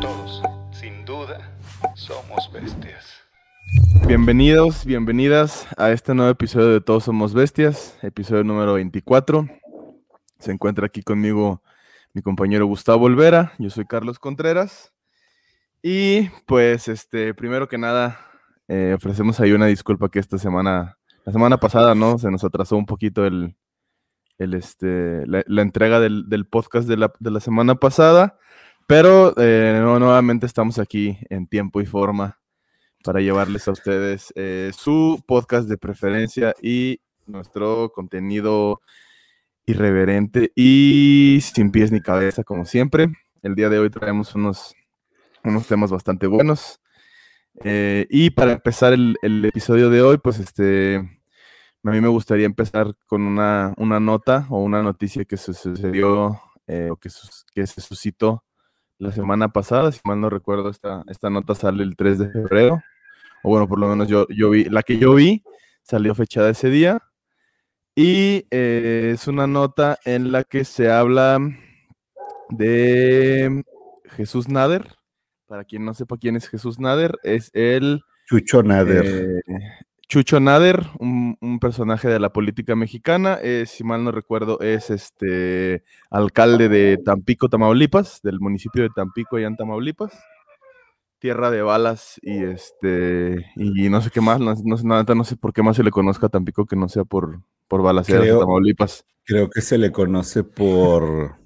Todos, 0.00 0.42
sin 0.70 1.04
duda, 1.04 1.50
somos 1.96 2.48
bestias. 2.52 3.24
Bienvenidos, 4.06 4.84
bienvenidas 4.84 5.66
a 5.76 5.90
este 5.90 6.14
nuevo 6.14 6.30
episodio 6.30 6.68
de 6.68 6.80
Todos 6.80 7.02
Somos 7.04 7.34
Bestias, 7.34 7.98
episodio 8.02 8.44
número 8.44 8.74
24. 8.74 9.48
Se 10.38 10.52
encuentra 10.52 10.86
aquí 10.86 11.02
conmigo 11.02 11.60
mi 12.12 12.22
compañero 12.22 12.66
Gustavo 12.66 13.06
Olvera, 13.06 13.52
yo 13.58 13.68
soy 13.68 13.84
Carlos 13.84 14.20
Contreras. 14.20 14.92
Y 15.82 16.28
pues, 16.46 16.86
este, 16.86 17.34
primero 17.34 17.66
que 17.66 17.78
nada, 17.78 18.20
eh, 18.68 18.92
ofrecemos 18.96 19.40
ahí 19.40 19.50
una 19.50 19.66
disculpa 19.66 20.08
que 20.08 20.20
esta 20.20 20.38
semana, 20.38 20.98
la 21.24 21.32
semana 21.32 21.56
pasada, 21.56 21.96
¿no? 21.96 22.16
Se 22.18 22.30
nos 22.30 22.44
atrasó 22.44 22.76
un 22.76 22.86
poquito 22.86 23.26
el, 23.26 23.56
el 24.38 24.54
este, 24.54 25.26
la, 25.26 25.42
la 25.46 25.62
entrega 25.62 26.00
del, 26.00 26.28
del 26.28 26.46
podcast 26.46 26.88
de 26.88 26.96
la, 26.96 27.12
de 27.18 27.30
la, 27.30 27.40
semana 27.40 27.74
pasada, 27.74 28.38
pero 28.86 29.34
eh, 29.36 29.78
no, 29.80 29.98
nuevamente 29.98 30.46
estamos 30.46 30.78
aquí 30.78 31.18
en 31.28 31.46
tiempo 31.46 31.80
y 31.80 31.86
forma 31.86 32.38
para 33.04 33.20
llevarles 33.20 33.68
a 33.68 33.72
ustedes 33.72 34.32
eh, 34.36 34.70
su 34.76 35.22
podcast 35.26 35.68
de 35.68 35.76
preferencia 35.76 36.54
y 36.62 37.00
nuestro 37.26 37.90
contenido 37.92 38.80
irreverente 39.66 40.52
y 40.54 41.40
sin 41.42 41.70
pies 41.70 41.92
ni 41.92 42.00
cabeza, 42.00 42.44
como 42.44 42.64
siempre. 42.64 43.08
El 43.42 43.54
día 43.54 43.68
de 43.68 43.78
hoy 43.78 43.90
traemos 43.90 44.34
unos, 44.34 44.74
unos 45.44 45.66
temas 45.66 45.90
bastante 45.90 46.26
buenos. 46.26 46.80
Eh, 47.64 48.06
y 48.08 48.30
para 48.30 48.52
empezar 48.52 48.92
el, 48.92 49.16
el, 49.20 49.44
episodio 49.44 49.90
de 49.90 50.00
hoy, 50.00 50.18
pues 50.18 50.38
este, 50.38 51.17
a 51.84 51.90
mí 51.90 52.00
me 52.00 52.08
gustaría 52.08 52.46
empezar 52.46 52.94
con 53.06 53.22
una, 53.22 53.74
una 53.76 54.00
nota 54.00 54.46
o 54.50 54.62
una 54.62 54.82
noticia 54.82 55.24
que 55.24 55.36
sucedió 55.36 56.40
eh, 56.66 56.88
o 56.90 56.96
que, 56.96 57.08
que, 57.54 57.66
se 57.66 57.80
suscitó 57.80 58.44
la 58.98 59.12
semana 59.12 59.48
pasada. 59.48 59.92
Si 59.92 60.00
mal 60.04 60.20
no 60.20 60.28
recuerdo, 60.28 60.70
esta, 60.70 61.04
esta 61.08 61.30
nota 61.30 61.54
sale 61.54 61.82
el 61.84 61.96
3 61.96 62.18
de 62.18 62.30
febrero. 62.30 62.82
O 63.42 63.50
bueno, 63.50 63.68
por 63.68 63.78
lo 63.78 63.88
menos 63.88 64.08
yo, 64.08 64.26
yo 64.28 64.50
vi, 64.50 64.64
la 64.64 64.82
que 64.82 64.98
yo 64.98 65.14
vi 65.14 65.42
salió 65.82 66.14
fechada 66.14 66.50
ese 66.50 66.68
día. 66.68 67.00
Y 67.94 68.46
eh, 68.50 69.12
es 69.14 69.26
una 69.26 69.46
nota 69.46 69.98
en 70.04 70.30
la 70.30 70.44
que 70.44 70.64
se 70.64 70.90
habla 70.90 71.38
de 72.50 73.64
Jesús 74.04 74.48
Nader. 74.48 74.94
Para 75.46 75.64
quien 75.64 75.84
no 75.84 75.94
sepa 75.94 76.18
quién 76.18 76.36
es 76.36 76.48
Jesús 76.48 76.78
Nader, 76.78 77.18
es 77.22 77.50
el... 77.54 78.02
Chucho 78.26 78.62
Nader. 78.62 79.42
Eh, 79.46 79.54
Chucho 80.08 80.40
Nader, 80.40 80.86
un, 80.98 81.36
un, 81.42 81.58
personaje 81.58 82.08
de 82.08 82.18
la 82.18 82.32
política 82.32 82.74
mexicana, 82.74 83.38
eh, 83.42 83.64
si 83.66 83.84
mal 83.84 84.04
no 84.04 84.10
recuerdo, 84.10 84.58
es 84.60 84.88
este 84.88 85.84
alcalde 86.08 86.70
de 86.70 86.96
Tampico, 86.96 87.50
Tamaulipas, 87.50 88.22
del 88.22 88.40
municipio 88.40 88.82
de 88.82 88.88
Tampico, 88.88 89.36
allá 89.36 89.48
en 89.48 89.56
Tamaulipas. 89.56 90.18
Tierra 91.18 91.50
de 91.50 91.60
balas 91.62 92.18
y 92.22 92.42
este 92.44 93.44
y 93.56 93.90
no 93.90 94.00
sé 94.00 94.10
qué 94.10 94.20
más, 94.20 94.38
no, 94.40 94.54
no, 94.54 95.02
no 95.02 95.24
sé 95.24 95.36
por 95.36 95.52
qué 95.52 95.62
más 95.62 95.76
se 95.76 95.82
le 95.82 95.90
conozca 95.90 96.26
a 96.26 96.30
Tampico 96.30 96.64
que 96.64 96.76
no 96.76 96.88
sea 96.88 97.04
por, 97.04 97.42
por 97.66 97.82
balaceras 97.82 98.24
de 98.24 98.38
Tamaulipas. 98.38 99.04
Creo 99.24 99.50
que 99.50 99.60
se 99.60 99.76
le 99.76 99.92
conoce 99.92 100.42
por, 100.42 101.36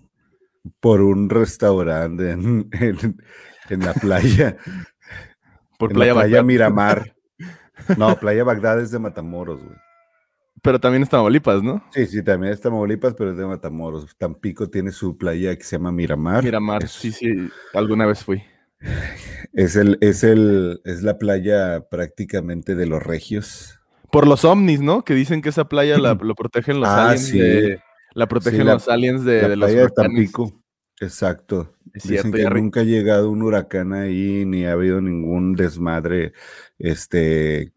por 0.78 1.00
un 1.00 1.30
restaurante 1.30 2.30
en, 2.30 2.68
en, 2.72 3.16
en 3.70 3.80
la 3.80 3.94
playa. 3.94 4.56
Por 5.78 5.90
en 5.90 5.96
playa, 5.96 6.14
la 6.14 6.20
playa 6.20 6.42
Miramar. 6.44 7.12
No, 7.96 8.16
Playa 8.18 8.44
Bagdad 8.44 8.80
es 8.80 8.90
de 8.90 8.98
Matamoros, 8.98 9.62
güey. 9.62 9.76
Pero 10.62 10.78
también 10.78 11.02
es 11.02 11.08
Tamaulipas, 11.08 11.62
¿no? 11.62 11.82
Sí, 11.90 12.06
sí, 12.06 12.22
también 12.22 12.52
es 12.52 12.60
Tamaulipas, 12.60 13.14
pero 13.14 13.30
es 13.32 13.36
de 13.36 13.44
Matamoros. 13.46 14.06
Tampico 14.16 14.68
tiene 14.70 14.92
su 14.92 15.16
playa 15.16 15.56
que 15.56 15.64
se 15.64 15.76
llama 15.76 15.90
Miramar. 15.90 16.44
Miramar, 16.44 16.84
es, 16.84 16.92
sí, 16.92 17.10
sí, 17.10 17.48
alguna 17.74 18.06
vez 18.06 18.24
fui. 18.24 18.42
Es 19.52 19.76
el, 19.76 19.98
es 20.00 20.22
el, 20.24 20.80
es 20.84 21.02
la 21.02 21.18
playa 21.18 21.88
prácticamente 21.90 22.74
de 22.74 22.86
los 22.86 23.02
regios. 23.02 23.80
Por 24.10 24.26
los 24.26 24.44
ovnis, 24.44 24.80
¿no? 24.80 25.02
Que 25.04 25.14
dicen 25.14 25.42
que 25.42 25.48
esa 25.48 25.68
playa 25.68 25.98
la, 25.98 26.14
lo 26.20 26.34
protegen 26.34 26.80
los 26.80 26.88
ah, 26.88 27.10
aliens 27.10 27.26
sí. 27.26 27.38
de, 27.38 27.80
la 28.14 28.28
protegen 28.28 28.60
Sí, 28.60 28.64
la- 28.66 28.74
los 28.74 28.88
aliens 28.88 29.24
de, 29.24 29.42
la 29.42 29.48
de 29.48 29.56
los 29.56 29.70
playa 29.70 29.84
de. 29.86 29.90
Tampico. 29.90 30.61
Exacto. 31.02 31.74
Es 31.92 32.04
Dicen 32.04 32.32
que 32.32 32.48
nunca 32.48 32.80
ha 32.80 32.84
llegado 32.84 33.30
un 33.30 33.42
huracán 33.42 33.92
ahí, 33.92 34.44
ni 34.46 34.64
ha 34.64 34.72
habido 34.72 35.00
ningún 35.00 35.54
desmadre, 35.54 36.32
este, 36.78 37.72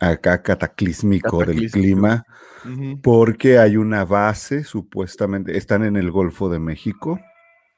acá 0.00 0.42
cataclísmico, 0.42 1.44
del 1.44 1.70
clima, 1.70 2.24
porque 3.02 3.58
hay 3.58 3.76
una 3.76 4.04
base, 4.04 4.64
supuestamente, 4.64 5.56
están 5.58 5.84
en 5.84 5.96
el 5.96 6.10
Golfo 6.10 6.48
de 6.48 6.58
México, 6.58 7.20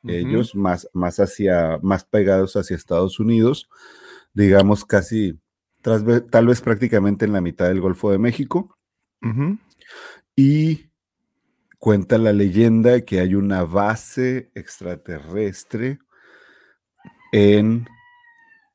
ellos 0.05 0.55
más, 0.55 0.89
más 0.95 1.19
hacia, 1.19 1.79
más 1.83 2.05
pegados 2.05 2.57
hacia 2.57 2.77
Estados 2.77 3.21
Unidos, 3.21 3.69
digamos 4.33 4.85
casi, 4.85 5.39
tras 5.83 6.05
tal 6.31 6.47
vez 6.47 6.61
prácticamente 6.63 7.27
en 7.27 7.33
la 7.33 7.41
mitad 7.41 7.67
del 7.67 7.81
Golfo 7.81 8.11
de 8.13 8.19
México, 8.19 8.79
y 10.37 10.90
cuenta 11.81 12.19
la 12.19 12.33
leyenda 12.33 13.01
que 13.01 13.21
hay 13.21 13.35
una 13.35 13.65
base 13.65 14.53
extraterrestre 14.55 15.99
en 17.33 17.89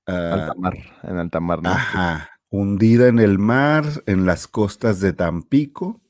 ah, 0.07 0.33
Alta 0.33 0.53
mar, 0.57 0.73
en 1.03 1.17
alta 1.17 1.39
mar, 1.39 1.61
¿no? 1.61 1.69
ajá, 1.69 2.31
hundida 2.49 3.07
en 3.07 3.19
el 3.19 3.37
mar, 3.37 3.85
en 4.07 4.25
las 4.25 4.47
costas 4.47 4.99
de 4.99 5.13
Tampico. 5.13 6.01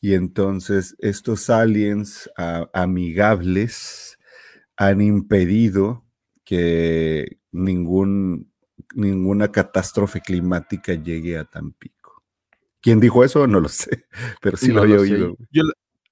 Y 0.00 0.14
entonces 0.14 0.94
estos 1.00 1.50
aliens 1.50 2.30
ah, 2.38 2.70
amigables 2.72 4.16
han 4.76 5.00
impedido 5.00 6.06
que 6.44 7.40
ningún, 7.50 8.52
ninguna 8.94 9.50
catástrofe 9.50 10.20
climática 10.20 10.94
llegue 10.94 11.36
a 11.36 11.44
Tampico. 11.44 12.22
¿Quién 12.80 13.00
dijo 13.00 13.24
eso? 13.24 13.48
No 13.48 13.58
lo 13.58 13.68
sé, 13.68 14.06
pero 14.40 14.56
sí 14.56 14.68
No 14.68 14.74
lo 14.74 14.82
había 14.82 15.00
oído. 15.00 15.36
Yo, 15.50 15.64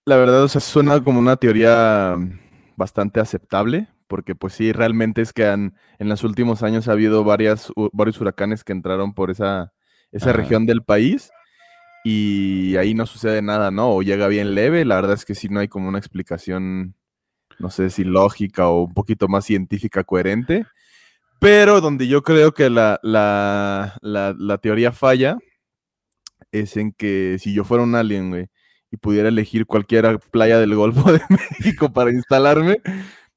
la- 0.07 0.17
verdad, 0.17 0.43
o 0.45 0.49
sea, 0.49 0.61
suena 0.61 1.03
como 1.03 1.19
una 1.19 1.37
teoría 1.37 2.15
mm, 2.17 2.39
bastante 2.77 3.21
aceptable, 3.21 3.89
porque 4.09 4.35
pues 4.35 4.55
sí, 4.55 4.73
realmente 4.73 5.23
es 5.23 5.33
que 5.33 5.47
han- 5.47 5.75
en 5.99 6.09
los 6.09 6.23
últimos 6.25 6.63
años 6.63 6.89
ha 6.89 6.93
habido 6.93 7.25
varias, 7.25 7.73
varios 7.93 8.21
huracanes 8.21 8.65
que 8.65 8.73
entraron 8.73 9.15
por 9.15 9.31
esa, 9.31 9.73
esa 10.13 10.31
Ajá. 10.31 10.39
región 10.39 10.67
del 10.67 10.83
país 10.83 11.31
y 12.05 12.77
ahí 12.77 12.95
no 12.95 13.07
sucede 13.07 13.43
nada, 13.43 13.71
¿no? 13.71 13.91
O 13.95 14.03
llega 14.03 14.29
bien 14.29 14.55
leve, 14.55 14.85
la 14.85 14.97
verdad 14.97 15.15
es 15.15 15.25
que 15.25 15.35
sí 15.35 15.49
no 15.49 15.61
hay 15.61 15.69
como 15.69 15.89
una 15.89 15.99
explicación, 15.99 16.95
no 17.59 17.71
sé 17.71 17.91
si 17.91 18.05
lógica 18.05 18.69
o 18.69 18.85
un 18.85 18.95
poquito 18.95 19.29
más 19.29 19.45
científica 19.45 20.05
coherente, 20.05 20.67
pero 21.41 21.81
donde 21.81 22.09
yo 22.09 22.23
creo 22.23 22.55
que 22.55 22.71
la, 22.71 23.01
la, 23.03 23.99
la, 24.03 24.35
la 24.39 24.59
teoría 24.59 24.93
falla 24.93 25.39
es 26.53 26.77
en 26.77 26.93
que 26.93 27.37
si 27.41 27.53
yo 27.55 27.65
fuera 27.65 27.85
un 27.85 27.95
alien, 27.95 28.31
güey, 28.31 28.49
y 28.91 28.97
pudiera 28.99 29.29
elegir 29.29 29.67
cualquier 29.67 30.19
playa 30.31 30.59
del 30.59 30.75
Golfo 30.75 31.13
de 31.13 31.21
México 31.29 31.93
para 31.93 32.11
instalarme, 32.11 32.81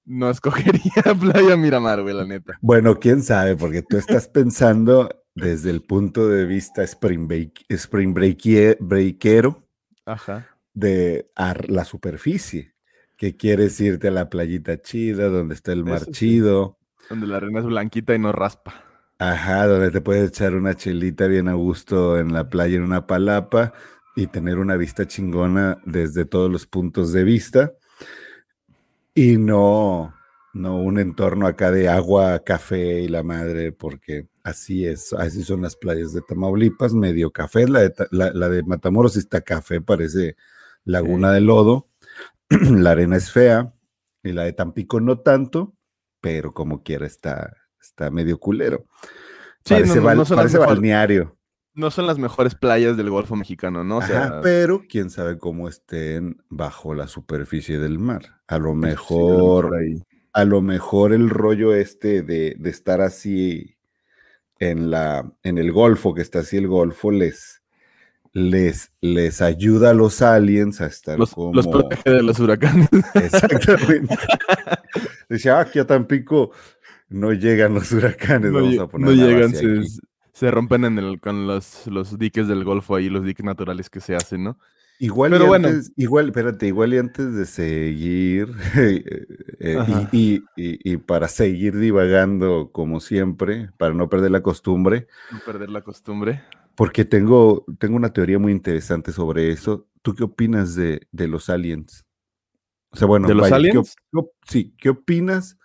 no 0.05 0.29
escogería 0.29 1.03
Playa 1.19 1.57
Miramar, 1.57 2.01
güey, 2.01 2.15
la 2.15 2.25
neta. 2.25 2.57
Bueno, 2.61 2.99
quién 2.99 3.21
sabe, 3.23 3.55
porque 3.55 3.81
tú 3.81 3.97
estás 3.97 4.27
pensando 4.27 5.09
desde 5.35 5.69
el 5.69 5.81
punto 5.83 6.27
de 6.27 6.45
vista 6.45 6.83
spring, 6.83 7.27
break, 7.27 7.65
spring 7.69 8.13
breakie- 8.13 8.77
breakero 8.79 9.63
Ajá. 10.05 10.47
de 10.73 11.29
la 11.67 11.85
superficie, 11.85 12.73
que 13.17 13.35
quieres 13.37 13.79
irte 13.79 14.07
a 14.09 14.11
la 14.11 14.29
playita 14.29 14.81
chida, 14.81 15.27
donde 15.29 15.55
está 15.55 15.71
el 15.73 15.83
mar 15.83 15.97
Eso 15.97 16.05
sí. 16.05 16.11
chido, 16.11 16.77
Donde 17.09 17.27
la 17.27 17.37
arena 17.37 17.59
es 17.59 17.65
blanquita 17.65 18.13
y 18.15 18.19
no 18.19 18.31
raspa. 18.31 18.73
ajá, 19.19 19.67
donde 19.67 19.91
te 19.91 20.01
puedes 20.01 20.29
echar 20.29 20.55
una 20.55 20.75
chelita 20.75 21.27
bien 21.27 21.47
a 21.47 21.53
gusto 21.53 22.17
en 22.19 22.33
la 22.33 22.49
playa, 22.49 22.77
en 22.77 22.83
una 22.83 23.05
palapa, 23.07 23.73
y 24.19 24.27
tener 24.27 24.59
una 24.59 24.75
vista 24.75 25.07
chingona 25.07 25.81
desde 25.85 26.25
todos 26.25 26.51
los 26.51 26.67
puntos 26.67 27.13
de 27.13 27.23
vista, 27.23 27.73
y 29.15 29.37
no, 29.37 30.13
no 30.53 30.77
un 30.77 30.99
entorno 30.99 31.47
acá 31.47 31.71
de 31.71 31.87
agua, 31.87 32.39
café 32.39 33.01
y 33.01 33.07
la 33.07 33.23
madre, 33.23 33.71
porque 33.71 34.27
así 34.43 34.85
es, 34.85 35.13
así 35.13 35.43
son 35.43 35.61
las 35.61 35.77
playas 35.77 36.13
de 36.13 36.21
Tamaulipas, 36.21 36.93
medio 36.93 37.31
café, 37.31 37.67
la 37.67 37.79
de, 37.79 37.93
la, 38.11 38.31
la 38.33 38.49
de 38.49 38.63
Matamoros 38.63 39.15
está 39.15 39.39
café, 39.39 39.79
parece 39.79 40.35
laguna 40.83 41.31
de 41.31 41.39
lodo, 41.39 41.87
la 42.49 42.91
arena 42.91 43.15
es 43.15 43.31
fea, 43.31 43.73
y 44.21 44.33
la 44.33 44.43
de 44.43 44.51
Tampico 44.51 44.99
no 44.99 45.19
tanto, 45.19 45.75
pero 46.19 46.53
como 46.53 46.83
quiera 46.83 47.07
está, 47.07 47.55
está 47.79 48.11
medio 48.11 48.37
culero. 48.37 48.85
Sí, 49.63 49.75
parece 49.75 49.95
no, 49.95 50.13
no, 50.13 50.15
no 50.15 50.35
parece 50.35 50.57
balneario. 50.57 51.38
No 51.79 51.91
son 51.91 52.07
las 52.07 52.19
mejores 52.19 52.55
playas 52.55 52.97
del 52.97 53.09
Golfo 53.09 53.37
mexicano, 53.37 53.85
¿no? 53.85 53.99
O 53.99 54.01
sea, 54.01 54.25
Ajá, 54.25 54.41
pero 54.41 54.83
quién 54.89 55.09
sabe 55.09 55.37
cómo 55.37 55.69
estén 55.69 56.43
bajo 56.49 56.93
la 56.93 57.07
superficie 57.07 57.79
del 57.79 57.99
mar. 57.99 58.41
A 58.47 58.57
lo 58.57 58.71
sí, 58.71 58.79
mejor, 58.79 59.79
a 60.33 60.43
lo 60.43 60.61
mejor 60.61 61.13
el 61.13 61.29
rollo 61.29 61.73
este 61.73 62.21
de, 62.21 62.57
de 62.59 62.69
estar 62.69 62.99
así 62.99 63.77
en 64.59 64.91
la, 64.91 65.31
en 65.41 65.57
el 65.57 65.71
Golfo, 65.71 66.13
que 66.13 66.21
está 66.21 66.39
así 66.39 66.57
el 66.57 66.67
Golfo, 66.67 67.11
les, 67.11 67.63
les, 68.33 68.91
les 68.99 69.41
ayuda 69.41 69.91
a 69.91 69.93
los 69.93 70.21
aliens 70.21 70.81
a 70.81 70.87
estar 70.87 71.17
Los, 71.17 71.33
como... 71.33 71.53
los 71.53 71.65
protege 71.65 72.09
de 72.09 72.23
los 72.23 72.41
huracanes. 72.41 72.89
Exactamente. 73.13 74.17
Dice, 75.29 75.49
ah, 75.49 75.61
aquí 75.61 75.79
a 75.79 75.87
Tampico 75.87 76.51
no 77.07 77.31
llegan 77.31 77.73
los 77.73 77.89
huracanes, 77.93 78.51
no, 78.51 78.63
vamos 78.63 78.79
a 78.79 78.87
poner 78.87 79.07
no 79.07 79.13
llegan, 79.13 79.53
base 79.53 80.01
se, 80.39 80.47
aquí". 80.47 80.51
se 80.51 80.51
rompen 80.51 80.85
en 80.85 80.97
el, 80.99 81.19
con 81.19 81.47
los, 81.47 81.87
los 81.87 82.17
diques 82.17 82.47
del 82.47 82.63
Golfo 82.63 82.95
ahí, 82.95 83.09
los 83.09 83.23
diques 83.25 83.45
naturales 83.45 83.89
que 83.89 83.99
se 84.01 84.15
hacen, 84.15 84.43
¿no? 84.43 84.57
Igual 85.01 85.31
Pero 85.31 85.45
y 85.45 85.47
bueno. 85.47 85.67
antes, 85.69 85.93
igual, 85.95 86.27
espérate, 86.27 86.67
igual 86.67 86.93
y 86.93 86.97
antes 86.97 87.33
de 87.33 87.45
seguir 87.45 88.49
eh, 88.75 89.83
y, 89.87 90.35
y- 90.55 90.91
y- 90.93 90.97
para 90.97 91.27
seguir 91.29 91.77
divagando 91.77 92.71
como 92.71 92.99
siempre, 92.99 93.69
para 93.77 93.93
no 93.93 94.09
perder 94.09 94.31
la 94.31 94.41
costumbre, 94.41 95.07
No 95.31 95.39
perder 95.39 95.69
la 95.69 95.81
costumbre. 95.81 96.41
porque 96.75 97.05
tengo, 97.05 97.65
tengo 97.79 97.95
una 97.95 98.13
teoría 98.13 98.39
muy 98.39 98.51
interesante 98.51 99.11
sobre 99.11 99.51
eso. 99.51 99.87
¿Tú 100.01 100.15
qué 100.15 100.23
opinas 100.23 100.75
de, 100.75 101.07
de 101.11 101.27
los 101.27 101.49
aliens? 101.49 102.05
O 102.91 102.97
sea, 102.97 103.07
bueno, 103.07 103.27
¿De 103.27 103.35
los 103.35 103.43
vaya, 103.43 103.69
¿qué 103.69 103.77
aliens? 103.77 103.95
qué 104.11 104.19
sí, 104.47 104.75
¿qué 104.79 104.89
opinas? 104.89 105.58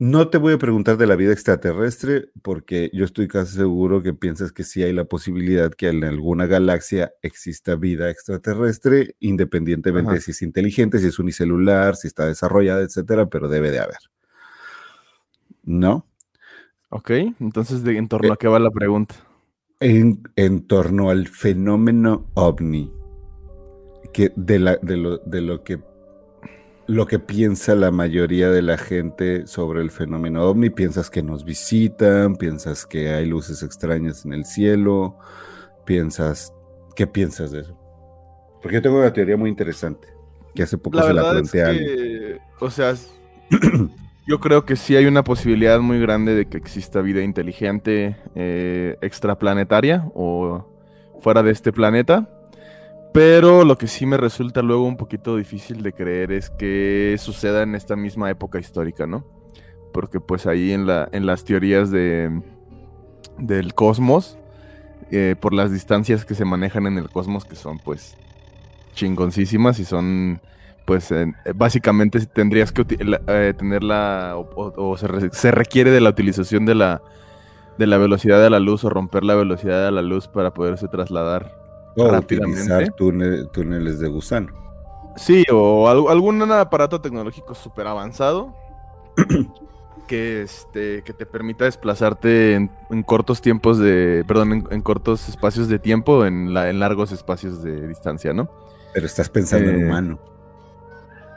No 0.00 0.28
te 0.28 0.38
voy 0.38 0.52
a 0.52 0.58
preguntar 0.58 0.96
de 0.96 1.08
la 1.08 1.16
vida 1.16 1.32
extraterrestre, 1.32 2.30
porque 2.42 2.88
yo 2.92 3.04
estoy 3.04 3.26
casi 3.26 3.56
seguro 3.56 4.00
que 4.00 4.14
piensas 4.14 4.52
que 4.52 4.62
sí 4.62 4.80
hay 4.84 4.92
la 4.92 5.06
posibilidad 5.06 5.72
que 5.72 5.88
en 5.88 6.04
alguna 6.04 6.46
galaxia 6.46 7.12
exista 7.20 7.74
vida 7.74 8.08
extraterrestre, 8.08 9.16
independientemente 9.18 10.10
Ajá. 10.10 10.14
de 10.14 10.20
si 10.20 10.30
es 10.30 10.42
inteligente, 10.42 11.00
si 11.00 11.08
es 11.08 11.18
unicelular, 11.18 11.96
si 11.96 12.06
está 12.06 12.26
desarrollada, 12.26 12.82
etcétera, 12.82 13.28
pero 13.28 13.48
debe 13.48 13.72
de 13.72 13.80
haber. 13.80 13.98
¿No? 15.64 16.06
Ok, 16.90 17.10
entonces, 17.40 17.82
de, 17.82 17.98
¿en 17.98 18.06
torno 18.06 18.28
Eh, 18.28 18.32
a 18.32 18.36
qué 18.36 18.46
va 18.46 18.60
la 18.60 18.70
pregunta? 18.70 19.16
En, 19.80 20.22
en 20.36 20.66
torno 20.68 21.10
al 21.10 21.26
fenómeno 21.26 22.30
ovni, 22.34 22.92
que 24.12 24.32
de, 24.36 24.60
la, 24.60 24.76
de, 24.76 24.96
lo, 24.96 25.18
de 25.18 25.40
lo 25.40 25.64
que 25.64 25.80
lo 26.88 27.06
que 27.06 27.18
piensa 27.18 27.74
la 27.74 27.90
mayoría 27.90 28.50
de 28.50 28.62
la 28.62 28.78
gente 28.78 29.46
sobre 29.46 29.82
el 29.82 29.90
fenómeno 29.90 30.44
ovni, 30.44 30.70
piensas 30.70 31.10
que 31.10 31.22
nos 31.22 31.44
visitan, 31.44 32.34
piensas 32.34 32.86
que 32.86 33.10
hay 33.10 33.26
luces 33.26 33.62
extrañas 33.62 34.24
en 34.24 34.32
el 34.32 34.46
cielo, 34.46 35.18
piensas, 35.84 36.50
¿qué 36.96 37.06
piensas 37.06 37.50
de 37.50 37.60
eso? 37.60 37.78
Porque 38.62 38.76
yo 38.76 38.82
tengo 38.82 38.98
una 38.98 39.12
teoría 39.12 39.36
muy 39.36 39.50
interesante, 39.50 40.08
que 40.54 40.62
hace 40.62 40.78
poco 40.78 40.96
La 40.96 41.02
se 41.02 41.12
la 41.12 41.22
verdad 41.24 41.42
es 41.42 41.52
que, 41.52 42.40
o 42.58 42.70
sea, 42.70 42.94
yo 44.26 44.40
creo 44.40 44.64
que 44.64 44.74
sí 44.74 44.96
hay 44.96 45.04
una 45.04 45.22
posibilidad 45.22 45.80
muy 45.80 46.00
grande 46.00 46.34
de 46.34 46.46
que 46.46 46.56
exista 46.56 47.02
vida 47.02 47.22
inteligente 47.22 48.16
eh, 48.34 48.96
extraplanetaria 49.02 50.10
o 50.14 50.66
fuera 51.20 51.42
de 51.42 51.50
este 51.50 51.70
planeta. 51.70 52.30
Pero 53.12 53.64
lo 53.64 53.78
que 53.78 53.86
sí 53.86 54.06
me 54.06 54.16
resulta 54.16 54.62
luego 54.62 54.84
un 54.84 54.96
poquito 54.96 55.36
difícil 55.36 55.82
de 55.82 55.92
creer 55.92 56.30
es 56.30 56.50
que 56.50 57.16
suceda 57.18 57.62
en 57.62 57.74
esta 57.74 57.96
misma 57.96 58.30
época 58.30 58.58
histórica, 58.58 59.06
¿no? 59.06 59.24
Porque 59.92 60.20
pues 60.20 60.46
ahí 60.46 60.72
en, 60.72 60.86
la, 60.86 61.08
en 61.12 61.26
las 61.26 61.44
teorías 61.44 61.90
de, 61.90 62.42
del 63.38 63.74
cosmos, 63.74 64.38
eh, 65.10 65.36
por 65.40 65.54
las 65.54 65.72
distancias 65.72 66.24
que 66.24 66.34
se 66.34 66.44
manejan 66.44 66.86
en 66.86 66.98
el 66.98 67.08
cosmos, 67.10 67.44
que 67.44 67.56
son 67.56 67.78
pues 67.78 68.16
chingoncísimas 68.94 69.78
y 69.80 69.84
son 69.84 70.40
pues 70.86 71.10
eh, 71.12 71.26
básicamente 71.54 72.20
tendrías 72.26 72.72
que 72.72 72.84
eh, 73.28 73.54
tener 73.56 73.84
la 73.84 74.34
o, 74.36 74.72
o- 74.76 74.96
se, 74.96 75.06
se 75.32 75.50
requiere 75.50 75.90
de 75.90 76.00
la 76.00 76.10
utilización 76.10 76.66
de 76.66 76.74
la 76.74 77.02
de 77.78 77.86
la 77.86 77.98
velocidad 77.98 78.42
de 78.42 78.50
la 78.50 78.58
luz 78.60 78.84
o 78.84 78.90
romper 78.90 79.24
la 79.24 79.34
velocidad 79.34 79.84
de 79.84 79.92
la 79.92 80.02
luz 80.02 80.28
para 80.28 80.52
poderse 80.54 80.88
trasladar 80.88 81.57
O 81.98 82.10
rápidamente. 82.10 82.60
utilizar 82.62 82.94
túne- 82.94 83.44
túneles 83.52 83.98
de 84.00 84.08
gusano. 84.08 84.48
Sí, 85.16 85.44
o 85.52 85.88
al- 85.88 86.08
algún 86.08 86.40
aparato 86.52 87.00
tecnológico 87.00 87.54
súper 87.54 87.86
avanzado 87.88 88.54
que, 90.06 90.42
este, 90.42 91.02
que 91.02 91.12
te 91.12 91.26
permita 91.26 91.64
desplazarte 91.64 92.54
en, 92.54 92.70
en 92.90 93.02
cortos 93.02 93.40
tiempos 93.42 93.78
de, 93.78 94.24
perdón, 94.26 94.52
en, 94.52 94.64
en 94.70 94.80
cortos 94.82 95.28
espacios 95.28 95.68
de 95.68 95.78
tiempo, 95.78 96.24
en, 96.24 96.54
la- 96.54 96.70
en 96.70 96.78
largos 96.80 97.12
espacios 97.12 97.62
de 97.62 97.86
distancia, 97.88 98.32
¿no? 98.32 98.48
Pero 98.94 99.06
estás 99.06 99.28
pensando 99.28 99.68
en 99.70 99.80
Eh, 99.82 99.84
humano. 99.86 100.18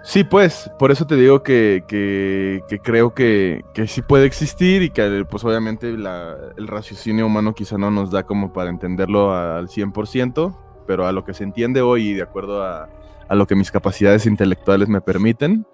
Sí, 0.03 0.24
pues, 0.24 0.69
por 0.80 0.92
eso 0.92 1.06
te 1.06 1.15
digo 1.15 1.44
que, 1.44 1.83
que- 1.88 2.63
creo 2.83 3.13
que, 3.13 3.63
que 3.74 3.86
sí 3.88 4.01
puede 4.01 4.25
existir 4.25 4.81
y 4.81 4.89
que 4.89 5.25
pues 5.30 5.44
obviamente 5.44 5.95
la- 5.95 6.36
el 6.57 6.68
raciocinio 6.68 7.27
humano 7.27 7.53
quizá 7.53 7.77
no 7.77 7.92
nos 7.92 8.09
da 8.09 8.24
como 8.24 8.51
para 8.51 8.69
entenderlo 8.71 9.31
al 9.33 9.69
100%, 9.69 10.57
pero 10.88 11.06
a 11.06 11.12
lo 11.12 11.24
que 11.24 11.36
se 11.36 11.44
entiende 11.44 11.81
hoy 11.81 12.09
y 12.09 12.13
de 12.15 12.24
acuerdo 12.24 12.63
a, 12.63 12.89
a 13.30 13.36
lo 13.36 13.45
que 13.45 13.56
mis 13.56 13.69
capacidades 13.71 14.25
intelectuales 14.25 14.89
me 14.89 15.01
permiten, 15.01 15.68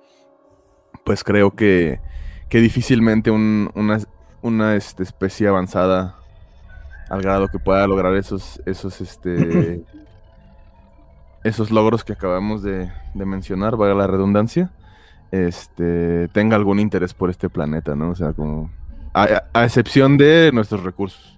pues 1.05 1.23
creo 1.23 1.51
que, 1.55 2.01
que 2.49 2.59
difícilmente 2.59 3.31
un- 3.31 3.71
una, 3.75 3.99
una 4.41 4.75
este, 4.75 5.03
especie 5.03 5.47
avanzada 5.47 6.15
al 7.09 7.21
grado 7.21 7.47
que 7.47 7.59
pueda 7.59 7.87
lograr 7.87 8.13
esos, 8.15 8.61
esos, 8.65 8.99
este, 8.99 9.81
esos 11.47 11.71
logros 11.71 12.03
que 12.03 12.13
acabamos 12.13 12.61
de, 12.63 12.91
de 13.13 13.25
mencionar, 13.25 13.75
valga 13.77 13.95
la 13.95 14.07
redundancia, 14.07 14.71
este, 15.31 16.27
tenga 16.29 16.55
algún 16.55 16.79
interés 16.79 17.13
por 17.13 17.29
este 17.29 17.49
planeta, 17.49 17.95
¿no? 17.95 18.11
O 18.11 18.15
sea, 18.15 18.33
como 18.33 18.71
a, 19.13 19.43
a 19.53 19.63
excepción 19.65 20.17
de 20.17 20.51
nuestros 20.53 20.83
recursos. 20.83 21.37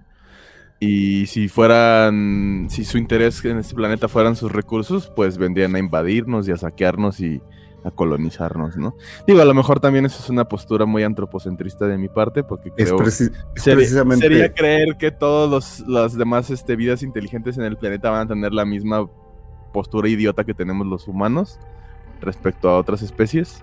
Y 0.81 1.25
si 1.25 1.49
fueran, 1.49 2.67
si 2.69 2.85
su 2.85 2.97
interés 2.97 3.43
en 3.43 3.57
este 3.57 3.75
planeta 3.75 4.07
fueran 4.07 4.35
sus 4.35 4.51
recursos, 4.51 5.11
pues 5.15 5.37
vendrían 5.37 5.75
a 5.75 5.79
invadirnos 5.79 6.47
y 6.47 6.51
a 6.51 6.57
saquearnos 6.57 7.19
y 7.19 7.41
a 7.83 7.91
colonizarnos, 7.91 8.77
¿no? 8.77 8.95
Digo, 9.27 9.41
a 9.41 9.45
lo 9.45 9.53
mejor 9.53 9.79
también 9.79 10.05
eso 10.05 10.21
es 10.23 10.29
una 10.29 10.45
postura 10.45 10.85
muy 10.85 11.03
antropocentrista 11.03 11.85
de 11.85 11.97
mi 11.97 12.07
parte, 12.09 12.43
porque 12.43 12.69
Es, 12.77 12.85
creo 12.85 12.97
preci- 12.99 13.31
es 13.55 13.63
Sería- 13.63 13.75
precisamente... 13.77 14.27
Sería 14.27 14.53
creer 14.53 14.95
que 14.97 15.11
todas 15.11 15.81
las 15.87 16.17
demás 16.17 16.49
este, 16.49 16.75
vidas 16.77 17.03
inteligentes 17.03 17.57
en 17.57 17.63
el 17.65 17.75
planeta 17.77 18.09
van 18.09 18.25
a 18.25 18.27
tener 18.29 18.53
la 18.53 18.63
misma 18.65 19.05
postura 19.71 20.09
idiota 20.09 20.43
que 20.43 20.53
tenemos 20.53 20.85
los 20.87 21.07
humanos 21.07 21.59
respecto 22.21 22.69
a 22.69 22.77
otras 22.77 23.01
especies. 23.01 23.61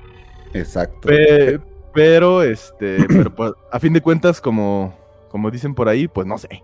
Exacto. 0.55 1.09
Pe- 1.09 1.61
pero, 1.93 2.43
este, 2.43 3.05
pero 3.09 3.35
pues, 3.35 3.53
a 3.71 3.81
fin 3.81 3.93
de 3.93 4.01
cuentas, 4.01 4.41
como, 4.41 4.95
como 5.31 5.51
dicen 5.51 5.75
por 5.75 5.89
ahí, 5.89 6.09
pues 6.09 6.27
no 6.27 6.39
sé. 6.39 6.63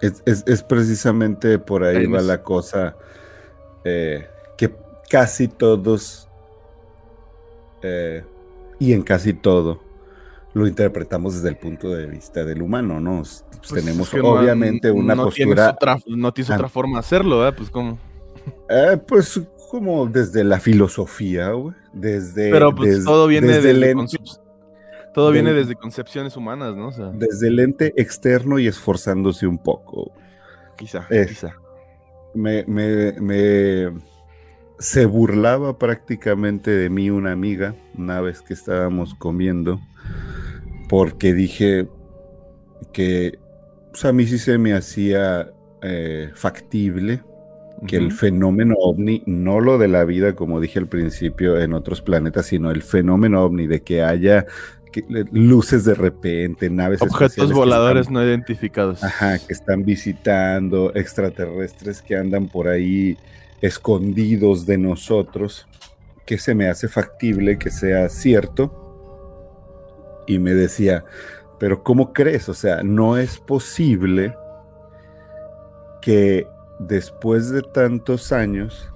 Es, 0.00 0.22
es- 0.26 0.44
es 0.46 0.62
precisamente 0.62 1.58
por 1.58 1.84
ahí 1.84 1.96
Ahí 1.96 2.06
va 2.06 2.18
nos- 2.18 2.26
la 2.26 2.42
cosa 2.42 2.96
eh, 3.84 4.26
que 4.58 4.74
casi 5.08 5.48
todos 5.48 6.28
eh, 7.82 8.24
y 8.78 8.92
en 8.92 9.02
casi 9.02 9.32
todo 9.32 9.80
lo 10.54 10.66
interpretamos 10.66 11.34
desde 11.34 11.50
el 11.50 11.56
punto 11.58 11.90
de 11.90 12.06
vista 12.06 12.42
del 12.44 12.62
humano, 12.62 12.98
¿no? 12.98 13.20
S- 13.22 13.44
Pues, 13.68 13.84
Tenemos 13.84 14.08
es 14.08 14.14
que 14.14 14.22
no- 14.22 14.30
obviamente 14.30 14.90
una 14.90 15.14
no 15.14 15.28
tienes 15.28 15.54
postura, 15.56 15.70
otra- 15.72 15.98
no 16.06 16.32
tienes 16.32 16.50
otra 16.50 16.68
forma 16.68 16.94
de 16.94 17.00
hacerlo, 17.00 17.38
¿verdad? 17.40 17.56
Pues 17.56 17.68
como. 17.70 17.98
Eh, 18.68 18.96
pues 19.06 19.40
como 19.70 20.06
desde 20.06 20.44
la 20.44 20.60
filosofía, 20.60 21.50
güey, 21.50 21.74
desde, 21.92 22.50
Pero 22.50 22.74
pues 22.74 22.96
des- 22.96 23.04
todo 23.04 23.26
viene 23.26 23.48
desde, 23.48 23.68
desde, 23.68 23.70
el 23.70 23.84
ente, 23.84 24.16
concep- 24.18 24.40
todo 25.14 25.32
viene 25.32 25.52
desde 25.52 25.74
concepciones 25.74 26.36
humanas, 26.36 26.76
¿no? 26.76 26.88
O 26.88 26.92
sea, 26.92 27.06
desde 27.12 27.48
el 27.48 27.58
ente 27.60 27.92
externo 27.96 28.58
y 28.58 28.66
esforzándose 28.66 29.46
un 29.46 29.58
poco. 29.58 30.12
quizá, 30.76 31.06
eh, 31.10 31.26
quizá. 31.28 31.54
me, 32.34 32.64
me- 32.66 33.12
me- 33.20 33.92
se 34.78 35.06
burlaba 35.06 35.78
prácticamente 35.78 36.70
de 36.70 36.90
mí 36.90 37.08
una 37.08 37.32
amiga 37.32 37.74
una 37.96 38.20
vez 38.20 38.42
que 38.42 38.52
estábamos 38.52 39.14
comiendo 39.14 39.80
porque 40.88 41.32
dije 41.32 41.88
que 42.92 43.38
pues, 43.90 44.04
a 44.04 44.12
mí 44.12 44.26
sí 44.26 44.38
se 44.38 44.58
me 44.58 44.74
hacía 44.74 45.50
eh, 45.80 46.30
factible 46.34 47.22
que 47.86 47.96
el 47.96 48.12
fenómeno 48.12 48.74
ovni, 48.78 49.22
no 49.26 49.60
lo 49.60 49.76
de 49.78 49.88
la 49.88 50.04
vida 50.04 50.34
como 50.34 50.60
dije 50.60 50.78
al 50.78 50.86
principio 50.88 51.60
en 51.60 51.72
otros 51.74 52.00
planetas, 52.00 52.46
sino 52.46 52.70
el 52.70 52.82
fenómeno 52.82 53.42
ovni 53.44 53.66
de 53.66 53.82
que 53.82 54.02
haya 54.02 54.46
que- 54.92 55.04
luces 55.30 55.84
de 55.84 55.94
repente, 55.94 56.70
naves 56.70 57.02
Objetos 57.02 57.52
voladores 57.52 58.02
están- 58.02 58.14
no 58.14 58.24
identificados. 58.24 59.04
Ajá, 59.04 59.38
que 59.38 59.52
están 59.52 59.84
visitando, 59.84 60.90
extraterrestres 60.94 62.00
que 62.00 62.16
andan 62.16 62.48
por 62.48 62.68
ahí 62.68 63.18
escondidos 63.60 64.64
de 64.64 64.78
nosotros, 64.78 65.66
que 66.24 66.38
se 66.38 66.54
me 66.54 66.68
hace 66.68 66.88
factible 66.88 67.58
que 67.58 67.70
sea 67.70 68.08
cierto. 68.08 68.82
Y 70.26 70.38
me 70.38 70.54
decía, 70.54 71.04
pero 71.58 71.82
¿cómo 71.82 72.12
crees? 72.14 72.48
O 72.48 72.54
sea, 72.54 72.82
no 72.82 73.16
es 73.18 73.38
posible 73.38 74.34
que 76.00 76.46
después 76.78 77.50
de 77.50 77.62
tantos 77.62 78.32
años 78.32 78.90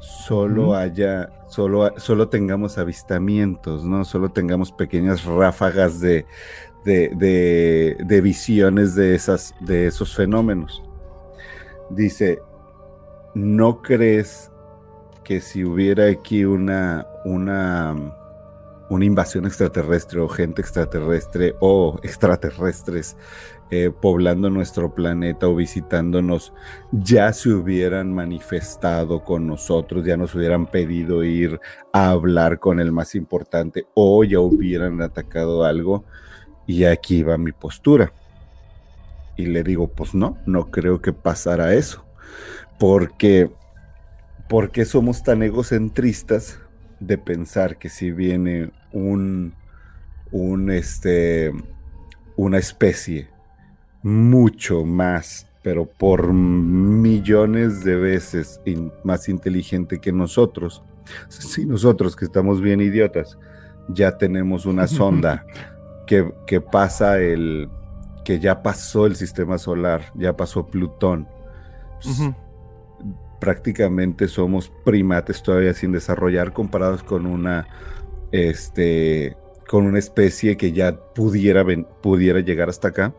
solo 0.00 0.74
haya, 0.74 1.30
solo, 1.48 1.92
solo 1.98 2.28
tengamos 2.28 2.78
avistamientos, 2.78 3.84
¿no? 3.84 4.04
Solo 4.04 4.30
tengamos 4.30 4.72
pequeñas 4.72 5.24
ráfagas 5.24 6.00
de, 6.00 6.24
de, 6.84 7.10
de- 7.16 7.96
de 8.04 8.20
visiones 8.20 8.94
de, 8.94 9.14
esas, 9.14 9.54
de 9.60 9.86
esos 9.88 10.14
fenómenos. 10.14 10.82
Dice, 11.90 12.40
¿no 13.34 13.82
crees 13.82 14.50
que 15.24 15.40
si 15.40 15.64
hubiera 15.64 16.06
aquí 16.06 16.44
una, 16.44 17.06
una, 17.24 17.94
una 18.88 19.04
invasión 19.04 19.44
extraterrestre 19.46 20.20
o 20.20 20.28
gente 20.28 20.62
extraterrestre 20.62 21.54
o 21.60 21.98
extraterrestres 22.02 23.16
eh, 23.70 23.90
poblando 23.90 24.48
nuestro 24.48 24.94
planeta 24.94 25.46
o 25.46 25.54
visitándonos, 25.54 26.54
ya 26.90 27.30
se 27.34 27.50
hubieran 27.50 28.14
manifestado 28.14 29.24
con 29.24 29.46
nosotros, 29.46 30.06
ya 30.06 30.16
nos 30.16 30.34
hubieran 30.34 30.66
pedido 30.66 31.22
ir 31.22 31.60
a 31.92 32.08
hablar 32.08 32.60
con 32.60 32.80
el 32.80 32.92
más 32.92 33.14
importante 33.14 33.86
o 33.92 34.24
ya 34.24 34.40
hubieran 34.40 35.02
atacado 35.02 35.64
algo. 35.64 36.04
Y 36.66 36.84
aquí 36.84 37.22
va 37.22 37.36
mi 37.36 37.52
postura. 37.52 38.12
Y 39.36 39.46
le 39.46 39.62
digo, 39.62 39.88
pues 39.88 40.14
no, 40.14 40.38
no 40.46 40.70
creo 40.70 41.02
que 41.02 41.12
pasara 41.12 41.74
eso. 41.74 42.06
Porque, 42.78 43.50
porque 44.48 44.86
somos 44.86 45.22
tan 45.22 45.42
egocentristas 45.42 46.58
de 47.00 47.18
pensar 47.18 47.76
que 47.76 47.90
si 47.90 48.12
viene 48.12 48.70
un, 48.92 49.54
un 50.30 50.70
este, 50.70 51.52
una 52.36 52.56
especie 52.56 53.28
mucho 54.08 54.84
más, 54.84 55.46
pero 55.62 55.86
por 55.86 56.32
millones 56.32 57.84
de 57.84 57.96
veces 57.96 58.60
más 59.04 59.28
inteligente 59.28 60.00
que 60.00 60.12
nosotros. 60.12 60.82
Si 61.28 61.66
nosotros 61.66 62.16
que 62.16 62.24
estamos 62.24 62.60
bien 62.60 62.80
idiotas, 62.80 63.38
ya 63.88 64.16
tenemos 64.16 64.66
una 64.66 64.86
sonda 64.88 65.46
que, 66.06 66.32
que 66.46 66.60
pasa 66.60 67.20
el, 67.20 67.68
que 68.24 68.40
ya 68.40 68.62
pasó 68.62 69.06
el 69.06 69.16
sistema 69.16 69.58
solar, 69.58 70.12
ya 70.14 70.36
pasó 70.36 70.66
Plutón. 70.66 71.28
Pues, 72.02 72.30
prácticamente 73.40 74.26
somos 74.26 74.72
primates 74.84 75.42
todavía 75.42 75.74
sin 75.74 75.92
desarrollar 75.92 76.52
comparados 76.52 77.02
con 77.02 77.26
una, 77.26 77.68
este, 78.32 79.36
con 79.68 79.84
una 79.84 79.98
especie 79.98 80.56
que 80.56 80.72
ya 80.72 80.96
pudiera, 81.14 81.64
pudiera 82.02 82.40
llegar 82.40 82.68
hasta 82.68 82.88
acá. 82.88 83.14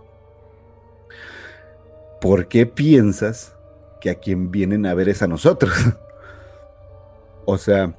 ¿Por 2.22 2.48
qué 2.48 2.66
piensas 2.66 3.56
que 4.02 4.10
a 4.10 4.16
quien 4.16 4.52
vienen 4.52 4.86
a 4.86 4.94
ver 4.94 5.10
es 5.10 5.22
a 5.22 5.28
nosotros? 5.28 5.74
o 7.46 7.58
sea, 7.58 7.96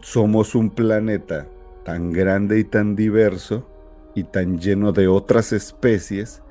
somos 0.00 0.54
un 0.54 0.70
planeta 0.70 1.46
tan 1.84 2.12
grande 2.12 2.58
y 2.58 2.64
tan 2.64 2.96
diverso 2.96 3.66
y 4.14 4.24
tan 4.24 4.58
lleno 4.58 4.92
de 4.92 5.08
otras 5.08 5.52
especies 5.52 6.42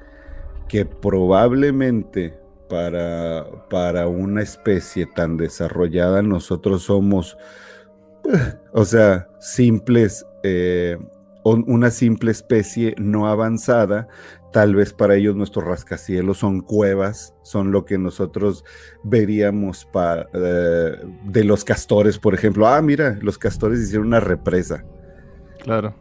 que 0.68 0.86
probablemente 0.86 2.40
para, 2.70 3.46
para 3.70 4.08
una 4.08 4.42
especie 4.42 5.06
tan 5.06 5.38
desarrollada 5.38 6.22
nosotros 6.22 6.84
somos, 6.84 7.38
o 8.74 8.86
sea, 8.86 9.28
simples, 9.40 10.25
eh, 10.44 10.98
una 11.44 11.92
simple 11.92 12.32
especie 12.32 12.96
no 12.98 13.28
avanzada 13.28 14.08
Tal 14.53 14.75
vez 14.75 14.93
para 14.93 15.15
ellos 15.15 15.36
nuestros 15.36 15.65
rascacielos 15.65 16.38
son 16.38 16.62
cuevas, 16.62 17.33
son 17.41 17.72
lo 17.72 17.86
que 17.86 17.98
nosotros 17.98 18.63
veríamos 19.03 19.89
eh, 20.36 20.91
de 21.25 21.43
los 21.43 21.63
castores, 21.63 22.19
por 22.19 22.36
ejemplo. 22.36 22.67
Ah, 22.67 22.79
mira, 22.83 23.17
los 23.24 23.39
castores 23.39 23.79
hicieron 23.79 24.05
una 24.05 24.19
represa. 24.19 24.86
Claro. 25.63 25.95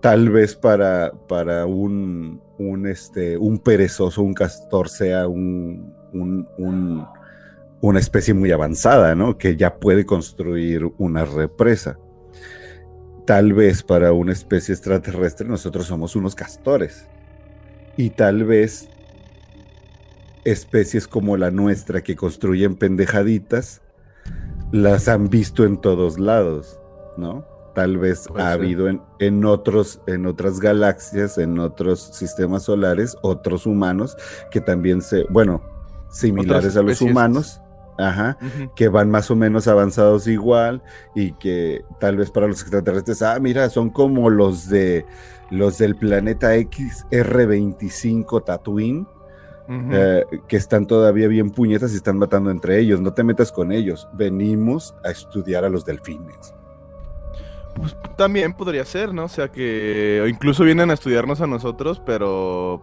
Tal 0.00 0.30
vez 0.30 0.54
para, 0.54 1.14
para 1.26 1.66
un, 1.66 2.40
un, 2.58 2.86
este, 2.86 3.36
un 3.38 3.58
perezoso, 3.58 4.22
un 4.22 4.34
castor 4.34 4.88
sea 4.88 5.26
un, 5.26 5.92
una 7.80 7.98
especie 7.98 8.34
muy 8.34 8.52
avanzada, 8.52 9.16
¿no? 9.16 9.36
Que 9.36 9.56
ya 9.56 9.80
puede 9.80 10.06
construir 10.06 10.88
una 10.98 11.24
represa. 11.24 11.98
Tal 13.24 13.52
vez 13.52 13.82
para 13.82 14.12
una 14.12 14.32
especie 14.32 14.72
extraterrestre 14.72 15.48
nosotros 15.48 15.86
somos 15.86 16.14
unos 16.14 16.36
castores 16.36 17.08
y 17.96 18.10
tal 18.10 18.44
vez 18.44 18.88
especies 20.44 21.08
como 21.08 21.36
la 21.36 21.50
nuestra 21.50 22.02
que 22.02 22.14
construyen 22.14 22.76
pendejaditas 22.76 23.82
las 24.72 25.08
han 25.08 25.28
visto 25.28 25.64
en 25.64 25.80
todos 25.80 26.18
lados, 26.18 26.78
¿no? 27.16 27.44
Tal 27.74 27.98
vez 27.98 28.26
ha 28.38 28.52
habido 28.52 28.88
en, 28.88 29.02
en, 29.18 29.44
otros, 29.44 30.00
en 30.06 30.26
otras 30.26 30.60
galaxias, 30.60 31.36
en 31.36 31.58
otros 31.58 32.00
sistemas 32.14 32.62
solares, 32.62 33.16
otros 33.22 33.66
humanos 33.66 34.16
que 34.50 34.60
también 34.60 35.02
se, 35.02 35.24
bueno, 35.24 35.62
similares 36.10 36.76
a 36.76 36.82
los 36.82 37.00
humanos, 37.00 37.60
ajá, 37.98 38.38
que 38.74 38.88
van 38.88 39.10
más 39.10 39.30
o 39.30 39.36
menos 39.36 39.68
avanzados 39.68 40.26
igual 40.26 40.82
y 41.14 41.32
que 41.32 41.84
tal 42.00 42.16
vez 42.16 42.30
para 42.30 42.46
los 42.46 42.60
extraterrestres, 42.62 43.22
ah, 43.22 43.38
mira, 43.40 43.68
son 43.68 43.90
como 43.90 44.30
los 44.30 44.68
de 44.68 45.04
los 45.50 45.78
del 45.78 45.96
planeta 45.96 46.56
X 46.56 47.06
R25 47.10 48.44
Tatooine, 48.44 49.06
eh, 49.68 50.24
que 50.46 50.56
están 50.56 50.86
todavía 50.86 51.26
bien 51.28 51.50
puñetas 51.50 51.92
y 51.92 51.96
están 51.96 52.18
matando 52.18 52.50
entre 52.50 52.78
ellos. 52.78 53.00
No 53.00 53.12
te 53.12 53.24
metas 53.24 53.50
con 53.52 53.72
ellos. 53.72 54.08
Venimos 54.12 54.94
a 55.04 55.10
estudiar 55.10 55.64
a 55.64 55.68
los 55.68 55.84
delfines. 55.84 56.54
Pues 57.74 57.96
también 58.16 58.54
podría 58.54 58.84
ser, 58.84 59.12
¿no? 59.12 59.24
O 59.24 59.28
sea 59.28 59.48
que 59.48 60.24
incluso 60.28 60.64
vienen 60.64 60.90
a 60.90 60.94
estudiarnos 60.94 61.40
a 61.40 61.46
nosotros, 61.46 62.00
pero 62.04 62.82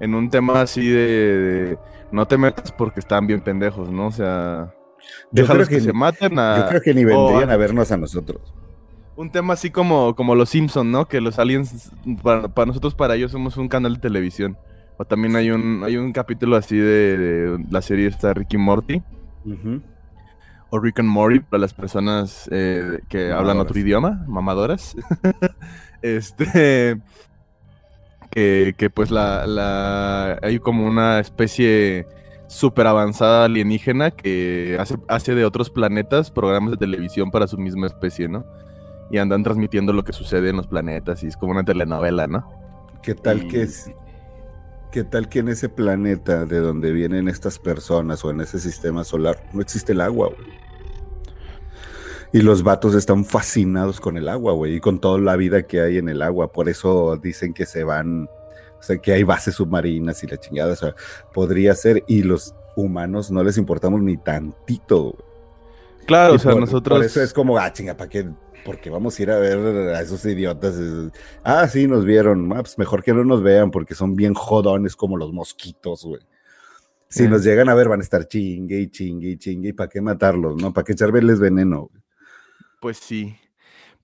en 0.00 0.14
un 0.14 0.28
tema 0.28 0.60
así 0.62 0.88
de, 0.88 1.78
no 2.10 2.26
te 2.26 2.36
metas 2.36 2.72
porque 2.72 3.00
están 3.00 3.26
bien 3.26 3.42
pendejos, 3.42 3.90
¿no? 3.90 4.08
O 4.08 4.12
sea, 4.12 4.74
déjalos 5.30 5.68
que, 5.68 5.80
se 5.80 5.92
maten 5.92 6.38
a... 6.38 6.58
Yo 6.58 6.68
creo 6.68 6.80
que 6.80 6.94
ni 6.94 7.04
vendrían 7.04 7.50
a 7.50 7.56
vernos 7.56 7.92
a 7.92 7.96
nosotros 7.96 8.54
un 9.16 9.30
tema 9.30 9.54
así 9.54 9.70
como, 9.70 10.14
como 10.14 10.34
los 10.34 10.50
Simpsons, 10.50 10.90
¿no? 10.90 11.06
Que 11.06 11.20
los 11.20 11.38
aliens, 11.38 11.92
para, 12.22 12.66
nosotros, 12.66 12.94
para 12.94 13.14
ellos 13.14 13.32
somos 13.32 13.56
un 13.56 13.68
canal 13.68 13.94
de 13.94 14.00
televisión. 14.00 14.56
O 14.96 15.04
también 15.04 15.36
hay 15.36 15.50
un, 15.50 15.82
hay 15.84 15.96
un 15.96 16.12
capítulo 16.12 16.56
así 16.56 16.76
de, 16.76 17.58
la 17.70 17.82
serie 17.82 18.08
esta 18.08 18.32
Ricky 18.34 18.56
Morty. 18.56 19.02
O 20.70 20.78
Rick 20.78 21.00
and 21.00 21.08
Morty 21.08 21.40
para 21.40 21.60
las 21.60 21.74
personas 21.74 22.48
eh, 22.50 23.00
que 23.08 23.30
hablan 23.30 23.58
otro 23.58 23.78
idioma, 23.78 24.24
mamadoras. 24.26 24.96
este. 26.02 27.00
Que, 28.30 28.74
que 28.76 28.90
pues 28.90 29.12
la, 29.12 29.46
la, 29.46 30.40
hay 30.42 30.58
como 30.58 30.86
una 30.86 31.20
especie 31.20 32.04
súper 32.48 32.88
avanzada 32.88 33.44
alienígena 33.44 34.10
que 34.10 34.76
hace, 34.80 34.96
hace 35.06 35.36
de 35.36 35.44
otros 35.44 35.70
planetas 35.70 36.32
programas 36.32 36.72
de 36.72 36.78
televisión 36.78 37.30
para 37.30 37.46
su 37.46 37.56
misma 37.58 37.86
especie, 37.86 38.26
¿no? 38.26 38.44
Y 39.10 39.18
andan 39.18 39.42
transmitiendo 39.42 39.92
lo 39.92 40.04
que 40.04 40.12
sucede 40.12 40.50
en 40.50 40.56
los 40.56 40.66
planetas 40.66 41.22
y 41.22 41.26
es 41.26 41.36
como 41.36 41.52
una 41.52 41.64
telenovela, 41.64 42.26
¿no? 42.26 42.48
¿Qué 43.02 43.14
tal 43.14 43.48
que 43.48 43.62
es? 43.62 43.90
¿Qué 44.90 45.04
tal 45.04 45.28
que 45.28 45.40
en 45.40 45.48
ese 45.48 45.68
planeta 45.68 46.46
de 46.46 46.60
donde 46.60 46.92
vienen 46.92 47.28
estas 47.28 47.58
personas 47.58 48.24
o 48.24 48.30
en 48.30 48.40
ese 48.40 48.58
sistema 48.60 49.04
solar 49.04 49.42
no 49.52 49.60
existe 49.60 49.92
el 49.92 50.00
agua, 50.00 50.28
güey? 50.28 50.64
Y 52.32 52.42
los 52.42 52.62
vatos 52.62 52.94
están 52.94 53.24
fascinados 53.24 54.00
con 54.00 54.16
el 54.16 54.28
agua, 54.28 54.52
güey, 54.54 54.76
y 54.76 54.80
con 54.80 55.00
toda 55.00 55.18
la 55.18 55.36
vida 55.36 55.62
que 55.64 55.80
hay 55.80 55.98
en 55.98 56.08
el 56.08 56.22
agua. 56.22 56.52
Por 56.52 56.68
eso 56.68 57.16
dicen 57.16 57.54
que 57.54 57.64
se 57.64 57.84
van, 57.84 58.24
o 58.24 58.82
sea, 58.82 58.98
que 58.98 59.12
hay 59.12 59.22
bases 59.22 59.54
submarinas 59.54 60.24
y 60.24 60.26
la 60.26 60.36
chingada. 60.38 60.72
O 60.72 60.76
sea, 60.76 60.94
podría 61.32 61.76
ser. 61.76 62.02
Y 62.08 62.22
los 62.22 62.54
humanos 62.74 63.30
no 63.30 63.44
les 63.44 63.56
importamos 63.56 64.02
ni 64.02 64.16
tantito, 64.16 65.16
Claro, 66.06 66.34
o 66.34 66.38
sea, 66.38 66.54
nosotros. 66.54 66.98
Por 66.98 67.06
eso 67.06 67.22
es 67.22 67.32
como, 67.32 67.58
ah, 67.58 67.72
chinga, 67.72 67.96
¿para 67.96 68.10
qué 68.10 68.28
porque 68.64 68.90
vamos 68.90 69.18
a 69.18 69.22
ir 69.22 69.30
a 69.30 69.38
ver 69.38 69.58
a 69.94 70.00
esos 70.00 70.24
idiotas. 70.24 70.74
Ah, 71.42 71.68
sí, 71.68 71.86
nos 71.86 72.04
vieron. 72.04 72.52
Ah, 72.52 72.60
pues 72.62 72.78
mejor 72.78 73.02
que 73.02 73.12
no 73.12 73.24
nos 73.24 73.42
vean 73.42 73.70
porque 73.70 73.94
son 73.94 74.16
bien 74.16 74.34
jodones 74.34 74.96
como 74.96 75.16
los 75.16 75.32
mosquitos, 75.32 76.04
güey. 76.04 76.22
Si 77.08 77.28
nos 77.28 77.44
llegan 77.44 77.68
a 77.68 77.74
ver, 77.74 77.88
van 77.88 78.00
a 78.00 78.02
estar 78.02 78.26
chingue 78.26 78.80
y 78.80 78.90
chingue 78.90 79.28
y 79.28 79.38
chingue. 79.38 79.68
¿Y 79.68 79.72
para 79.72 79.88
qué 79.88 80.00
matarlos, 80.00 80.60
no? 80.60 80.72
¿Para 80.72 80.84
qué 80.84 80.92
echarles 80.94 81.38
veneno? 81.38 81.90
Pues 82.80 82.96
sí. 82.96 83.36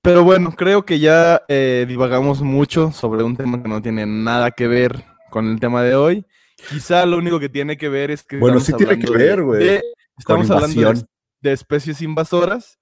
Pero 0.00 0.22
bueno, 0.22 0.52
creo 0.52 0.84
que 0.84 1.00
ya 1.00 1.42
eh, 1.48 1.86
divagamos 1.88 2.40
mucho 2.42 2.92
sobre 2.92 3.24
un 3.24 3.36
tema 3.36 3.60
que 3.62 3.68
no 3.68 3.82
tiene 3.82 4.06
nada 4.06 4.52
que 4.52 4.68
ver 4.68 5.04
con 5.30 5.48
el 5.48 5.58
tema 5.58 5.82
de 5.82 5.96
hoy. 5.96 6.24
Quizá 6.68 7.04
lo 7.04 7.18
único 7.18 7.40
que 7.40 7.48
tiene 7.48 7.76
que 7.76 7.88
ver 7.88 8.10
es 8.10 8.22
que. 8.22 8.36
Bueno, 8.38 8.60
sí 8.60 8.72
tiene 8.74 8.98
que 8.98 9.10
ver, 9.10 9.42
güey. 9.42 9.80
Estamos 10.16 10.50
hablando 10.50 10.92
de, 10.92 11.04
de 11.40 11.52
especies 11.52 12.02
invasoras 12.02 12.78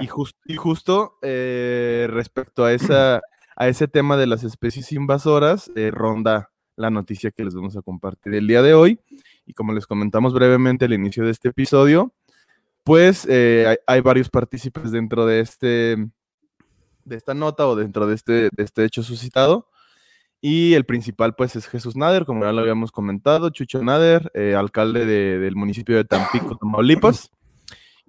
y, 0.00 0.04
y, 0.52 0.56
justo 0.56 1.18
eh, 1.22 2.08
respecto 2.10 2.64
a, 2.64 2.72
esa, 2.72 3.20
a 3.56 3.68
ese 3.68 3.88
tema 3.88 4.16
de 4.16 4.26
las 4.26 4.44
especies 4.44 4.92
invasoras 4.92 5.70
eh, 5.76 5.90
ronda 5.90 6.50
la 6.76 6.90
noticia 6.90 7.30
que 7.30 7.44
les 7.44 7.54
vamos 7.54 7.76
a 7.76 7.82
compartir 7.82 8.34
el 8.34 8.46
día 8.46 8.62
de 8.62 8.72
hoy. 8.72 9.00
Y 9.44 9.52
como 9.52 9.72
les 9.72 9.86
comentamos 9.86 10.32
brevemente 10.32 10.86
al 10.86 10.92
inicio 10.92 11.24
de 11.24 11.30
este 11.30 11.48
episodio 11.48 12.14
pues 12.82 13.26
eh, 13.28 13.76
hay, 13.86 14.00
varios 14.00 14.30
partícipes 14.30 14.90
dentro 14.90 15.26
de 15.26 15.40
este 15.40 15.96
de 17.04 17.16
esta 17.16 17.34
nota 17.34 17.68
o 17.68 17.76
dentro 17.76 18.06
de 18.06 18.14
este, 18.14 18.32
de 18.32 18.62
este 18.62 18.84
hecho 18.84 19.02
suscitado. 19.02 19.68
Y 20.40 20.72
el 20.72 20.86
principal 20.86 21.34
pues 21.34 21.54
es 21.56 21.68
Jesús 21.68 21.94
Nader, 21.94 22.24
como 22.24 22.44
ya 22.44 22.52
lo 22.52 22.62
habíamos 22.62 22.90
comentado, 22.90 23.50
Chucho 23.50 23.84
Nader, 23.84 24.32
alcalde 24.56 25.04
del 25.04 25.54
municipio 25.54 25.96
de 25.96 26.04
Tampico, 26.04 26.56
Tamaulipas 26.56 27.30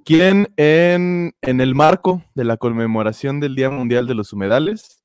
quien 0.06 0.54
en, 0.58 1.34
en 1.42 1.62
el 1.62 1.76
marco 1.76 2.24
de 2.36 2.44
la 2.44 2.58
conmemoración 2.58 3.40
del 3.40 3.56
Día 3.56 3.70
Mundial 3.70 4.08
de 4.08 4.16
los 4.16 4.34
Humedales 4.34 5.04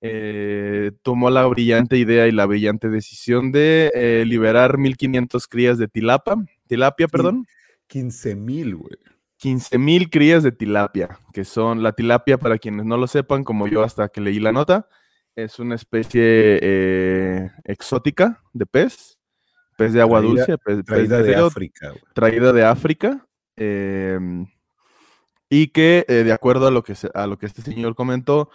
eh, 0.00 0.92
tomó 1.02 1.30
la 1.30 1.46
brillante 1.46 1.96
idea 1.96 2.26
y 2.26 2.32
la 2.32 2.46
brillante 2.46 2.88
decisión 2.90 3.52
de 3.52 3.90
eh, 3.94 4.24
liberar 4.26 4.76
1500 4.78 5.46
crías 5.48 5.78
de 5.78 5.88
tilapa, 5.88 6.36
tilapia, 6.66 7.08
perdón. 7.08 7.46
15 7.86 8.34
mil, 8.36 8.76
güey. 8.76 8.96
15 9.38 9.78
mil 9.78 10.10
crías 10.10 10.42
de 10.42 10.52
tilapia, 10.52 11.18
que 11.32 11.44
son 11.44 11.82
la 11.82 11.92
tilapia, 11.92 12.38
para 12.38 12.58
quienes 12.58 12.86
no 12.86 12.96
lo 12.96 13.06
sepan, 13.06 13.44
como 13.44 13.66
yo 13.66 13.82
hasta 13.82 14.08
que 14.08 14.20
leí 14.20 14.40
la 14.40 14.52
nota, 14.52 14.88
es 15.36 15.58
una 15.58 15.74
especie 15.74 16.58
eh, 16.62 17.50
exótica 17.64 18.42
de 18.52 18.64
pez, 18.66 19.18
pez 19.76 19.92
de 19.92 20.00
agua 20.00 20.20
Traída- 20.20 20.28
dulce, 20.46 20.58
pez, 20.58 21.08
de 21.08 21.22
río, 21.22 21.46
África, 21.46 21.92
traída 22.14 22.52
de 22.52 22.64
África, 22.64 23.26
em, 23.56 24.46
y 25.48 25.68
que 25.68 26.04
eh, 26.08 26.24
de 26.24 26.32
acuerdo 26.32 26.66
a 26.66 26.70
lo 26.70 26.82
que, 26.82 26.94
a 27.14 27.26
lo 27.26 27.38
que 27.38 27.46
este 27.46 27.62
señor 27.62 27.94
comentó, 27.94 28.50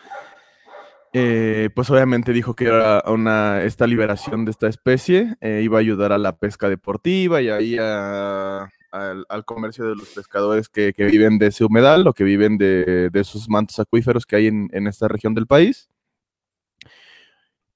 eh, 1.14 1.70
pues 1.76 1.90
obviamente 1.90 2.34
dijo 2.34 2.56
que 2.56 2.66
era 2.66 3.64
esta 3.64 3.88
liberación 3.88 4.46
de 4.46 4.52
esta 4.52 4.68
especie 4.68 5.36
eh, 5.42 5.62
iba 5.64 5.80
a 5.80 5.82
ayudar 5.82 6.12
a 6.12 6.20
la 6.20 6.38
pesca 6.38 6.70
deportiva 6.70 7.42
y 7.42 7.50
ahí 7.50 7.78
al 7.80 9.46
comercio 9.46 9.86
de 9.86 9.96
los 9.96 10.10
pescadores 10.10 10.70
que, 10.70 10.94
que 10.94 11.06
viven 11.06 11.40
de 11.40 11.48
ese 11.48 11.64
humedal 11.66 12.08
o 12.08 12.14
que 12.14 12.24
viven 12.24 12.58
de, 12.58 13.10
de 13.12 13.20
esos 13.20 13.50
mantos 13.50 13.80
acuíferos 13.80 14.26
que 14.26 14.36
hay 14.36 14.48
en, 14.48 14.70
en 14.74 14.88
esta 14.88 15.08
región 15.08 15.34
del 15.34 15.48
país. 15.48 15.90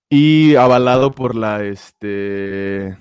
Y 0.10 0.56
avalado 0.56 1.12
por 1.12 1.36
la, 1.36 1.64
este... 1.64 2.96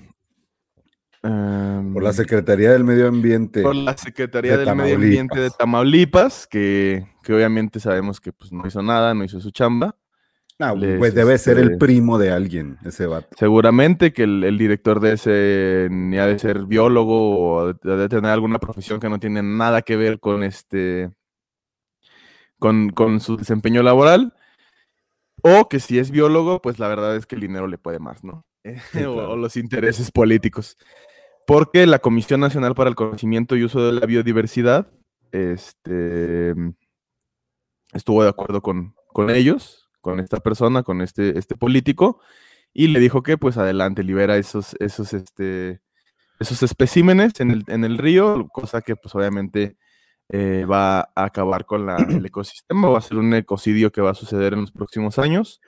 em, 1.23 1.93
Por 1.93 2.03
la 2.03 2.13
Secretaría 2.13 2.71
del 2.71 2.83
Medio 2.83 3.07
Ambiente. 3.07 3.61
por 3.61 3.75
la 3.75 3.97
Secretaría 3.97 4.57
de 4.57 4.65
del 4.65 4.75
Medio 4.75 4.95
Ambiente 4.95 5.39
de 5.39 5.49
Tamaulipas. 5.49 5.57
Tamaulipas, 5.57 6.47
que, 6.47 7.07
que 7.23 7.33
obviamente 7.33 7.79
sabemos 7.79 8.19
que 8.19 8.31
pues, 8.33 8.51
no 8.51 8.67
hizo 8.67 8.81
nada, 8.81 9.13
no 9.13 9.23
hizo 9.23 9.39
su 9.39 9.51
chamba. 9.51 9.95
Ah, 10.59 10.75
les, 10.75 10.99
pues 10.99 11.15
debe 11.15 11.37
ser 11.39 11.57
el 11.57 11.65
este, 11.65 11.77
primo 11.77 12.19
de 12.19 12.31
alguien, 12.31 12.77
ese 12.85 13.07
vato. 13.07 13.35
Seguramente 13.37 14.13
que 14.13 14.23
el, 14.23 14.43
el 14.43 14.57
director 14.57 14.99
de 14.99 15.13
ese 15.13 15.87
ni 15.89 16.19
ha 16.19 16.27
de 16.27 16.37
ser 16.37 16.65
biólogo 16.65 17.39
o 17.39 17.73
de, 17.73 17.97
de 17.97 18.07
tener 18.07 18.31
alguna 18.31 18.59
profesión 18.59 18.99
que 18.99 19.09
no 19.09 19.19
tiene 19.19 19.41
nada 19.41 19.81
que 19.81 19.97
ver 19.97 20.19
con 20.19 20.43
este 20.43 21.11
con, 22.63 22.91
con 22.91 23.19
su 23.19 23.35
desempeño 23.35 23.83
laboral. 23.83 24.33
O 25.41 25.67
que 25.67 25.81
si 25.81 25.99
es 25.99 26.11
biólogo, 26.11 26.61
pues 26.61 26.79
la 26.79 26.87
verdad 26.87 27.17
es 27.17 27.25
que 27.25 27.35
el 27.35 27.41
dinero 27.41 27.67
le 27.67 27.77
puede 27.77 27.99
más, 27.99 28.23
¿no? 28.23 28.45
claro. 28.93 29.31
o 29.31 29.35
los 29.35 29.57
intereses 29.57 30.11
políticos. 30.11 30.77
Porque 31.45 31.85
la 31.87 31.99
Comisión 31.99 32.39
Nacional 32.39 32.73
para 32.75 32.89
el 32.89 32.95
Conocimiento 32.95 33.55
y 33.55 33.63
Uso 33.63 33.85
de 33.85 33.99
la 33.99 34.05
Biodiversidad 34.05 34.87
este, 35.31 36.53
estuvo 37.93 38.23
de 38.23 38.29
acuerdo 38.29 38.61
con, 38.61 38.95
con 39.07 39.29
ellos, 39.29 39.89
con 40.01 40.19
esta 40.19 40.39
persona, 40.39 40.83
con 40.83 41.01
este, 41.01 41.37
este 41.37 41.55
político, 41.55 42.19
y 42.73 42.87
le 42.87 42.99
dijo 42.99 43.23
que 43.23 43.37
pues 43.37 43.57
adelante, 43.57 44.03
libera 44.03 44.37
esos, 44.37 44.75
esos, 44.79 45.13
este, 45.13 45.81
esos 46.39 46.63
especímenes 46.63 47.39
en 47.39 47.51
el, 47.51 47.63
en 47.67 47.83
el 47.83 47.97
río, 47.97 48.47
cosa 48.51 48.81
que 48.81 48.95
pues 48.95 49.13
obviamente 49.15 49.77
eh, 50.29 50.65
va 50.69 50.99
a 51.01 51.25
acabar 51.25 51.65
con 51.65 51.85
la- 51.85 51.97
el 51.97 52.25
ecosistema, 52.25 52.89
va 52.89 52.97
a 52.99 53.01
ser 53.01 53.17
un 53.17 53.33
ecocidio 53.33 53.91
que 53.91 54.01
va 54.01 54.11
a 54.11 54.15
suceder 54.15 54.53
en 54.53 54.61
los 54.61 54.71
próximos 54.71 55.19
años, 55.19 55.61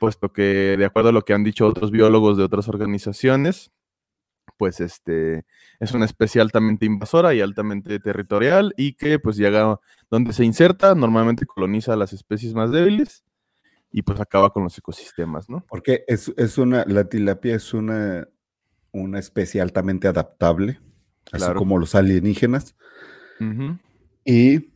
puesto 0.00 0.32
que 0.32 0.76
de 0.76 0.84
acuerdo 0.84 1.10
a 1.10 1.12
lo 1.12 1.22
que 1.22 1.32
han 1.32 1.44
dicho 1.44 1.66
otros 1.66 1.90
biólogos 1.90 2.36
de 2.36 2.44
otras 2.44 2.68
organizaciones, 2.68 3.70
pues 4.62 4.78
este 4.78 5.44
es 5.80 5.90
una 5.90 6.04
especie 6.04 6.40
altamente 6.40 6.86
invasora 6.86 7.34
y 7.34 7.40
altamente 7.40 7.98
territorial 7.98 8.72
y 8.76 8.92
que 8.92 9.18
pues 9.18 9.36
llega 9.36 9.80
donde 10.08 10.32
se 10.32 10.44
inserta, 10.44 10.94
normalmente 10.94 11.46
coloniza 11.46 11.94
a 11.94 11.96
las 11.96 12.12
especies 12.12 12.54
más 12.54 12.70
débiles 12.70 13.24
y 13.90 14.02
pues 14.02 14.20
acaba 14.20 14.52
con 14.52 14.62
los 14.62 14.78
ecosistemas, 14.78 15.50
¿no? 15.50 15.64
Porque 15.68 16.04
es, 16.06 16.32
es 16.36 16.58
una, 16.58 16.84
la 16.86 17.08
tilapia 17.08 17.56
es 17.56 17.74
una, 17.74 18.28
una 18.92 19.18
especie 19.18 19.60
altamente 19.60 20.06
adaptable, 20.06 20.78
así 21.32 21.52
como 21.54 21.76
los 21.76 21.96
alienígenas. 21.96 22.76
Y 24.24 24.74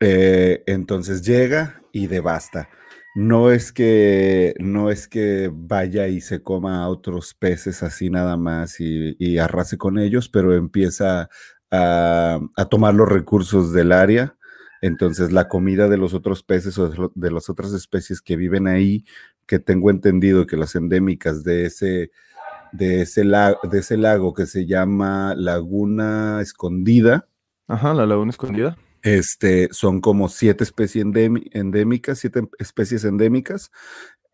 eh, 0.00 0.64
entonces 0.66 1.22
llega 1.22 1.80
y 1.92 2.08
devasta. 2.08 2.68
No 3.14 3.52
es 3.52 3.72
que 3.72 4.54
no 4.58 4.90
es 4.90 5.06
que 5.06 5.48
vaya 5.52 6.08
y 6.08 6.20
se 6.20 6.42
coma 6.42 6.82
a 6.82 6.88
otros 6.88 7.34
peces 7.34 7.82
así 7.84 8.10
nada 8.10 8.36
más 8.36 8.80
y, 8.80 9.14
y 9.20 9.38
arrase 9.38 9.78
con 9.78 9.98
ellos, 9.98 10.28
pero 10.28 10.52
empieza 10.54 11.28
a, 11.70 12.40
a 12.56 12.64
tomar 12.66 12.94
los 12.94 13.08
recursos 13.08 13.72
del 13.72 13.92
área. 13.92 14.36
Entonces 14.82 15.30
la 15.32 15.48
comida 15.48 15.88
de 15.88 15.96
los 15.96 16.12
otros 16.12 16.42
peces 16.42 16.76
o 16.78 17.10
de 17.14 17.30
las 17.30 17.48
otras 17.48 17.72
especies 17.72 18.20
que 18.20 18.36
viven 18.36 18.66
ahí, 18.66 19.04
que 19.46 19.58
tengo 19.60 19.90
entendido 19.90 20.46
que 20.46 20.56
las 20.56 20.74
endémicas 20.74 21.44
de 21.44 21.66
ese, 21.66 22.10
de 22.72 23.02
ese, 23.02 23.24
la- 23.24 23.56
de 23.62 23.78
ese 23.78 23.96
lago 23.96 24.34
que 24.34 24.46
se 24.46 24.66
llama 24.66 25.34
Laguna 25.36 26.40
Escondida, 26.42 27.28
Ajá, 27.66 27.94
la 27.94 28.04
laguna 28.06 28.30
escondida. 28.30 28.76
Este, 29.04 29.68
son 29.72 30.00
como 30.02 30.28
siete 30.30 30.64
especies 30.64 31.06
endémi- 31.06 31.48
endémicas, 31.52 32.18
siete 32.20 32.40
em- 32.40 32.50
especies 32.58 33.04
endémicas. 33.04 33.70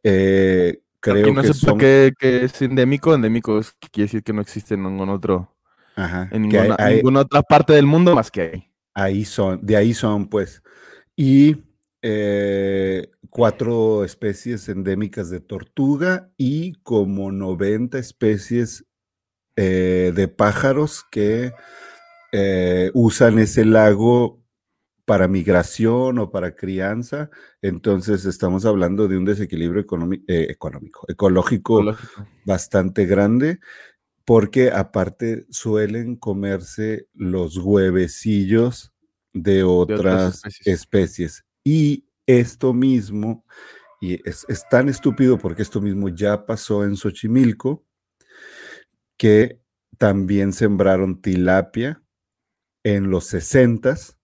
Eh, 0.04 0.82
creo 1.00 1.16
Aquí 1.16 1.32
no 1.32 1.42
que 1.42 1.48
sé 1.48 1.54
son, 1.54 1.72
por 1.72 1.80
qué 1.80 2.12
que 2.18 2.44
es 2.44 2.62
endémico. 2.62 3.14
Endémico 3.14 3.58
es, 3.58 3.72
quiere 3.92 4.06
decir 4.06 4.22
que 4.24 4.32
no 4.32 4.42
existe 4.42 4.74
en 4.74 4.84
ningún 4.84 5.10
otro, 5.10 5.54
ajá, 5.96 6.28
en 6.32 6.48
que 6.48 6.58
hay- 6.58 6.68
ninguna, 6.68 6.76
hay- 6.78 6.96
ninguna 6.96 7.20
otra 7.20 7.42
parte 7.42 7.72
del 7.74 7.86
mundo 7.86 8.14
más 8.14 8.30
que 8.30 8.40
ahí. 8.42 8.64
ahí 8.94 9.24
son, 9.24 9.60
de 9.64 9.76
ahí 9.76 9.94
son, 9.94 10.28
pues. 10.28 10.62
Y 11.16 11.58
eh, 12.02 13.10
cuatro 13.30 14.04
especies 14.04 14.68
endémicas 14.68 15.30
de 15.30 15.40
tortuga 15.40 16.30
y 16.38 16.74
como 16.82 17.32
90 17.32 17.98
especies 17.98 18.86
eh, 19.56 20.12
de 20.14 20.28
pájaros 20.28 21.04
que 21.10 21.52
eh, 22.32 22.90
usan 22.94 23.38
ese 23.38 23.64
lago 23.64 24.39
para 25.10 25.26
migración 25.26 26.20
o 26.20 26.30
para 26.30 26.54
crianza. 26.54 27.30
Entonces 27.62 28.26
estamos 28.26 28.64
hablando 28.64 29.08
de 29.08 29.16
un 29.18 29.24
desequilibrio 29.24 29.82
económico, 29.82 30.24
económico 30.28 31.04
ecológico 31.08 31.80
Ecológico. 31.80 32.28
bastante 32.44 33.06
grande, 33.06 33.58
porque 34.24 34.70
aparte 34.70 35.46
suelen 35.50 36.14
comerse 36.14 37.08
los 37.12 37.58
huevecillos 37.58 38.92
de 39.32 39.64
otras 39.64 40.44
otras 40.44 40.44
especies. 40.44 40.66
especies. 40.68 41.44
Y 41.64 42.06
esto 42.24 42.72
mismo, 42.72 43.44
y 44.00 44.20
es, 44.28 44.46
es 44.48 44.62
tan 44.70 44.88
estúpido 44.88 45.38
porque 45.38 45.62
esto 45.62 45.80
mismo 45.80 46.08
ya 46.08 46.46
pasó 46.46 46.84
en 46.84 46.94
Xochimilco, 46.94 47.84
que 49.16 49.60
también 49.98 50.52
sembraron 50.52 51.20
tilapia 51.20 52.00
en 52.84 53.10
los 53.10 53.34
60s 53.34 54.19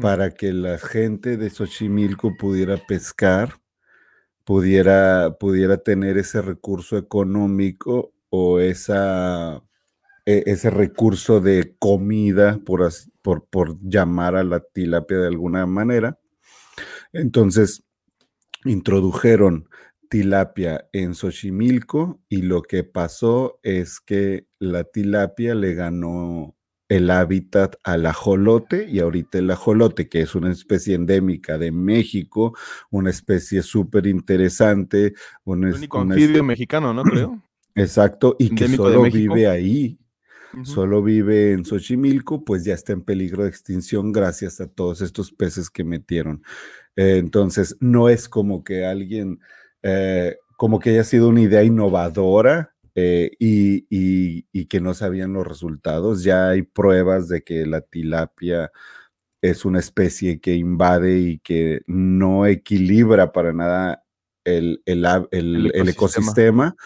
Para 0.00 0.30
que 0.34 0.52
la 0.52 0.78
gente 0.78 1.36
de 1.36 1.48
Xochimilco 1.48 2.36
pudiera 2.36 2.76
pescar, 2.76 3.60
pudiera, 4.44 5.36
pudiera 5.38 5.78
tener 5.78 6.18
ese 6.18 6.42
recurso 6.42 6.96
económico 6.96 8.12
o 8.30 8.58
esa, 8.60 9.62
e- 10.24 10.42
ese 10.46 10.70
recurso 10.70 11.40
de 11.40 11.76
comida, 11.78 12.58
por, 12.64 12.88
por, 13.22 13.46
por 13.46 13.78
llamar 13.80 14.36
a 14.36 14.44
la 14.44 14.60
tilapia 14.60 15.18
de 15.18 15.28
alguna 15.28 15.66
manera. 15.66 16.18
Entonces, 17.12 17.84
introdujeron 18.64 19.68
tilapia 20.08 20.88
en 20.92 21.14
Xochimilco 21.14 22.20
y 22.28 22.42
lo 22.42 22.62
que 22.62 22.84
pasó 22.84 23.58
es 23.62 24.00
que 24.00 24.46
la 24.58 24.84
tilapia 24.84 25.54
le 25.54 25.74
ganó 25.74 26.55
el 26.88 27.10
hábitat 27.10 27.76
al 27.82 28.06
ajolote 28.06 28.86
y 28.88 29.00
ahorita 29.00 29.38
el 29.38 29.50
ajolote, 29.50 30.08
que 30.08 30.20
es 30.20 30.34
una 30.34 30.52
especie 30.52 30.94
endémica 30.94 31.58
de 31.58 31.72
México, 31.72 32.56
una 32.90 33.10
especie 33.10 33.62
súper 33.62 34.06
interesante, 34.06 35.14
una, 35.44 35.68
El 35.68 35.72
es- 35.74 35.78
único 35.80 35.98
una 35.98 36.14
anfibio 36.14 36.40
es- 36.42 36.46
mexicano, 36.46 36.94
¿no? 36.94 37.02
Creo. 37.02 37.42
exacto, 37.74 38.36
y 38.38 38.48
que 38.50 38.64
endémico 38.64 38.84
solo 38.84 39.02
vive 39.02 39.48
ahí, 39.48 39.98
solo 40.64 41.02
vive 41.02 41.52
en 41.52 41.64
Xochimilco, 41.64 42.44
pues 42.44 42.64
ya 42.64 42.74
está 42.74 42.92
en 42.92 43.02
peligro 43.02 43.42
de 43.42 43.50
extinción 43.50 44.12
gracias 44.12 44.60
a 44.60 44.66
todos 44.68 45.00
estos 45.02 45.32
peces 45.32 45.68
que 45.70 45.84
metieron. 45.84 46.42
Eh, 46.96 47.18
entonces, 47.18 47.76
no 47.80 48.08
es 48.08 48.28
como 48.28 48.64
que 48.64 48.86
alguien, 48.86 49.40
eh, 49.82 50.36
como 50.56 50.78
que 50.78 50.90
haya 50.90 51.04
sido 51.04 51.28
una 51.28 51.42
idea 51.42 51.62
innovadora 51.64 52.74
eh, 52.96 53.30
y, 53.38 53.86
y- 53.90 54.46
y 54.52 54.66
que 54.66 54.80
no 54.80 54.94
sabían 54.94 55.32
los 55.34 55.46
resultados. 55.46 56.24
Ya 56.24 56.48
hay 56.48 56.62
pruebas 56.62 57.28
de 57.28 57.42
que 57.42 57.64
la 57.66 57.82
tilapia 57.82 58.72
es 59.42 59.64
una 59.64 59.78
especie 59.78 60.40
que 60.40 60.54
invade 60.54 61.18
y 61.20 61.38
que 61.38 61.82
no 61.86 62.46
equilibra 62.46 63.30
para 63.32 63.52
nada 63.52 64.02
El 64.44 64.82
el 64.86 65.04
ecosistema. 65.04 65.90
ecosistema. 65.90 66.76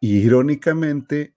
Y 0.00 0.18
irónicamente, 0.18 1.34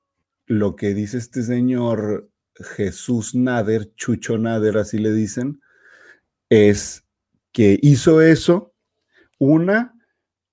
lo 0.48 0.76
que 0.76 0.94
dice 0.94 1.18
este 1.20 1.44
señor 1.44 2.30
Jesús 2.76 3.36
Nader, 3.36 3.94
Chucho 3.96 4.38
Nader, 4.38 4.78
así 4.78 4.98
le 4.98 5.14
dicen, 5.14 5.62
es 6.50 7.06
que 7.54 7.78
hizo 7.82 8.22
eso, 8.22 8.74
una, 9.40 9.94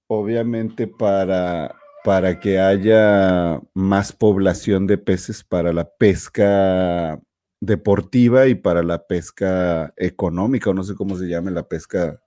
obviamente 0.09 0.87
para, 0.87 1.75
para 2.05 2.39
que 2.39 2.61
haya 2.61 3.63
más 3.73 4.13
población 4.13 4.87
de 4.87 4.99
peces 4.99 5.43
para 5.43 5.73
la 5.73 5.89
pesca 5.89 7.19
deportiva 7.61 8.47
y 8.47 8.55
para 8.55 8.83
la 8.83 9.07
pesca 9.07 9.95
económica, 9.97 10.69
o 10.69 10.75
no 10.75 10.85
sé 10.85 10.95
cómo 10.95 11.17
se 11.17 11.27
llame 11.27 11.51
la 11.51 11.67
pesca. 11.67 12.21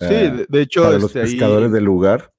Sí, 0.00 0.08
eh, 0.10 0.46
de, 0.48 0.60
hecho, 0.60 0.82
para 0.82 0.94
los 0.94 1.04
este, 1.04 1.20
ahí- 1.20 1.30
pescadores 1.30 1.70
del 1.70 1.84
lugar. 1.84 2.32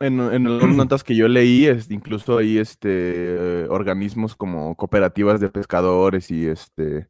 En, 0.00 0.18
en 0.18 0.48
algunas 0.48 0.76
notas 0.76 1.04
que 1.04 1.14
yo 1.14 1.28
leí, 1.28 1.66
es, 1.66 1.88
incluso 1.88 2.38
hay 2.38 2.58
este, 2.58 2.88
eh, 2.90 3.66
organismos 3.70 4.34
como 4.34 4.74
cooperativas 4.74 5.38
de 5.38 5.50
pescadores 5.50 6.32
y, 6.32 6.48
este, 6.48 7.06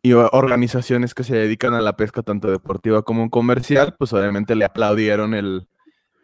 y 0.00 0.14
organizaciones 0.14 1.12
que 1.12 1.24
se 1.24 1.36
dedican 1.36 1.74
a 1.74 1.82
la 1.82 1.94
pesca 1.98 2.22
tanto 2.22 2.50
deportiva 2.50 3.02
como 3.02 3.28
comercial, 3.28 3.96
pues 3.98 4.14
obviamente 4.14 4.54
le 4.54 4.64
aplaudieron 4.64 5.34
el, 5.34 5.68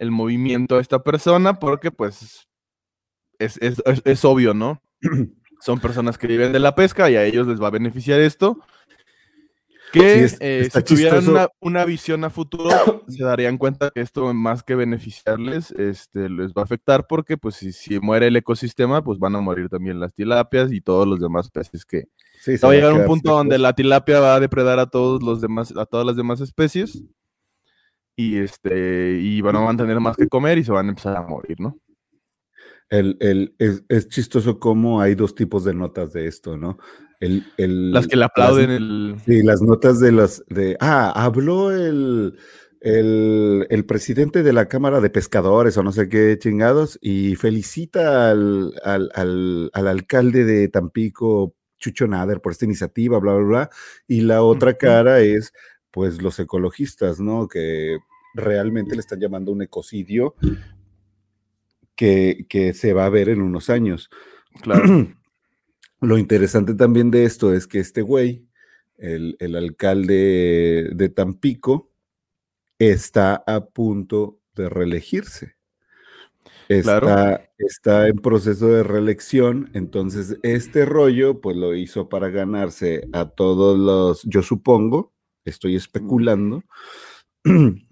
el 0.05 0.11
movimiento 0.13 0.77
a 0.77 0.81
esta 0.81 1.03
persona 1.03 1.59
porque 1.59 1.91
pues 1.91 2.47
es, 3.39 3.57
es- 3.61 3.83
es- 3.85 4.03
es 4.05 4.25
obvio, 4.25 4.55
¿no? 4.55 4.81
Son 5.61 5.81
personas 5.81 6.19
que 6.19 6.27
viven 6.27 6.53
de 6.53 6.61
la 6.61 6.75
pesca 6.75 7.11
y 7.11 7.17
a 7.17 7.25
ellos 7.25 7.47
les 7.49 7.61
va 7.61 7.69
a 7.69 7.71
beneficiar 7.71 8.21
esto. 8.21 8.59
Que 9.93 10.29
Sí, 10.29 10.37
eh, 10.41 10.69
si 10.73 10.83
tuvieran 10.83 11.19
una, 11.29 11.49
una 11.61 11.85
visión 11.85 12.25
a 12.25 12.31
futuro, 12.31 12.69
se 13.09 13.23
darían 13.25 13.59
cuenta 13.59 13.91
que 13.91 14.01
esto 14.01 14.33
más 14.35 14.63
que 14.63 14.75
beneficiarles, 14.75 15.71
este, 15.71 16.29
les 16.29 16.53
va 16.53 16.63
a 16.63 16.65
afectar 16.65 17.07
porque 17.07 17.37
pues 17.37 17.55
si, 17.55 17.73
si 17.73 18.01
muere 18.01 18.27
el 18.27 18.37
ecosistema, 18.37 19.05
pues 19.05 19.19
van 19.19 19.37
a 19.37 19.41
morir 19.41 19.69
también 19.69 20.01
las 20.01 20.13
tilapias 20.13 20.73
y 20.73 20.81
todos 20.81 21.07
los 21.07 21.21
demás 21.21 21.49
peces 21.51 21.85
que... 21.85 22.09
Sí, 22.41 22.57
Va 22.63 22.71
a 22.71 22.73
llegar 22.75 22.91
un 22.93 22.97
quedar 22.99 23.07
punto 23.09 23.31
donde 23.31 23.59
la 23.59 23.73
tilapia 23.73 24.21
va 24.21 24.35
a 24.35 24.41
depredar 24.41 24.79
a 24.81 24.87
todos 24.87 25.23
los 25.23 25.41
demás, 25.41 25.73
a 25.77 25.87
todas 25.87 26.05
las 26.05 26.17
demás 26.17 26.41
especies 26.43 27.03
y 28.17 28.39
este, 28.39 29.19
y 29.21 29.41
van 29.41 29.57
a 29.57 29.61
mantener 29.61 29.99
más 30.01 30.17
que 30.17 30.29
comer 30.29 30.59
y 30.59 30.65
se 30.65 30.73
van 30.73 30.87
a 30.87 30.89
empezar 30.91 31.17
a 31.17 31.23
morir, 31.23 31.61
¿no? 31.61 31.79
El, 32.91 33.17
el- 33.21 33.55
es, 33.59 33.83
es 33.89 34.09
chistoso 34.09 34.59
cómo 34.61 35.01
hay 35.01 35.15
dos 35.15 35.35
tipos 35.35 35.65
de 35.65 35.75
notas 35.75 36.13
de 36.13 36.27
esto, 36.27 36.57
¿no? 36.57 36.79
El, 37.21 37.45
el- 37.57 37.93
Las 37.93 38.07
que 38.07 38.17
le 38.17 38.21
las- 38.21 38.31
aplauden 38.31 38.71
el... 38.71 39.17
Sí, 39.25 39.43
las 39.43 39.63
notas 39.63 40.01
de 40.01 40.13
las 40.13 40.45
de 40.49 40.77
ah, 40.81 41.11
habló 41.15 41.71
el, 41.73 42.39
el, 42.81 43.67
el 43.71 43.87
presidente 43.87 44.43
de 44.43 44.53
la 44.53 44.67
Cámara 44.69 45.01
de 45.01 45.11
Pescadores 45.11 45.77
o 45.77 45.83
no 45.83 45.93
sé 45.93 46.09
qué 46.09 46.37
chingados 46.39 46.99
y 47.01 47.35
felicita 47.37 48.31
al, 48.31 48.75
al, 48.85 49.11
al- 49.15 49.71
al 49.73 49.89
alcalde 49.89 50.45
de 50.45 50.69
Tampico, 50.69 51.55
Chucho 51.79 52.07
Nader, 52.07 52.41
por 52.41 52.53
esta 52.53 52.67
iniciativa, 52.67 53.19
bla, 53.19 53.35
bla, 53.35 53.45
bla. 53.47 53.71
Y 54.07 54.21
la 54.21 54.43
otra 54.43 54.75
cara 54.75 55.21
es, 55.21 55.53
pues, 55.95 56.21
los 56.21 56.41
ecologistas, 56.41 57.21
¿no? 57.21 57.47
Que 57.47 57.99
realmente 58.35 58.97
le 58.97 59.01
están 59.01 59.21
llamando 59.21 59.53
un 59.53 59.63
ecocidio 59.63 60.35
que, 61.95 62.47
que 62.49 62.75
se 62.75 62.93
va 62.93 63.07
a 63.07 63.11
ver 63.11 63.29
en 63.29 63.41
unos 63.41 63.71
años. 63.71 64.11
Claro. 64.61 64.83
Lo 66.01 66.19
interesante 66.19 66.75
también 66.75 67.13
de 67.13 67.25
esto 67.25 67.55
es 67.55 67.69
que 67.69 67.79
este 67.79 68.03
güey, 68.03 68.45
el, 68.99 69.37
el 69.39 69.55
alcalde 69.55 70.91
de 70.93 71.09
Tampico, 71.11 71.93
está 72.81 73.45
a 73.47 73.65
punto 73.67 74.41
de 74.57 74.69
reelegirse. 74.69 75.55
Está, 76.69 77.01
Claro. 77.01 77.43
está 77.59 78.09
en 78.09 78.17
proceso 78.17 78.67
de 78.69 78.83
reelección, 78.83 79.71
entonces 79.75 80.39
este 80.43 80.87
rollo 80.87 81.41
pues 81.41 81.57
lo 81.57 81.75
hizo 81.77 82.09
para 82.09 82.31
ganarse 82.31 83.07
a 83.13 83.29
todos 83.29 83.79
los, 83.79 84.23
yo 84.25 84.43
supongo, 84.43 85.14
estoy 85.45 85.77
especulando, 85.77 86.63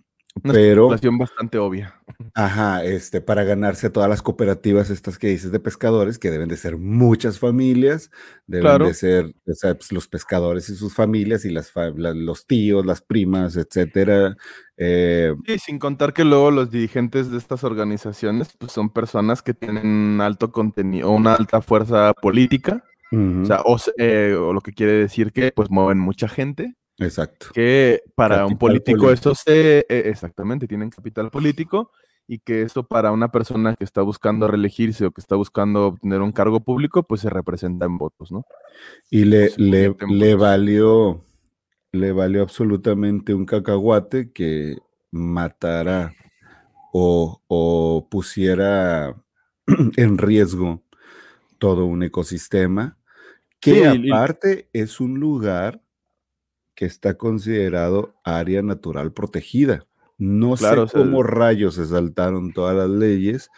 Una 0.45 0.55
pero... 0.55 0.85
especulación 0.85 1.19
bastante 1.19 1.59
obvia. 1.59 1.95
Ajá, 2.35 2.83
este, 2.85 3.21
para 3.21 3.45
ganarse 3.45 3.91
todas 3.91 4.09
las 4.09 4.23
cooperativas 4.23 4.89
estas 4.89 5.19
que 5.19 5.29
dices 5.29 5.53
de 5.53 5.61
pescadores, 5.61 6.19
que 6.19 6.31
deben 6.31 6.49
de 6.49 6.57
ser 6.57 6.79
muchas 6.79 7.39
familias, 7.39 8.11
deben 8.47 8.63
Claro. 8.63 8.87
de 8.87 8.95
ser 8.95 9.27
o 9.47 9.53
sea, 9.53 9.75
pues, 9.75 9.93
los 9.93 10.09
pescadores 10.09 10.71
y 10.71 10.75
sus 10.75 10.95
familias 10.95 11.45
y 11.45 11.51
las, 11.51 11.71
fa- 11.71 11.91
la- 11.95 12.15
los 12.15 12.47
tíos, 12.47 12.87
las 12.87 13.03
primas, 13.03 13.57
etcétera. 13.57 14.35
eh, 14.79 15.35
Sí, 15.47 15.59
sin 15.59 15.79
contar 15.79 16.15
que 16.15 16.25
luego 16.25 16.51
los 16.51 16.71
dirigentes 16.71 17.31
de 17.31 17.37
estas 17.37 17.63
organizaciones 17.63 18.55
pues 18.59 18.73
son 18.73 18.89
personas 18.89 19.43
que 19.43 19.53
tienen 19.53 20.19
alto 20.23 20.51
contenido, 20.51 21.11
una 21.11 21.35
alta 21.35 21.61
fuerza 21.61 22.15
política, 22.15 22.83
o 23.13 23.45
sea, 23.45 23.61
o, 23.67 23.77
se- 23.79 23.93
eh, 23.99 24.35
o 24.35 24.55
lo 24.55 24.63
que 24.63 24.73
quiere 24.73 24.93
decir 24.93 25.31
que 25.33 25.53
pues 25.53 25.69
mueven 25.71 25.99
mucha 25.99 26.27
gente, 26.27 26.75
exacto. 26.99 27.47
que 27.55 28.03
para 28.15 28.47
un 28.47 28.59
político 28.59 29.03
político. 29.03 29.13
eso 29.13 29.35
se, 29.35 29.81
eh, 29.81 30.03
exactamente, 30.07 30.67
tienen 30.67 30.91
capital 30.91 31.31
político 31.31 31.91
y 32.27 32.39
que 32.39 32.63
eso 32.63 32.87
para 32.87 33.13
una 33.13 33.31
persona 33.31 33.75
que 33.75 33.85
está 33.85 34.03
buscando 34.03 34.47
reelegirse 34.49 35.05
o 35.07 35.11
que 35.11 35.21
está 35.21 35.37
buscando 35.37 35.89
obtener 35.89 36.21
un 36.21 36.33
cargo 36.33 36.61
público, 36.61 37.03
pues 37.03 37.21
se 37.21 37.31
representa 37.31 37.87
en 37.87 37.99
votos, 37.99 38.31
¿no? 38.31 38.45
Y 39.11 39.25
le, 39.25 39.53
le, 39.57 40.35
valió, 40.35 41.25
le 41.91 42.13
valió 42.13 42.43
absolutamente 42.43 43.35
un 43.35 43.45
cacahuate 43.45 44.33
que 44.33 44.79
matara 45.11 46.15
o, 46.93 47.43
o 47.49 48.09
pusiera 48.11 49.17
en 49.97 50.19
riesgo 50.19 50.83
todo 51.59 51.85
un 51.85 52.03
ecosistema, 52.03 52.97
que 53.61 53.75
Sí, 53.75 54.01
y- 54.05 54.11
aparte 54.11 54.69
es 54.73 55.01
un 55.01 55.21
lugar 55.21 55.83
que 56.83 56.87
está 56.87 57.15
considerado 57.15 58.13
área 58.25 58.61
natural 58.61 59.13
protegida. 59.13 59.87
No 60.19 60.57
Claro, 60.57 60.89
sé 60.89 60.93
cómo 60.93 61.23
rayos 61.23 61.77
se 61.77 61.87
saltaron 61.87 62.53
todas 62.53 62.75
las 62.77 62.91
leyes 62.91 63.51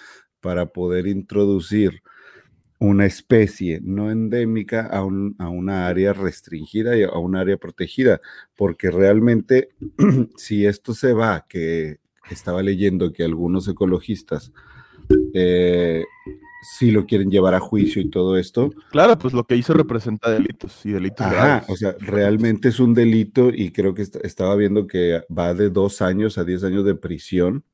para 0.43 0.67
poder 0.67 1.07
introducir 1.07 2.03
una 2.79 3.07
especie 3.07 3.81
no 3.83 4.11
endémica 4.11 4.83
a, 4.89 5.03
un- 5.07 5.37
a 5.39 5.49
una 5.49 5.87
área 5.87 6.13
restringida 6.13 6.99
y 6.99 7.05
a 7.05 7.13
un 7.13 7.35
área 7.35 7.57
protegida, 7.57 8.21
porque 8.57 8.91
realmente 8.91 9.71
si 10.37 10.67
esto 10.67 10.93
se 10.93 11.15
va, 11.15 11.47
que 11.49 12.01
estaba 12.31 12.63
leyendo 12.63 13.11
que 13.11 13.25
algunos 13.25 13.67
ecologistas 13.69 14.53
eh, 15.33 16.05
sí 16.65 16.91
lo 16.91 17.07
quieren 17.07 17.31
llevar 17.31 17.55
a 17.55 17.61
juicio 17.61 18.03
y 18.03 18.11
todo 18.11 18.37
esto, 18.37 18.73
Claro, 18.91 19.17
pues 19.19 19.33
lo 19.35 19.45
que 19.45 19.57
hizo 19.57 19.73
representa 19.75 20.31
delitos 20.31 20.85
y 20.85 20.91
delitos 20.93 21.27
Ajá, 21.27 21.35
graves. 21.35 21.65
o 21.69 21.77
sea, 21.77 21.95
realmente 22.01 22.69
es 22.69 22.81
un 22.81 22.95
delito 22.95 23.51
y 23.53 23.71
creo 23.71 23.95
que 23.95 24.03
est- 24.03 24.17
estaba 24.25 24.57
viendo 24.57 24.87
que 24.87 25.23
va 25.37 25.55
de 25.55 25.71
dos 25.71 26.03
años 26.03 26.39
a 26.39 26.45
diez 26.45 26.65
años 26.65 26.85
de 26.85 26.95
prisión. 26.95 27.65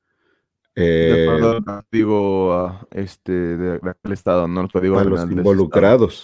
De 0.74 1.26
eh, 1.26 1.29
al 1.29 1.64
código 1.90 2.53
ah, 2.55 2.87
este, 2.92 3.33
de, 3.33 3.79
de 4.03 4.14
estado, 4.14 4.46
¿no? 4.46 4.61
El 4.62 4.70
código 4.70 4.94
para 4.94 5.11
los 5.11 5.29
de 5.29 5.35
involucrados. 5.35 6.22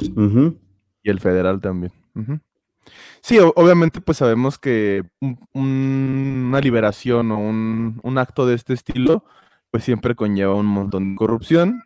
Y 1.02 1.10
el 1.10 1.20
federal 1.20 1.60
también. 1.60 1.92
Sí, 3.20 3.38
obviamente, 3.40 4.00
pues 4.00 4.18
sabemos 4.18 4.58
que 4.58 5.02
un- 5.20 5.38
un- 5.52 6.44
una 6.48 6.60
liberación 6.60 7.32
o 7.32 7.38
un, 7.38 7.98
un 8.02 8.18
acto 8.18 8.46
de 8.46 8.54
este 8.54 8.72
estilo, 8.74 9.24
pues 9.72 9.82
siempre 9.84 10.14
conlleva 10.14 10.54
un 10.54 10.66
montón 10.66 11.10
de 11.12 11.16
corrupción. 11.16 11.82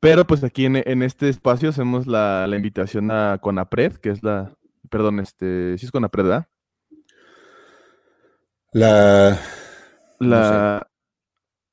Pero 0.00 0.26
pues 0.26 0.42
aquí 0.44 0.64
en, 0.64 0.76
en 0.76 1.02
este 1.02 1.28
espacio 1.28 1.68
hacemos 1.68 2.06
la, 2.06 2.46
la 2.46 2.56
invitación 2.56 3.10
a 3.10 3.38
Conapred, 3.38 3.92
que 3.94 4.10
es 4.10 4.22
la, 4.22 4.52
perdón, 4.88 5.20
este, 5.20 5.76
sí 5.78 5.86
es 5.86 5.92
Conapred, 5.92 6.24
¿verdad? 6.24 6.46
La, 8.72 9.38
La, 10.18 10.86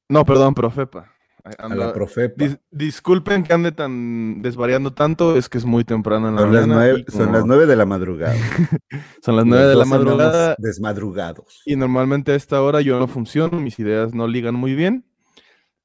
no, 0.10 0.26
perdón, 0.26 0.54
Profepa. 0.54 1.12
A 1.60 1.70
la 1.74 1.94
Profepa. 1.94 2.44
Dis- 2.44 2.60
disculpen 2.72 3.44
que 3.44 3.54
ande 3.54 3.72
tan 3.72 4.42
desvariando 4.42 4.92
tanto, 4.94 5.38
es 5.38 5.48
que 5.48 5.58
es 5.58 5.64
muy 5.66 5.86
temprano 5.86 6.28
en 6.28 6.36
la 6.36 6.42
Son 6.42 6.52
las, 6.54 6.68
mañana. 6.68 6.76
nueve, 6.84 7.06
y 7.08 7.12
son 7.12 7.32
las 7.32 7.46
nueve 7.46 7.66
de 7.68 7.76
la 7.78 7.86
madrugada. 7.86 8.34
son 9.24 9.36
las 9.38 9.46
nueve 9.46 9.66
de 9.68 9.76
la 9.76 9.86
madrugada 9.86 10.56
Desmadrugados. 10.58 11.62
y 11.66 11.78
normalmente 11.78 12.34
a 12.34 12.36
esta 12.36 12.62
hora 12.62 12.82
yo 12.82 13.00
no 13.00 13.08
funciono, 13.08 13.62
mis 13.62 13.80
ideas 13.80 14.14
no 14.14 14.28
ligan 14.28 14.56
muy 14.56 14.76
bien. 14.76 15.06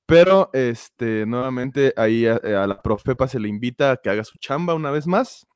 Pero 0.07 0.51
este, 0.53 1.27
nuevamente 1.27 1.95
ahí 1.97 2.27
a, 2.27 2.37
a 2.37 2.67
la 2.67 2.83
Profepa 2.83 3.29
se 3.29 3.41
le 3.41 3.49
invita 3.49 3.93
a 3.93 3.97
que 3.97 4.11
haga 4.11 4.25
su 4.25 4.38
chamba 4.38 4.75
una 4.75 4.91
vez 4.91 5.07
más 5.07 5.47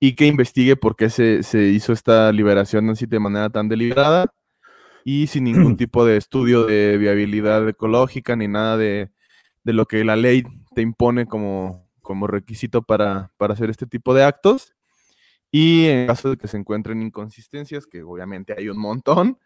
y 0.00 0.14
que 0.14 0.26
investigue 0.26 0.76
por 0.76 0.96
qué 0.96 1.10
se, 1.10 1.42
se 1.42 1.64
hizo 1.64 1.92
esta 1.92 2.32
liberación 2.32 2.88
así 2.90 3.06
de 3.06 3.18
manera 3.18 3.50
tan 3.50 3.68
deliberada 3.68 4.32
y 5.04 5.26
sin 5.26 5.44
ningún 5.44 5.76
tipo 5.76 6.04
de 6.04 6.16
estudio 6.16 6.64
de 6.66 6.96
viabilidad 6.98 7.68
ecológica 7.68 8.36
ni 8.36 8.48
nada 8.48 8.76
de, 8.76 9.10
de 9.64 9.72
lo 9.72 9.86
que 9.86 10.04
la 10.04 10.16
ley 10.16 10.44
te 10.74 10.82
impone 10.82 11.26
como, 11.26 11.88
como 12.02 12.26
requisito 12.26 12.82
para, 12.82 13.32
para 13.36 13.54
hacer 13.54 13.70
este 13.70 13.86
tipo 13.86 14.14
de 14.14 14.24
actos. 14.24 14.74
Y 15.50 15.86
en 15.86 16.06
caso 16.06 16.30
de 16.30 16.36
que 16.36 16.46
se 16.46 16.58
encuentren 16.58 17.02
inconsistencias, 17.02 17.86
que 17.86 18.02
obviamente 18.02 18.54
hay 18.56 18.68
un 18.68 18.78
montón, 18.78 19.38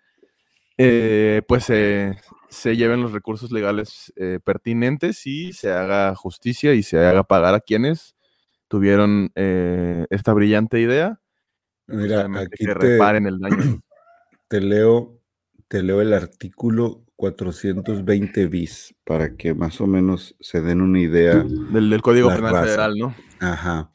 eh, 0.78 1.42
pues 1.46 1.70
eh, 1.70 2.16
se 2.48 2.76
lleven 2.76 3.00
los 3.00 3.12
recursos 3.12 3.50
legales 3.50 4.12
eh, 4.16 4.38
pertinentes 4.42 5.26
y 5.26 5.52
se 5.52 5.72
haga 5.72 6.14
justicia 6.14 6.74
y 6.74 6.82
se 6.82 6.98
haga 6.98 7.24
pagar 7.24 7.54
a 7.54 7.60
quienes 7.60 8.14
tuvieron 8.68 9.32
eh, 9.34 10.06
esta 10.10 10.32
brillante 10.32 10.80
idea. 10.80 11.20
Mira, 11.86 12.26
aquí 12.36 12.66
que 12.66 12.66
te, 12.66 12.74
reparen 12.74 13.26
el 13.26 13.38
daño. 13.38 13.56
te 14.48 14.60
leo, 14.60 15.20
te 15.68 15.82
leo 15.82 16.00
el 16.00 16.12
artículo 16.12 17.04
420 17.16 18.46
bis 18.46 18.94
para 19.04 19.36
que 19.36 19.54
más 19.54 19.80
o 19.80 19.86
menos 19.86 20.36
se 20.40 20.60
den 20.60 20.80
una 20.80 21.00
idea. 21.00 21.36
Del, 21.36 21.90
del 21.90 22.02
Código 22.02 22.28
Penal 22.28 22.52
raza. 22.52 22.64
Federal, 22.64 22.94
¿no? 22.98 23.14
Ajá. 23.40 23.90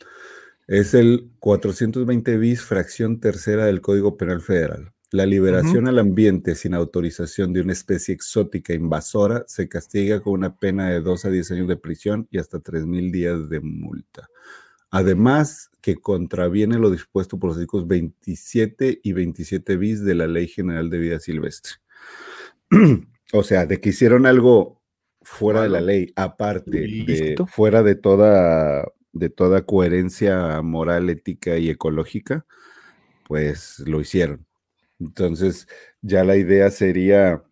Es 0.68 0.94
el 0.94 1.32
420 1.40 2.38
bis, 2.38 2.62
fracción 2.62 3.20
tercera 3.20 3.66
del 3.66 3.82
Código 3.82 4.18
Penal 4.18 4.42
Federal. 4.42 4.94
La 5.18 5.26
liberación 5.26 5.88
al 5.88 5.98
ambiente 5.98 6.54
sin 6.54 6.76
autorización 6.76 7.52
de 7.52 7.62
una 7.62 7.74
especie 7.74 8.14
exótica 8.14 8.76
invasora 8.76 9.46
se 9.48 9.68
castiga 9.68 10.20
con 10.20 10.34
una 10.34 10.60
pena 10.60 10.92
de 10.92 11.02
2 11.02 11.26
a 11.26 11.30
10 11.32 11.52
años 11.54 11.68
de 11.68 11.76
prisión 11.76 12.28
y 12.30 12.38
hasta 12.38 12.60
3 12.60 12.86
mil 12.86 13.12
días 13.12 13.50
de 13.50 13.60
multa. 13.60 14.30
Además, 14.92 15.72
que 15.82 15.96
contraviene 15.96 16.78
lo 16.78 16.92
dispuesto 16.92 17.40
por 17.40 17.50
los 17.50 17.58
artículos 17.58 17.88
27 17.88 19.00
y 19.02 19.14
27 19.14 19.76
bis 19.78 20.06
de 20.06 20.14
la 20.14 20.28
Ley 20.28 20.48
General 20.50 20.88
de 20.88 21.00
Vida 21.00 21.20
Silvestre. 21.20 21.78
o 23.34 23.42
sea, 23.42 23.66
de 23.66 23.82
que 23.82 23.90
hicieron 23.90 24.28
algo 24.28 24.84
fuera 25.24 25.64
de 25.64 25.70
la 25.70 25.82
ley, 25.82 26.14
aparte 26.16 26.70
de 26.70 27.44
fuera 27.52 27.82
de 27.82 27.96
toda 27.96 28.86
de 29.14 29.32
toda 29.32 29.66
coherencia 29.66 30.62
moral, 30.62 31.10
ética 31.10 31.58
y 31.58 31.72
ecológica, 31.72 32.46
pues 33.28 33.80
lo 33.80 34.00
hicieron. 34.00 34.47
Entonces, 35.00 35.68
ya 36.02 36.24
la 36.24 36.38
idea 36.38 36.72
sería 36.72 37.44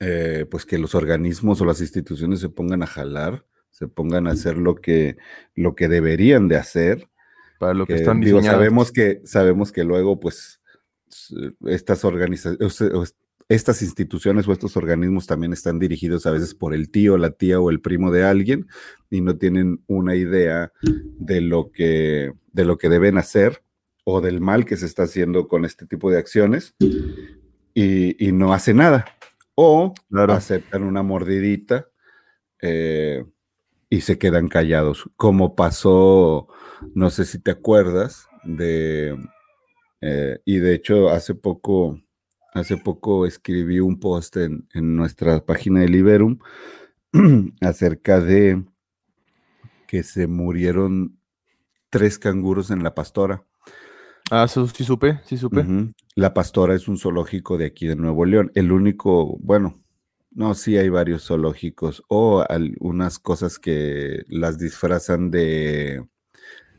eh, 0.00 0.46
pues 0.50 0.66
que 0.66 0.78
los 0.78 0.94
organismos 0.94 1.60
o 1.60 1.64
las 1.64 1.80
instituciones 1.80 2.40
se 2.40 2.48
pongan 2.48 2.82
a 2.82 2.86
jalar, 2.86 3.44
se 3.70 3.88
pongan 3.88 4.26
a 4.26 4.32
hacer 4.32 4.56
lo 4.56 4.76
que, 4.76 5.16
lo 5.54 5.74
que 5.74 5.88
deberían 5.88 6.48
de 6.48 6.56
hacer. 6.56 7.08
Para 7.58 7.74
lo 7.74 7.86
que, 7.86 7.94
que, 7.94 8.00
están 8.00 8.20
digo, 8.20 8.42
sabemos 8.42 8.92
que 8.92 9.22
sabemos 9.24 9.72
que 9.72 9.84
luego 9.84 10.20
pues 10.20 10.60
estas 11.64 12.04
organizaciones 12.04 13.16
estas 13.48 13.82
instituciones 13.82 14.48
o 14.48 14.52
estos 14.52 14.76
organismos 14.76 15.26
también 15.26 15.52
están 15.52 15.78
dirigidos 15.78 16.26
a 16.26 16.32
veces 16.32 16.54
por 16.54 16.74
el 16.74 16.90
tío, 16.90 17.16
la 17.16 17.30
tía 17.30 17.60
o 17.60 17.70
el 17.70 17.80
primo 17.80 18.10
de 18.10 18.24
alguien 18.24 18.66
y 19.08 19.20
no 19.20 19.36
tienen 19.36 19.82
una 19.86 20.16
idea 20.16 20.72
de 20.82 21.40
lo 21.40 21.70
que 21.70 22.32
de 22.52 22.64
lo 22.64 22.76
que 22.76 22.88
deben 22.88 23.18
hacer 23.18 23.62
o 24.08 24.20
del 24.20 24.40
mal 24.40 24.64
que 24.64 24.76
se 24.76 24.86
está 24.86 25.02
haciendo 25.02 25.48
con 25.48 25.64
este 25.64 25.84
tipo 25.84 26.10
de 26.12 26.18
acciones 26.18 26.74
y, 27.74 28.24
y 28.24 28.30
no 28.32 28.52
hace 28.52 28.72
nada 28.72 29.04
o 29.56 29.92
Claro. 30.08 30.34
aceptan 30.34 30.84
una 30.84 31.02
mordidita 31.02 31.88
eh, 32.62 33.24
y 33.90 34.02
se 34.02 34.16
quedan 34.16 34.46
callados, 34.48 35.10
como 35.16 35.56
pasó, 35.56 36.46
no 36.94 37.10
sé 37.10 37.24
si 37.24 37.40
te 37.40 37.50
acuerdas, 37.50 38.28
de, 38.44 39.16
eh, 40.00 40.38
y 40.44 40.58
de 40.58 40.74
hecho 40.74 41.08
hace 41.10 41.34
poco, 41.34 42.00
hace 42.54 42.76
poco 42.76 43.26
escribí 43.26 43.80
un 43.80 43.98
post 43.98 44.36
en, 44.36 44.68
en 44.72 44.94
nuestra 44.94 45.44
página 45.44 45.80
de 45.80 45.88
Liberum 45.88 46.38
acerca 47.60 48.20
de 48.20 48.64
que 49.88 50.02
se 50.02 50.26
murieron 50.28 51.18
tres 51.90 52.18
canguros 52.18 52.70
en 52.70 52.82
la 52.82 52.94
pastora. 52.94 53.44
Ah, 54.30 54.48
sí 54.48 54.84
supe, 54.84 55.20
sí 55.24 55.36
supe. 55.36 55.64
La 56.14 56.34
Pastora 56.34 56.74
es 56.74 56.88
un 56.88 56.98
zoológico 56.98 57.56
de 57.58 57.66
aquí 57.66 57.86
de 57.86 57.94
Nuevo 57.96 58.24
León. 58.24 58.50
El 58.54 58.72
único, 58.72 59.36
bueno, 59.38 59.80
no, 60.32 60.54
sí 60.54 60.76
hay 60.76 60.88
varios 60.88 61.24
zoológicos 61.26 62.02
o 62.08 62.44
algunas 62.48 63.18
cosas 63.18 63.58
que 63.58 64.24
las 64.28 64.58
disfrazan 64.58 65.30
de, 65.30 66.04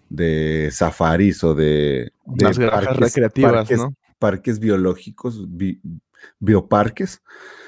de 0.09 0.69
safaris 0.71 1.43
o 1.43 1.55
de, 1.55 2.11
de 2.25 2.45
Las 2.45 2.59
granjas 2.59 2.97
recreativas, 2.97 3.53
parques, 3.53 3.77
¿no? 3.79 3.93
parques 4.19 4.59
biológicos, 4.59 5.45
bi- 5.47 5.79
bioparques, 6.39 7.21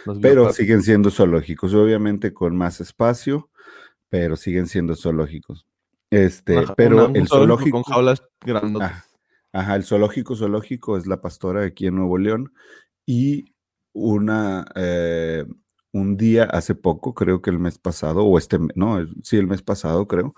Los 0.05 0.19
pero 0.19 0.41
bioparques. 0.41 0.55
siguen 0.57 0.83
siendo 0.83 1.09
zoológicos, 1.09 1.73
obviamente 1.73 2.33
con 2.33 2.55
más 2.57 2.81
espacio, 2.81 3.49
pero 4.09 4.35
siguen 4.35 4.67
siendo 4.67 4.95
zoológicos. 4.95 5.65
Este, 6.11 6.65
pero 6.75 7.07
una- 7.07 7.19
el 7.19 7.27
zoológico 7.27 7.27
zoológico 7.27 7.83
con 7.83 7.93
jaulas 7.93 8.23
grandotas. 8.43 8.91
Ah, 8.91 9.05
Ajá, 9.51 9.75
el 9.75 9.83
zoológico 9.83 10.35
zoológico 10.35 10.97
es 10.97 11.07
la 11.07 11.21
pastora 11.21 11.63
aquí 11.63 11.87
en 11.87 11.95
Nuevo 11.95 12.17
León 12.17 12.53
y 13.05 13.53
una 13.93 14.65
eh, 14.75 15.45
un 15.91 16.17
día 16.17 16.43
hace 16.43 16.75
poco, 16.75 17.15
creo 17.15 17.41
que 17.41 17.49
el 17.49 17.57
mes 17.59 17.79
pasado 17.79 18.23
o 18.23 18.37
este, 18.37 18.59
no, 18.75 18.99
el- 18.99 19.15
sí 19.23 19.37
el 19.37 19.47
mes 19.47 19.61
pasado 19.63 20.07
creo, 20.07 20.35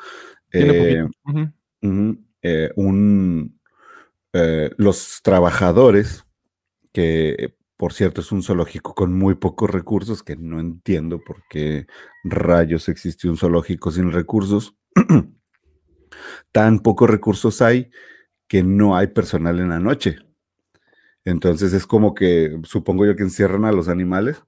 eh, 0.51 1.05
eh, 2.41 2.71
un 2.75 3.59
los 4.77 5.19
trabajadores 5.23 6.25
que 6.93 7.55
por 7.75 7.91
cierto 7.93 8.21
es 8.21 8.31
un 8.31 8.43
zoológico 8.43 8.93
con 8.95 9.11
muy 9.17 9.35
pocos 9.35 9.69
recursos 9.69 10.23
que 10.23 10.35
no 10.37 10.59
entiendo 10.59 11.19
por 11.19 11.43
qué 11.49 11.87
rayos 12.23 12.87
existe 12.89 13.27
un 13.27 13.37
zoológico 13.37 13.91
sin 13.91 14.11
recursos. 14.11 14.75
Tan 16.51 16.79
pocos 16.79 17.09
recursos 17.09 17.61
hay 17.61 17.89
que 18.51 18.63
no 18.63 18.97
hay 18.97 19.07
personal 19.07 19.59
en 19.61 19.69
la 19.69 19.79
noche. 19.79 20.17
Entonces 21.23 21.71
es 21.71 21.87
como 21.87 22.13
que 22.13 22.59
supongo 22.63 23.05
yo 23.05 23.15
que 23.15 23.23
encierran 23.23 23.63
a 23.63 23.71
los 23.71 23.87
animales 23.87 24.43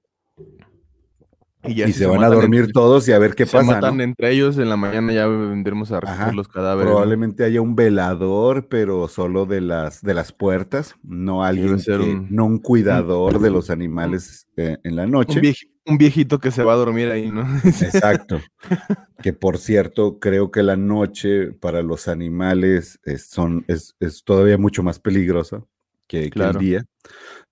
ya 1.72 1.88
y 1.88 1.92
si 1.92 2.00
se 2.00 2.06
van 2.06 2.18
a 2.18 2.20
matan 2.22 2.40
dormir 2.40 2.60
entre- 2.60 2.72
todos 2.72 3.08
y 3.08 3.12
a 3.12 3.18
ver 3.18 3.34
qué 3.34 3.46
se 3.46 3.52
pasa. 3.56 3.64
matan 3.74 3.96
¿no? 3.96 4.02
entre 4.02 4.30
ellos 4.32 4.58
en 4.58 4.68
la 4.68 4.76
mañana 4.76 5.12
ya 5.12 5.26
vendremos 5.26 5.92
a 5.92 6.00
recoger 6.00 6.20
Ajá, 6.22 6.32
los 6.32 6.48
cadáveres. 6.48 6.86
¿no? 6.90 6.96
Probablemente 6.96 7.44
haya 7.44 7.60
un 7.62 7.74
velador, 7.76 8.68
pero 8.68 9.08
solo 9.08 9.46
de 9.46 9.60
las, 9.60 10.02
de 10.02 10.14
las 10.14 10.32
puertas, 10.32 10.94
no 11.02 11.44
alguien 11.44 11.78
que- 11.80 11.92
un- 11.92 12.26
no 12.30 12.44
un 12.46 12.58
cuidador 12.58 13.40
de 13.40 13.50
los 13.50 13.70
animales 13.70 14.46
eh, 14.56 14.78
en 14.84 14.96
la 14.96 15.06
noche. 15.06 15.38
Un, 15.38 15.44
vieji- 15.44 15.70
un 15.86 15.98
viejito 15.98 16.38
que 16.38 16.50
se 16.50 16.62
va 16.64 16.72
a 16.72 16.76
dormir 16.76 17.10
ahí, 17.10 17.30
¿no? 17.30 17.42
Exacto. 17.64 18.40
que 19.22 19.32
por 19.32 19.58
cierto, 19.58 20.18
creo 20.18 20.50
que 20.50 20.62
la 20.62 20.76
noche 20.76 21.52
para 21.52 21.82
los 21.82 22.08
animales 22.08 22.98
es, 23.04 23.26
son, 23.28 23.64
es, 23.68 23.94
es 24.00 24.22
todavía 24.24 24.58
mucho 24.58 24.82
más 24.82 24.98
peligrosa 24.98 25.62
que, 26.06 26.24
que 26.24 26.30
Claro. 26.30 26.58
el 26.60 26.64
día. 26.66 26.84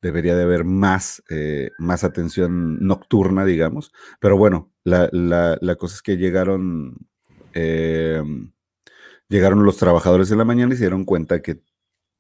Debería 0.03 0.37
de 0.37 0.45
haber 0.45 0.65
más, 0.65 1.23
eh, 1.31 1.71
más 1.79 2.05
atención 2.05 2.79
nocturna, 2.87 3.45
digamos. 3.45 3.93
Pero 4.21 4.37
bueno, 4.39 4.73
la, 4.85 5.09
la- 5.13 5.59
la 5.61 5.77
cosa 5.77 5.97
es 5.97 6.03
que 6.03 6.17
llegaron, 6.19 6.97
eh, 7.55 8.23
llegaron 9.29 9.65
los 9.65 9.77
trabajadores 9.79 10.31
en 10.31 10.39
la 10.39 10.45
mañana 10.45 10.75
y 10.75 10.77
se 10.77 10.85
dieron 10.85 11.05
cuenta 11.05 11.43
que 11.43 11.61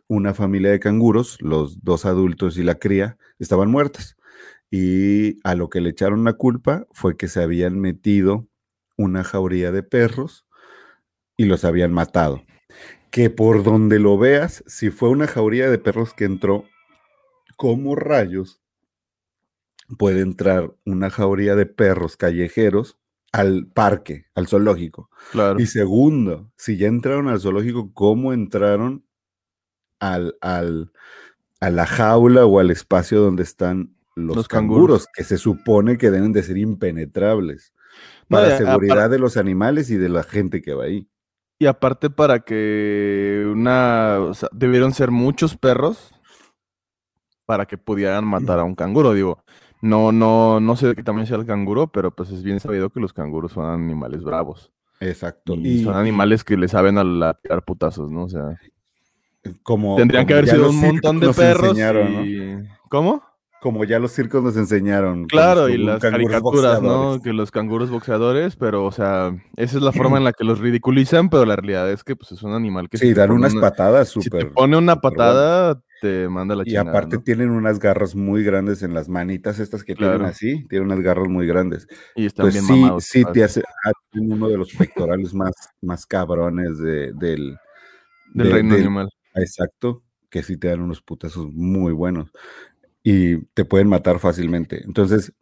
una 0.08 0.34
familia 0.34 0.70
de 0.70 0.80
canguros, 0.80 1.38
los 1.40 1.82
dos 1.84 2.04
adultos 2.06 2.58
y 2.58 2.64
la 2.64 2.76
cría, 2.76 3.18
estaban 3.38 3.70
muertas. 3.70 4.16
Y 4.70 5.38
a 5.46 5.54
lo 5.54 5.70
que 5.70 5.80
le 5.80 5.90
echaron 5.90 6.24
la 6.24 6.34
culpa 6.34 6.86
fue 6.92 7.16
que 7.16 7.28
se 7.28 7.42
habían 7.42 7.80
metido 7.80 8.48
una 8.96 9.24
jauría 9.24 9.72
de 9.72 9.82
perros 9.82 10.46
y 11.36 11.46
los 11.46 11.64
habían 11.64 11.92
matado. 11.92 12.42
Que 13.12 13.28
por 13.30 13.62
donde 13.62 13.98
lo 14.00 14.16
veas, 14.18 14.64
si 14.66 14.90
fue 14.90 15.10
una 15.10 15.26
jauría 15.28 15.70
de 15.70 15.78
perros 15.78 16.14
que 16.14 16.24
entró, 16.24 16.64
¿cómo 17.56 17.94
rayos 17.94 18.60
puede 19.98 20.20
entrar 20.22 20.72
una 20.86 21.10
jauría 21.10 21.54
de 21.54 21.66
perros 21.66 22.16
callejeros 22.16 22.98
al 23.30 23.66
parque, 23.66 24.24
al 24.34 24.48
zoológico? 24.48 25.10
Claro. 25.30 25.60
Y 25.60 25.66
segundo, 25.66 26.50
si 26.56 26.78
ya 26.78 26.88
entraron 26.88 27.28
al 27.28 27.38
zoológico, 27.40 27.92
¿cómo 27.92 28.32
entraron 28.32 29.04
al, 30.00 30.36
al- 30.40 30.90
a 31.60 31.70
la 31.70 31.86
jaula 31.86 32.46
o 32.46 32.58
al 32.58 32.70
espacio 32.72 33.20
donde 33.20 33.42
están 33.44 33.94
los, 34.16 34.36
Los 34.36 34.48
canguros, 34.48 35.04
canguros. 35.04 35.08
que 35.14 35.22
se 35.24 35.36
supone 35.38 35.96
que 35.98 36.10
deben 36.10 36.32
de 36.32 36.42
ser 36.42 36.56
impenetrables 36.58 37.72
No, 38.28 38.38
para 38.38 38.54
a- 38.54 38.58
seguridad 38.58 39.10
de 39.10 39.18
los 39.18 39.36
animales 39.36 39.90
y 39.90 39.96
de 39.98 40.08
la 40.08 40.22
gente 40.22 40.62
que 40.62 40.72
va 40.74 40.84
ahí? 40.84 41.08
Y 41.62 41.66
aparte 41.66 42.10
para 42.10 42.40
que 42.40 43.46
una, 43.46 44.18
o 44.18 44.34
sea, 44.34 44.48
debieron 44.50 44.92
ser 44.92 45.12
muchos 45.12 45.56
perros 45.56 46.12
para 47.46 47.66
que 47.66 47.78
pudieran 47.78 48.24
matar 48.24 48.58
a 48.58 48.64
un 48.64 48.74
canguro, 48.74 49.14
digo. 49.14 49.44
No, 49.80 50.10
no, 50.10 50.58
no 50.58 50.74
sé 50.74 50.88
de 50.88 50.96
qué 50.96 51.04
tamaño 51.04 51.24
sea 51.24 51.36
el 51.36 51.46
canguro, 51.46 51.86
pero 51.86 52.10
pues 52.10 52.32
es 52.32 52.42
bien 52.42 52.58
sabido 52.58 52.90
que 52.90 52.98
los 52.98 53.12
canguros 53.12 53.52
son 53.52 53.66
animales 53.66 54.24
bravos. 54.24 54.72
Exacto. 54.98 55.54
Y, 55.54 55.68
Y, 55.68 55.84
son 55.84 55.94
animales 55.94 56.42
que 56.42 56.56
le 56.56 56.66
saben 56.66 56.98
a 56.98 57.04
la 57.04 57.34
tirar 57.34 57.62
putazos, 57.64 58.10
¿no? 58.10 58.24
O 58.24 58.28
sea, 58.28 58.58
como 59.62 59.94
tendrían 59.94 60.26
que 60.26 60.32
haber 60.32 60.48
sido 60.48 60.68
un 60.68 60.80
montón 60.80 61.20
de 61.20 61.32
perros 61.32 61.78
y... 61.78 62.56
¿Cómo? 62.88 63.22
Como 63.62 63.84
ya 63.84 64.00
los 64.00 64.10
circos 64.10 64.42
nos 64.42 64.56
enseñaron. 64.56 65.26
Claro, 65.26 65.68
y 65.68 65.78
las 65.78 66.00
caricaturas, 66.00 66.82
¿no? 66.82 67.20
Que 67.22 67.32
los 67.32 67.52
canguros 67.52 67.90
boxeadores, 67.90 68.56
pero, 68.56 68.84
o 68.84 68.90
sea, 68.90 69.36
esa 69.56 69.76
es 69.76 69.82
la 69.84 69.92
forma 69.92 70.18
en 70.18 70.24
la 70.24 70.32
que 70.32 70.42
los 70.42 70.58
ridiculizan, 70.60 71.30
pero 71.30 71.44
la 71.44 71.54
realidad 71.54 71.88
es 71.92 72.02
que, 72.02 72.16
pues, 72.16 72.32
es 72.32 72.42
un 72.42 72.54
animal 72.54 72.88
que 72.88 72.98
Sí, 72.98 73.14
dan 73.14 73.30
unas 73.30 73.52
una- 73.52 73.60
patadas 73.60 74.08
Si 74.08 74.18
te 74.18 74.24
súper. 74.24 74.50
pone 74.52 74.76
una 74.76 74.94
súper 74.94 75.10
patada, 75.12 75.80
te 76.00 76.28
manda 76.28 76.56
la 76.56 76.64
Y 76.64 76.70
chingada. 76.70 76.90
aparte 76.90 77.18
¿no? 77.18 77.22
tienen 77.22 77.50
unas 77.50 77.78
garras 77.78 78.16
muy 78.16 78.42
grandes 78.42 78.82
en 78.82 78.94
las 78.94 79.08
manitas 79.08 79.60
estas 79.60 79.84
que 79.84 79.94
tienen 79.94 80.22
así, 80.22 80.66
tienen 80.68 80.86
unas 80.90 80.98
garras 81.00 81.28
muy 81.28 81.46
grandes. 81.46 81.86
Y 82.16 82.26
están 82.26 82.46
Pues 82.46 82.54
bien 82.54 82.66
sí, 82.66 82.72
mamados. 82.80 83.04
sí 83.04 83.22
¿sabes? 83.22 83.32
te 83.34 83.44
hace 83.44 83.62
ah, 83.86 83.92
uno 84.14 84.48
de 84.48 84.58
los 84.58 84.72
pectorales 84.74 85.32
más, 85.34 85.52
más 85.80 86.04
cabrones 86.04 86.78
de- 86.78 87.12
del, 87.12 87.56
Del 88.34 88.48
de- 88.48 88.52
reino 88.52 88.74
del- 88.74 88.82
animal. 88.86 89.08
Exacto, 89.36 90.02
que 90.30 90.42
sí 90.42 90.56
te 90.56 90.66
dan 90.66 90.80
unos 90.80 91.00
putazos 91.00 91.46
muy 91.52 91.92
buenos 91.92 92.32
y 93.02 93.38
te 93.54 93.64
pueden 93.64 93.88
matar 93.88 94.18
fácilmente. 94.18 94.82
Entonces, 94.84 95.32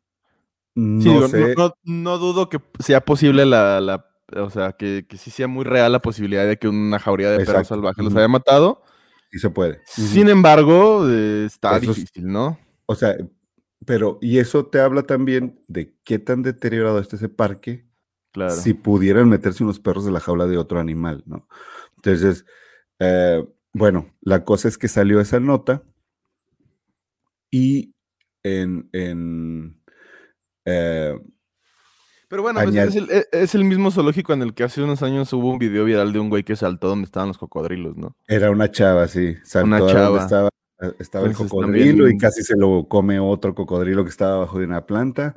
no 0.74 1.02
Sí, 1.02 1.08
digo, 1.08 1.20
no, 1.22 1.28
sé, 1.28 1.54
no- 1.56 1.74
no 1.84 2.18
dudo 2.18 2.48
que 2.48 2.60
sea 2.78 3.00
posible 3.04 3.44
la, 3.46 3.80
la- 3.80 4.06
o 4.36 4.50
sea, 4.50 4.72
que, 4.72 5.06
que 5.08 5.16
sí 5.16 5.30
sea 5.30 5.48
muy 5.48 5.64
real 5.64 5.90
la 5.92 6.00
posibilidad 6.00 6.46
de 6.46 6.56
que 6.56 6.68
una 6.68 6.98
jauría 6.98 7.30
de 7.30 7.44
perros 7.44 7.66
salvajes 7.68 8.04
los 8.04 8.14
haya 8.16 8.28
matado. 8.28 8.82
si 9.30 9.38
se 9.38 9.50
puede. 9.50 9.80
Sin 9.86 10.28
embargo, 10.28 11.08
eh, 11.08 11.44
está 11.46 11.76
Eso 11.76 11.94
difícil, 11.94 12.26
¿no? 12.26 12.58
O 12.86 12.94
sea, 12.94 13.16
pero, 13.86 14.18
y 14.20 14.38
eso 14.38 14.66
te 14.66 14.80
habla 14.80 15.02
también 15.04 15.60
de 15.68 15.94
qué 16.04 16.18
tan 16.18 16.42
deteriorado 16.42 16.98
está 16.98 17.16
ese 17.16 17.28
parque 17.28 17.86
Claro. 18.32 18.54
si 18.54 18.74
pudieran 18.74 19.28
meterse 19.28 19.64
unos 19.64 19.80
perros 19.80 20.04
de 20.04 20.12
la 20.12 20.20
jaula 20.20 20.46
de 20.46 20.56
otro 20.56 20.78
animal, 20.78 21.24
¿no? 21.26 21.48
Entonces, 21.96 22.44
eh, 23.00 23.44
bueno, 23.72 24.14
la 24.20 24.44
cosa 24.44 24.68
es 24.68 24.78
que 24.78 24.86
salió 24.88 25.20
esa 25.20 25.40
nota 25.40 25.82
y 27.50 27.94
en, 28.42 28.88
en, 28.92 29.80
eh, 30.64 31.18
Pero 32.28 32.42
bueno, 32.42 32.60
pues 32.62 32.74
añad- 32.74 32.88
es, 32.88 32.96
el, 32.96 33.10
e- 33.10 33.26
es 33.32 33.54
el 33.54 33.64
mismo 33.64 33.90
zoológico 33.90 34.32
en 34.32 34.42
el 34.42 34.54
que 34.54 34.64
hace 34.64 34.82
unos 34.82 35.02
años 35.02 35.32
hubo 35.32 35.50
un 35.50 35.58
video 35.58 35.84
viral 35.84 36.12
de 36.12 36.20
un 36.20 36.28
güey 36.30 36.44
que 36.44 36.56
saltó 36.56 36.88
donde 36.88 37.04
estaban 37.06 37.28
los 37.28 37.38
cocodrilos, 37.38 37.96
¿no? 37.96 38.16
era 38.28 38.50
una 38.50 38.70
chava, 38.70 39.08
sí, 39.08 39.36
saltó 39.44 39.66
Una 39.66 39.78
donde 39.78 40.20
estaba, 40.20 40.48
estaba 40.98 41.26
el 41.26 41.34
cocodrilo 41.34 42.08
y 42.08 42.16
casi 42.16 42.42
se 42.42 42.56
lo 42.56 42.86
come 42.88 43.18
otro 43.20 43.54
cocodrilo 43.54 44.04
que 44.04 44.10
estaba 44.10 44.34
abajo 44.36 44.58
de 44.58 44.64
una 44.66 44.86
planta. 44.86 45.34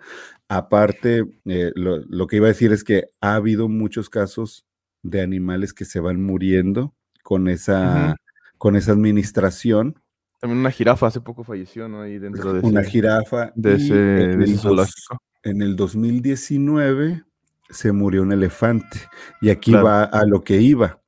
Aparte, 0.47 1.25
eh, 1.45 1.71
lo, 1.75 1.97
lo 2.07 2.27
que 2.27 2.35
iba 2.37 2.45
a 2.45 2.49
decir 2.49 2.71
es 2.71 2.83
que 2.83 3.09
ha 3.21 3.35
habido 3.35 3.67
muchos 3.67 4.09
casos 4.09 4.65
de 5.01 5.21
animales 5.21 5.73
que 5.73 5.83
se 5.85 5.99
van 5.99 6.21
muriendo 6.21 6.93
con 7.23 7.47
esa, 7.47 8.15
con 8.57 8.75
esa 8.75 8.91
administración. 8.91 9.99
También 10.43 10.59
una 10.59 10.71
jirafa 10.71 11.07
hace 11.07 11.21
poco 11.21 11.45
falleció, 11.45 11.87
¿no? 11.87 12.01
Ahí 12.01 12.19
dentro 12.19 12.51
de 12.51 12.59
una 12.67 12.81
ese, 12.81 12.89
jirafa. 12.89 13.53
de 13.55 13.75
ese, 13.75 13.93
en, 14.23 14.39
de 14.39 14.43
ese 14.43 14.51
el 14.51 14.51
dos- 14.55 14.61
zoológico. 14.61 15.21
en 15.43 15.61
el 15.61 15.77
2019 15.77 17.23
se 17.69 17.91
murió 17.93 18.23
un 18.23 18.33
elefante. 18.33 18.99
Y 19.39 19.51
aquí 19.51 19.71
Claro. 19.71 19.85
va 19.85 20.03
a 20.03 20.25
lo 20.25 20.43
que 20.43 20.59
iba, 20.59 20.99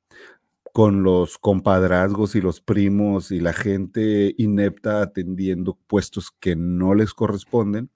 con 0.71 1.03
los 1.03 1.37
compadrazgos 1.37 2.35
y 2.35 2.41
los 2.41 2.61
primos 2.61 3.29
y 3.31 3.41
la 3.41 3.51
gente 3.51 4.33
inepta 4.37 5.01
atendiendo 5.01 5.77
puestos 5.85 6.31
que 6.39 6.55
no 6.55 6.95
les 6.95 7.13
corresponden. 7.13 7.89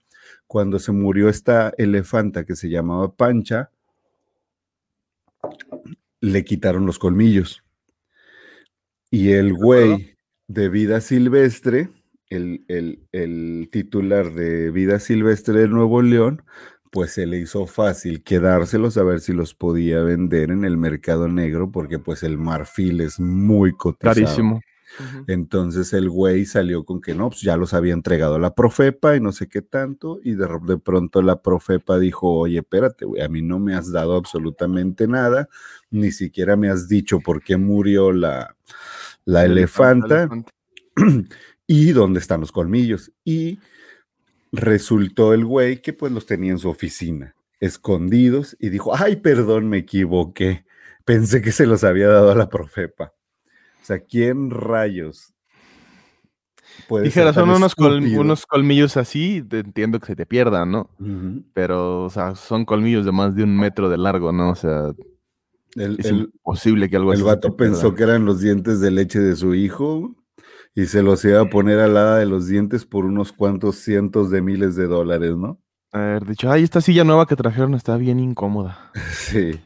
Cuando 0.46 0.78
se 0.78 0.92
murió 0.92 1.30
esta 1.30 1.72
elefanta 1.78 2.44
que 2.44 2.58
se 2.58 2.70
llamaba 2.70 3.16
Pancha, 3.16 3.72
le 6.20 6.44
quitaron 6.44 6.86
los 6.86 7.00
colmillos. 7.00 7.64
Y 9.10 9.32
el 9.32 9.54
güey 9.54 10.18
de 10.50 10.68
vida 10.68 11.00
silvestre, 11.00 11.90
el, 12.30 12.66
el- 12.68 13.00
el 13.12 13.70
titular 13.72 14.34
de 14.34 14.72
vida 14.72 15.00
silvestre 15.00 15.62
de 15.62 15.68
Nuevo 15.70 16.02
León, 16.02 16.42
pues 16.92 17.12
se 17.12 17.28
le 17.28 17.38
hizo 17.38 17.68
fácil 17.68 18.24
quedárselos 18.24 18.98
a 18.98 19.04
ver 19.04 19.20
si 19.20 19.32
los 19.32 19.54
podía 19.54 20.02
vender 20.02 20.50
en 20.50 20.66
el 20.66 20.76
mercado 20.76 21.28
negro, 21.28 21.72
porque 21.72 22.00
pues 22.00 22.24
el 22.24 22.38
marfil 22.40 23.00
es 23.02 23.20
muy 23.20 23.74
cotizado. 23.74 24.16
Carísimo. 24.16 24.62
Entonces 25.28 25.94
el 25.94 26.10
güey 26.10 26.46
salió 26.46 26.84
con 26.84 27.00
que 27.00 27.14
no, 27.14 27.30
pues 27.30 27.42
ya 27.42 27.56
los 27.58 27.76
había 27.76 27.94
entregado 27.94 28.36
a 28.36 28.40
la 28.40 28.56
Profepa 28.56 29.16
y 29.16 29.22
no 29.22 29.32
sé 29.32 29.48
qué 29.48 29.62
tanto, 29.62 30.20
y 30.24 30.34
de, 30.34 30.48
de 30.66 30.78
pronto 30.80 31.22
la 31.22 31.44
Profepa 31.44 32.00
dijo, 32.00 32.32
oye, 32.32 32.58
espérate, 32.58 33.06
güey, 33.06 33.22
a 33.22 33.30
mí 33.30 33.44
no 33.44 33.60
me 33.60 33.76
has 33.76 33.92
dado 33.92 34.16
absolutamente 34.16 35.08
nada, 35.08 35.48
ni 35.92 36.12
siquiera 36.12 36.56
me 36.56 36.70
has 36.70 36.88
dicho 36.88 37.20
por 37.20 37.44
qué 37.44 37.56
murió 37.56 38.12
la, 38.12 38.56
la 39.26 39.46
El 39.46 39.52
elefanta 39.54 40.30
y 41.68 41.92
dónde 41.92 42.20
están 42.20 42.42
los 42.42 42.52
colmillos. 42.52 43.12
Y 43.24 43.60
resultó 44.52 45.34
el 45.34 45.46
güey 45.46 45.82
que 45.82 45.94
pues 45.94 46.12
los 46.12 46.26
tenía 46.26 46.52
en 46.52 46.60
su 46.60 46.70
oficina, 46.70 47.36
escondidos, 47.60 48.58
y 48.60 48.70
dijo, 48.70 48.96
ay, 48.96 49.18
perdón, 49.18 49.70
me 49.70 49.78
equivoqué, 49.78 50.66
pensé 51.06 51.42
que 51.42 51.52
se 51.52 51.66
los 51.68 51.84
había 51.84 52.08
dado 52.08 52.32
a 52.32 52.36
la 52.36 52.50
Profepa. 52.50 53.14
O 53.82 53.86
sea, 53.86 54.00
¿quién 54.00 54.50
rayos? 54.50 55.34
puede 56.88 57.06
ser 57.12 57.24
Dijera, 57.26 57.34
son 57.34 57.50
unos, 57.50 57.76
col- 57.76 58.02
unos 58.22 58.46
colmillos 58.46 58.98
así, 58.98 59.44
te 59.48 59.60
entiendo 59.60 60.00
que 60.00 60.08
se 60.08 60.16
te 60.16 60.26
pierdan, 60.26 60.72
¿no? 60.72 60.90
Pero, 61.54 62.06
o 62.06 62.10
sea, 62.10 62.36
son 62.36 62.66
colmillos 62.66 63.06
de 63.06 63.12
más 63.12 63.36
de 63.36 63.44
un 63.44 63.58
metro 63.58 63.90
de 63.90 63.98
largo, 63.98 64.32
¿no? 64.32 64.52
O 64.52 64.56
sea, 64.56 64.94
El, 65.76 66.00
es 66.00 66.06
el- 66.08 66.32
imposible 66.34 66.90
que 66.90 66.96
algo 66.98 67.12
el 67.14 67.20
así. 67.20 67.26
vato 67.26 67.56
pensó 67.56 67.94
que 67.96 68.04
eran 68.04 68.26
los 68.26 68.40
dientes 68.42 68.80
de 68.80 68.92
leche 68.92 69.20
de 69.20 69.36
su 69.36 69.54
hijo 69.56 70.16
y 70.76 70.86
se 70.86 71.04
los 71.04 71.24
iba 71.26 71.42
a 71.42 71.50
poner 71.50 71.80
al 71.80 71.94
lado 71.94 72.16
de 72.16 72.26
los 72.26 72.48
dientes 72.48 72.86
por 72.86 73.06
unos 73.06 73.32
cuantos 73.32 73.78
cientos 73.78 74.30
de 74.32 74.42
miles 74.42 74.76
de 74.76 74.88
dólares, 74.88 75.36
¿no? 75.36 75.60
Haber 75.92 76.24
dicho, 76.26 76.52
ay, 76.52 76.62
esta 76.64 76.82
silla 76.82 77.04
nueva 77.04 77.26
que 77.26 77.36
trajeron 77.36 77.74
está 77.74 77.98
bien 77.98 78.20
incómoda. 78.20 78.92
Sí. 79.12 79.60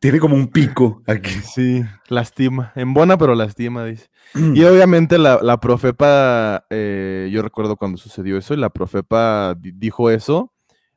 Tiene 0.00 0.20
como 0.20 0.34
un 0.36 0.48
pico 0.48 1.02
aquí. 1.06 1.30
Sí, 1.30 1.82
lastima. 2.08 2.72
En 2.76 2.94
buena, 2.94 3.16
pero 3.18 3.34
lastima, 3.34 3.84
dice. 3.84 4.08
Y 4.34 4.62
obviamente 4.64 5.18
la, 5.18 5.40
la 5.42 5.58
Profepa, 5.60 6.64
eh, 6.70 7.28
yo 7.32 7.42
recuerdo 7.42 7.76
cuando 7.76 7.98
sucedió 7.98 8.36
eso, 8.36 8.54
y 8.54 8.58
la 8.58 8.70
Profepa 8.70 9.54
di- 9.58 9.72
dijo 9.72 10.10
eso, 10.10 10.52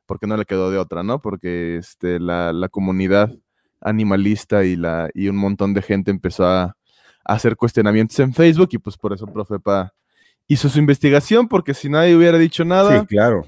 porque 0.06 0.26
no 0.26 0.36
le 0.36 0.44
quedó 0.44 0.70
de 0.70 0.78
otra, 0.78 1.02
¿no? 1.02 1.20
Porque 1.22 1.76
este, 1.76 2.20
la, 2.20 2.52
la 2.52 2.68
comunidad 2.68 3.30
animalista 3.80 4.64
y, 4.64 4.76
la, 4.76 5.10
y 5.14 5.28
un 5.28 5.36
montón 5.36 5.74
de 5.74 5.82
gente 5.82 6.10
empezó 6.10 6.44
a, 6.46 6.62
a 6.64 6.74
hacer 7.24 7.56
cuestionamientos 7.56 8.18
en 8.20 8.32
Facebook, 8.34 8.68
y 8.72 8.78
pues 8.78 8.96
por 8.96 9.12
eso 9.12 9.26
Profepa 9.26 9.92
hizo 10.46 10.68
su 10.68 10.78
investigación, 10.78 11.48
porque 11.48 11.74
si 11.74 11.88
nadie 11.88 12.16
hubiera 12.16 12.38
dicho 12.38 12.64
nada. 12.64 13.00
Sí, 13.00 13.06
claro. 13.06 13.46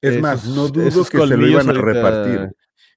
Es 0.00 0.20
más, 0.20 0.46
no 0.46 0.68
dudo 0.68 1.04
que 1.04 1.18
se 1.18 1.26
lo 1.36 1.46
iban 1.46 1.66
a 1.68 1.72
ahorita- 1.72 1.80
repartir. 1.84 2.50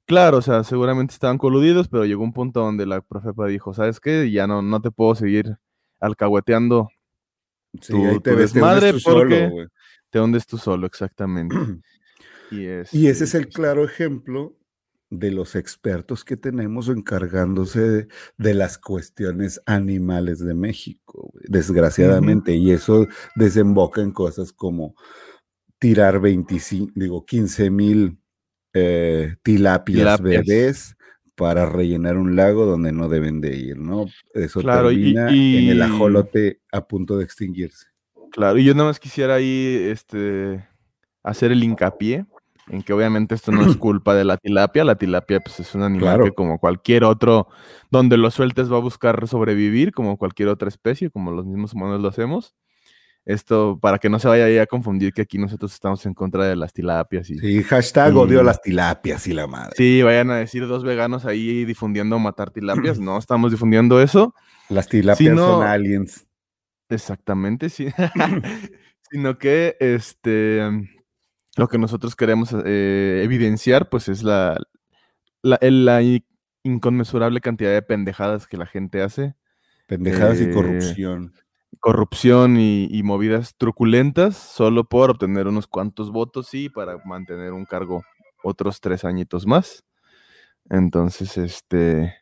Claro, 0.06 0.38
o 0.38 0.42
sea, 0.42 0.64
seguramente 0.64 1.14
estaban 1.14 1.38
coludidos, 1.38 1.88
pero 1.90 2.06
llegó 2.06 2.24
un 2.24 2.32
punto 2.34 2.62
donde 2.62 2.86
la 2.86 3.02
Profepa 3.02 3.46
dijo, 3.48 3.74
¿sabes 3.74 4.00
qué? 4.00 4.32
Ya 4.32 4.48
no, 4.48 4.62
no 4.62 4.82
te 4.82 4.90
puedo 4.92 5.16
seguir 5.16 5.58
alcahueteando 6.00 6.90
Sí, 7.82 7.92
tu- 7.94 8.06
ahí 8.08 8.14
tu 8.16 8.22
te 8.22 8.32
ves, 8.32 8.52
te 8.54 8.60
desmadre 8.60 9.00
solo, 9.00 9.20
porque- 9.22 9.68
te 10.10 10.20
hundes 10.22 10.46
tú 10.48 10.58
solo, 10.58 10.88
exactamente. 10.88 11.56
y, 12.52 12.62
Y 12.62 12.68
ese 12.68 12.90
es 13.10 13.22
este, 13.22 13.38
el 13.40 13.50
claro 13.50 13.84
ejemplo 13.84 14.54
de 15.10 15.32
los 15.32 15.56
expertos 15.56 16.26
que 16.26 16.36
tenemos 16.38 16.90
encargándose 16.90 17.80
de, 17.82 18.08
de 18.38 18.54
las 18.54 18.78
cuestiones 18.78 19.62
animales 19.66 20.40
de 20.40 20.54
México, 20.54 21.32
desgraciadamente. 21.48 22.54
Y 22.56 22.72
eso 22.72 23.08
desemboca 23.36 24.02
en 24.02 24.12
cosas 24.12 24.52
como 24.52 24.96
tirar 25.80 26.20
25, 26.20 26.92
digo, 26.96 27.26
15 27.26 27.70
mil 27.70 28.20
eh, 28.74 29.36
tilapias, 29.44 30.18
Tilapias. 30.18 30.46
bebés 30.46 30.98
para 31.36 31.68
rellenar 31.70 32.18
un 32.18 32.36
lago 32.36 32.66
donde 32.66 32.92
no 32.92 33.08
deben 33.10 33.42
de 33.42 33.56
ir, 33.56 33.78
¿no? 33.78 34.06
Eso 34.34 34.62
Claro, 34.62 34.92
y- 34.92 35.14
termina 35.14 35.30
en 35.30 35.70
el 35.70 35.78
y- 35.78 35.82
ajolote 35.82 36.62
a 36.72 36.88
punto 36.88 37.18
de 37.18 37.24
extinguirse. 37.24 37.88
Claro, 38.32 38.58
y 38.58 38.66
yo 38.66 38.74
nada 38.74 38.90
más 38.90 39.00
quisiera 39.00 39.36
ahí 39.36 39.88
este, 39.90 40.68
hacer 41.24 41.52
el 41.52 41.64
hincapié 41.64 42.26
en 42.70 42.84
que 42.84 42.94
obviamente 42.94 43.36
esto 43.36 43.52
no 43.52 43.62
es 43.70 43.76
culpa 43.78 44.14
de 44.16 44.26
la 44.26 44.38
tilapia. 44.38 44.84
La 44.84 44.96
tilapia 44.96 45.40
pues, 45.40 45.60
es 45.60 45.74
un 45.76 45.84
animal 45.84 46.02
Claro. 46.16 46.24
que 46.26 46.32
como 46.32 46.60
cualquier 46.60 47.04
otro, 47.04 47.48
donde 47.92 48.18
lo 48.18 48.30
sueltes 48.32 48.72
va 48.72 48.78
a 48.78 48.82
buscar 48.82 49.28
sobrevivir, 49.28 49.92
como 49.92 50.18
cualquier 50.18 50.50
otra 50.50 50.68
especie, 50.70 51.10
como 51.10 51.32
los 51.32 51.46
mismos 51.46 51.74
humanos 51.74 52.02
lo 52.02 52.08
hacemos. 52.10 52.56
Esto, 53.26 53.78
para 53.82 53.98
que 53.98 54.10
no 54.10 54.20
se 54.20 54.30
vaya 54.30 54.62
a 54.62 54.66
confundir 54.68 55.12
que 55.12 55.22
aquí 55.24 55.38
nosotros 55.38 55.74
estamos 55.74 56.06
en 56.06 56.14
contra 56.14 56.46
de 56.46 56.56
las 56.56 56.72
tilapias 56.72 57.30
y 57.30 57.38
Sí, 57.38 57.62
hashtag 57.62 58.16
odio 58.16 58.42
las 58.42 58.62
tilapias 58.62 59.28
y 59.28 59.34
la 59.34 59.48
madre. 59.48 59.74
sí, 59.76 60.02
vayan 60.02 60.32
a 60.32 60.38
decir 60.38 60.66
dos 60.66 60.86
veganos 60.86 61.26
ahí 61.26 61.66
difundiendo 61.66 62.18
matar 62.20 62.52
tilapias. 62.52 63.00
No 63.02 63.18
estamos 63.18 63.52
difundiendo 63.52 64.02
eso. 64.02 64.34
Las 64.70 64.88
tilapias 64.88 65.36
son 65.38 65.62
aliens. 65.68 66.26
Exactamente, 66.90 67.70
sí. 67.70 67.88
Sino 69.12 69.38
que 69.38 69.76
este 69.82 70.62
lo 71.58 71.68
que 71.68 71.78
nosotros 71.78 72.16
queremos 72.16 72.56
eh, 72.66 73.22
evidenciar, 73.24 73.90
pues, 73.90 74.08
es 74.10 74.24
la, 74.24 74.58
inconmensurable 76.64 77.42
cantidad 77.42 77.72
de 77.74 77.82
pendejadas 77.82 78.48
que 78.48 78.58
la 78.58 78.66
gente 78.66 79.02
hace, 79.02 79.36
Pendejadas 79.88 80.40
Eh, 80.42 80.50
y 80.50 80.54
corrupción. 80.54 81.34
corrupción 81.80 82.58
y, 82.60 82.88
y 82.92 83.04
movidas 83.04 83.56
truculentas, 83.58 84.36
solo 84.36 84.84
por 84.84 85.12
obtener 85.12 85.48
unos 85.48 85.68
cuantos 85.68 86.12
votos 86.12 86.54
y 86.54 86.70
para 86.70 86.98
mantener 87.06 87.54
un 87.54 87.66
cargo 87.66 88.04
otros 88.44 88.82
tres 88.82 89.06
añitos 89.06 89.46
más. 89.48 89.84
Entonces, 90.70 91.38
este, 91.38 92.16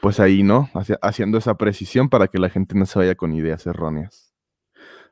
pues 0.00 0.20
ahí, 0.20 0.42
¿no? 0.44 0.70
Hacia- 0.74 0.98
haciendo 1.02 1.38
esa 1.38 1.56
precisión 1.56 2.08
para 2.08 2.28
que 2.28 2.38
la 2.38 2.48
gente 2.50 2.76
no 2.76 2.86
se 2.86 2.98
vaya 3.00 3.16
con 3.16 3.34
ideas 3.34 3.66
erróneas. 3.66 4.29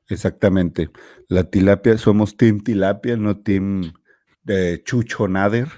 Exactamente. 0.09 0.91
La 1.29 1.45
tilapia, 1.45 1.99
somos 1.99 2.37
Team 2.37 2.61
Tilapia, 2.61 3.17
no 3.17 3.39
Team 3.39 3.93
de 4.43 4.83
Chucho 4.85 5.29
Nader. 5.29 5.69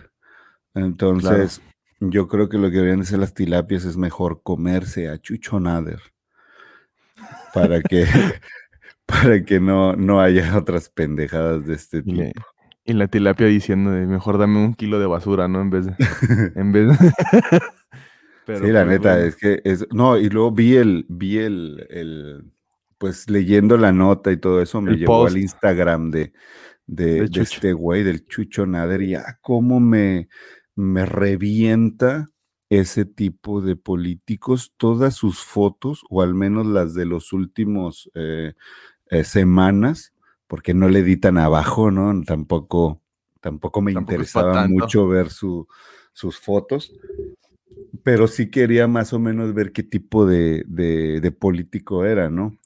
Entonces, 0.75 1.61
yo 2.01 2.29
creo 2.29 2.49
que 2.49 2.59
lo 2.59 2.71
que 2.71 2.77
deberían 2.77 3.01
hacer 3.01 3.19
las 3.19 3.35
tilapias 3.35 3.85
es 3.85 3.97
mejor 3.97 4.43
comerse 4.43 5.09
a 5.09 5.19
Chucho 5.19 5.59
Nader 5.59 6.01
para 7.53 7.81
que, 7.83 8.07
para 9.07 9.45
que 9.45 9.61
no, 9.61 9.95
no 9.97 10.21
haya 10.21 10.57
otras 10.57 10.89
pendejadas 10.89 11.67
de 11.67 11.75
este 11.75 12.03
tipo. 12.03 12.23
y 12.85 12.93
la 12.93 13.09
tilapia 13.09 13.47
diciendo, 13.47 13.91
de, 13.91 14.07
mejor 14.07 14.39
dame 14.39 14.59
un 14.59 14.75
kilo 14.75 14.99
de 14.99 15.07
basura, 15.07 15.49
¿no? 15.49 15.61
En 15.61 15.71
vez 15.71 15.87
de... 15.87 15.95
en 16.57 16.73
vez 16.73 16.99
de- 16.99 17.13
Pero, 18.47 18.67
sí, 18.67 18.73
la 18.73 18.85
pues, 18.85 18.99
neta, 18.99 19.13
bueno. 19.13 19.27
es 19.27 19.37
que 19.37 19.61
es. 19.65 19.87
No, 19.93 20.17
y 20.19 20.29
luego 20.29 20.51
vi 20.51 20.77
el, 20.77 21.07
vi 21.09 21.39
el, 21.39 21.87
el, 21.89 22.53
pues 23.01 23.31
leyendo 23.31 23.79
la 23.79 23.93
nota 23.93 24.31
y 24.31 24.37
todo 24.37 24.61
eso, 24.61 24.81
me 24.83 24.93
El 24.93 24.99
llevó 24.99 25.25
post. 25.25 25.35
al 25.35 25.41
Instagram 25.43 26.11
de, 26.11 26.33
de, 26.87 27.07
De 27.07 27.21
de 27.23 27.31
Chucho. 27.31 27.43
este 27.43 27.73
güey, 27.73 28.03
del 28.05 28.27
Chucho 28.27 28.67
Nader, 28.67 29.01
y 29.03 29.15
ah, 29.15 29.39
cómo 29.41 29.81
me, 29.81 30.29
me 30.77 31.07
revienta 31.07 32.29
ese 32.69 33.07
tipo 33.07 33.63
de 33.63 33.75
políticos, 33.75 34.75
todas 34.77 35.15
sus 35.15 35.41
fotos, 35.41 36.05
o 36.11 36.21
al 36.21 36.35
menos 36.35 36.67
las 36.67 36.93
de 36.95 37.07
los 37.07 37.33
últimos 37.33 38.11
eh, 38.15 38.53
eh, 39.11 39.25
semanas, 39.25 40.13
porque 40.47 40.75
no 40.75 40.89
le 40.91 40.99
editan 41.01 41.39
abajo, 41.39 41.91
¿no? 41.91 42.23
Tampoco, 42.25 43.01
tampoco 43.41 43.81
me 43.81 43.93
Tampoco 43.93 44.13
interesaba 44.13 44.67
mucho 44.69 45.09
ver 45.09 45.31
su, 45.31 45.67
sus 46.13 46.39
fotos 46.39 46.93
pero 48.03 48.27
sí 48.29 48.51
quería 48.51 48.87
más 48.89 49.13
o 49.13 49.19
menos 49.19 49.53
ver 49.55 49.73
qué 49.73 49.83
tipo 49.83 50.27
de, 50.27 50.65
de- 50.67 51.21
de 51.21 51.33
político 51.33 52.05
era, 52.05 52.31
¿no? 52.31 52.57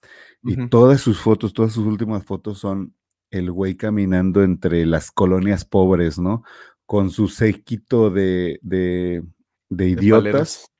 Y 0.44 0.68
todas 0.68 1.00
sus 1.00 1.18
fotos, 1.20 1.52
todas 1.54 1.72
sus 1.72 1.86
últimas 1.86 2.24
fotos 2.24 2.58
son 2.58 2.94
el 3.30 3.50
güey 3.50 3.76
caminando 3.76 4.42
entre 4.42 4.84
las 4.86 5.10
colonias 5.10 5.64
pobres, 5.64 6.18
¿no? 6.18 6.44
Con 6.86 7.10
su 7.10 7.28
séquito 7.28 8.10
de, 8.10 8.58
de, 8.62 9.22
de 9.70 9.84
De 9.84 9.88
idiotas. 9.90 10.70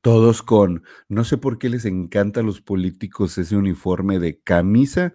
Todos 0.00 0.42
con, 0.42 0.84
no 1.08 1.24
sé 1.24 1.38
por 1.38 1.58
qué 1.58 1.68
les 1.68 1.84
encanta 1.84 2.40
a 2.40 2.44
los 2.44 2.60
políticos 2.60 3.36
ese 3.36 3.56
uniforme 3.56 4.20
de 4.20 4.38
camisa 4.40 5.12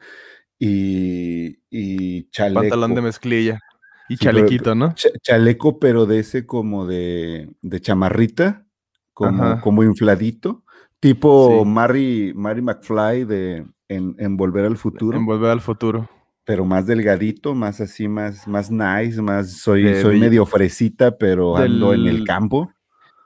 y, 0.60 1.60
y 1.70 2.30
chaleco. 2.32 2.62
Pantalón 2.62 2.94
de 2.96 3.02
mezclilla. 3.02 3.60
Y 4.10 4.18
Sí, 4.18 4.26
pero- 4.26 4.38
chalequito, 4.40 4.76
¿no? 4.76 4.94
Cha- 4.94 5.10
chaleco, 5.22 5.80
pero 5.80 6.06
de 6.06 6.20
ese 6.20 6.46
como 6.46 6.86
de, 6.86 7.50
de 7.62 7.80
chamarrita, 7.82 8.68
como, 9.14 9.44
Ajá. 9.44 9.62
como 9.62 9.84
infladito, 9.84 10.63
tipo 11.04 11.60
Sí. 11.64 11.70
Mary, 11.70 12.34
Mary 12.36 12.62
McFly 12.62 13.26
de 13.26 13.66
en, 13.90 14.16
en 14.18 14.38
Volver 14.38 14.66
al 14.66 14.78
Futuro, 14.78 15.18
En 15.18 15.26
Volver 15.26 15.52
al 15.52 15.62
Futuro. 15.62 16.10
pero 16.46 16.66
más 16.66 16.88
delgadito, 16.88 17.54
más 17.54 17.80
así, 17.82 18.08
más, 18.08 18.48
más 18.48 18.72
nice, 18.72 19.22
más 19.22 19.52
soy, 19.60 19.84
De- 19.84 20.02
soy 20.02 20.20
medio 20.20 20.46
fresita, 20.46 21.18
pero 21.18 21.56
ando 21.58 21.94
en 21.94 22.00
el 22.08 22.16
del- 22.18 22.26
campo. 22.26 22.72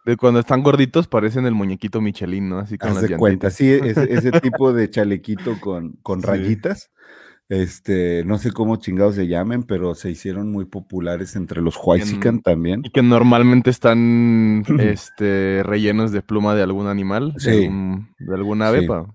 De 0.06 0.16
cuando 0.16 0.40
están 0.40 0.64
gorditos 0.64 1.08
parecen 1.08 1.46
el 1.46 1.54
muñequito 1.54 2.00
Michelin, 2.00 2.48
¿no? 2.48 2.60
Así 2.60 2.78
con 2.78 2.90
Haz 2.92 2.96
las 3.02 3.10
de 3.10 3.18
cuenta, 3.18 3.50
sí, 3.50 3.70
ese, 3.72 4.14
ese 4.14 4.32
tipo 4.42 4.72
de 4.72 4.90
chalequito 4.90 5.60
con, 5.60 5.98
con 6.02 6.22
Sí. 6.22 6.28
rayitas. 6.28 6.92
Este, 7.50 8.24
no 8.26 8.38
sé 8.38 8.52
cómo 8.52 8.76
chingados 8.76 9.16
se 9.16 9.28
llamen, 9.28 9.64
pero 9.64 9.96
se 9.96 10.12
hicieron 10.12 10.52
muy 10.52 10.66
populares 10.66 11.36
entre 11.38 11.62
los 11.62 11.78
Huaysican 11.82 12.42
también. 12.42 12.82
Y 12.84 12.90
que 12.90 13.02
normalmente 13.02 13.70
están 13.70 14.64
este, 14.80 15.64
rellenos 15.64 16.12
de 16.12 16.22
pluma 16.22 16.56
de 16.56 16.64
algún 16.64 16.88
animal, 16.88 17.34
de, 17.34 17.52
algún- 17.52 18.10
de 18.20 18.36
alguna 18.36 18.68
ave, 18.68 18.82
Sí. 18.82 18.88
pa- 18.88 19.14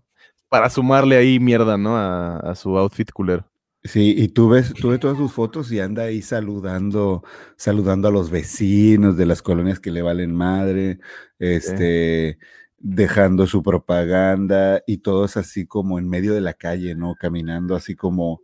para 0.48 0.70
sumarle 0.70 1.16
ahí 1.16 1.40
mierda, 1.40 1.76
¿no? 1.78 1.96
A, 1.96 2.36
a 2.38 2.54
su 2.54 2.76
outfit 2.78 3.10
culero. 3.12 3.46
Sí, 3.84 4.14
y 4.16 4.28
tú 4.28 4.48
ves, 4.48 4.72
tú 4.74 4.90
ves 4.90 5.00
todas 5.00 5.16
sus 5.18 5.32
fotos 5.32 5.72
y 5.72 5.80
anda 5.80 6.04
ahí 6.04 6.22
saludando, 6.22 7.24
saludando 7.56 8.06
a 8.08 8.10
los 8.12 8.30
vecinos 8.30 9.16
de 9.16 9.26
las 9.26 9.42
colonias 9.42 9.80
que 9.80 9.90
le 9.90 10.02
valen 10.02 10.34
madre, 10.36 11.00
este, 11.40 12.38
dejando 12.84 13.46
su 13.46 13.62
propaganda 13.62 14.82
y 14.86 14.98
todos 14.98 15.36
así 15.36 15.66
como 15.66 15.98
en 16.00 16.08
medio 16.08 16.34
de 16.34 16.40
la 16.42 16.54
calle, 16.54 16.94
¿no? 16.96 17.14
Caminando 17.16 17.76
así 17.76 17.94
como, 17.96 18.42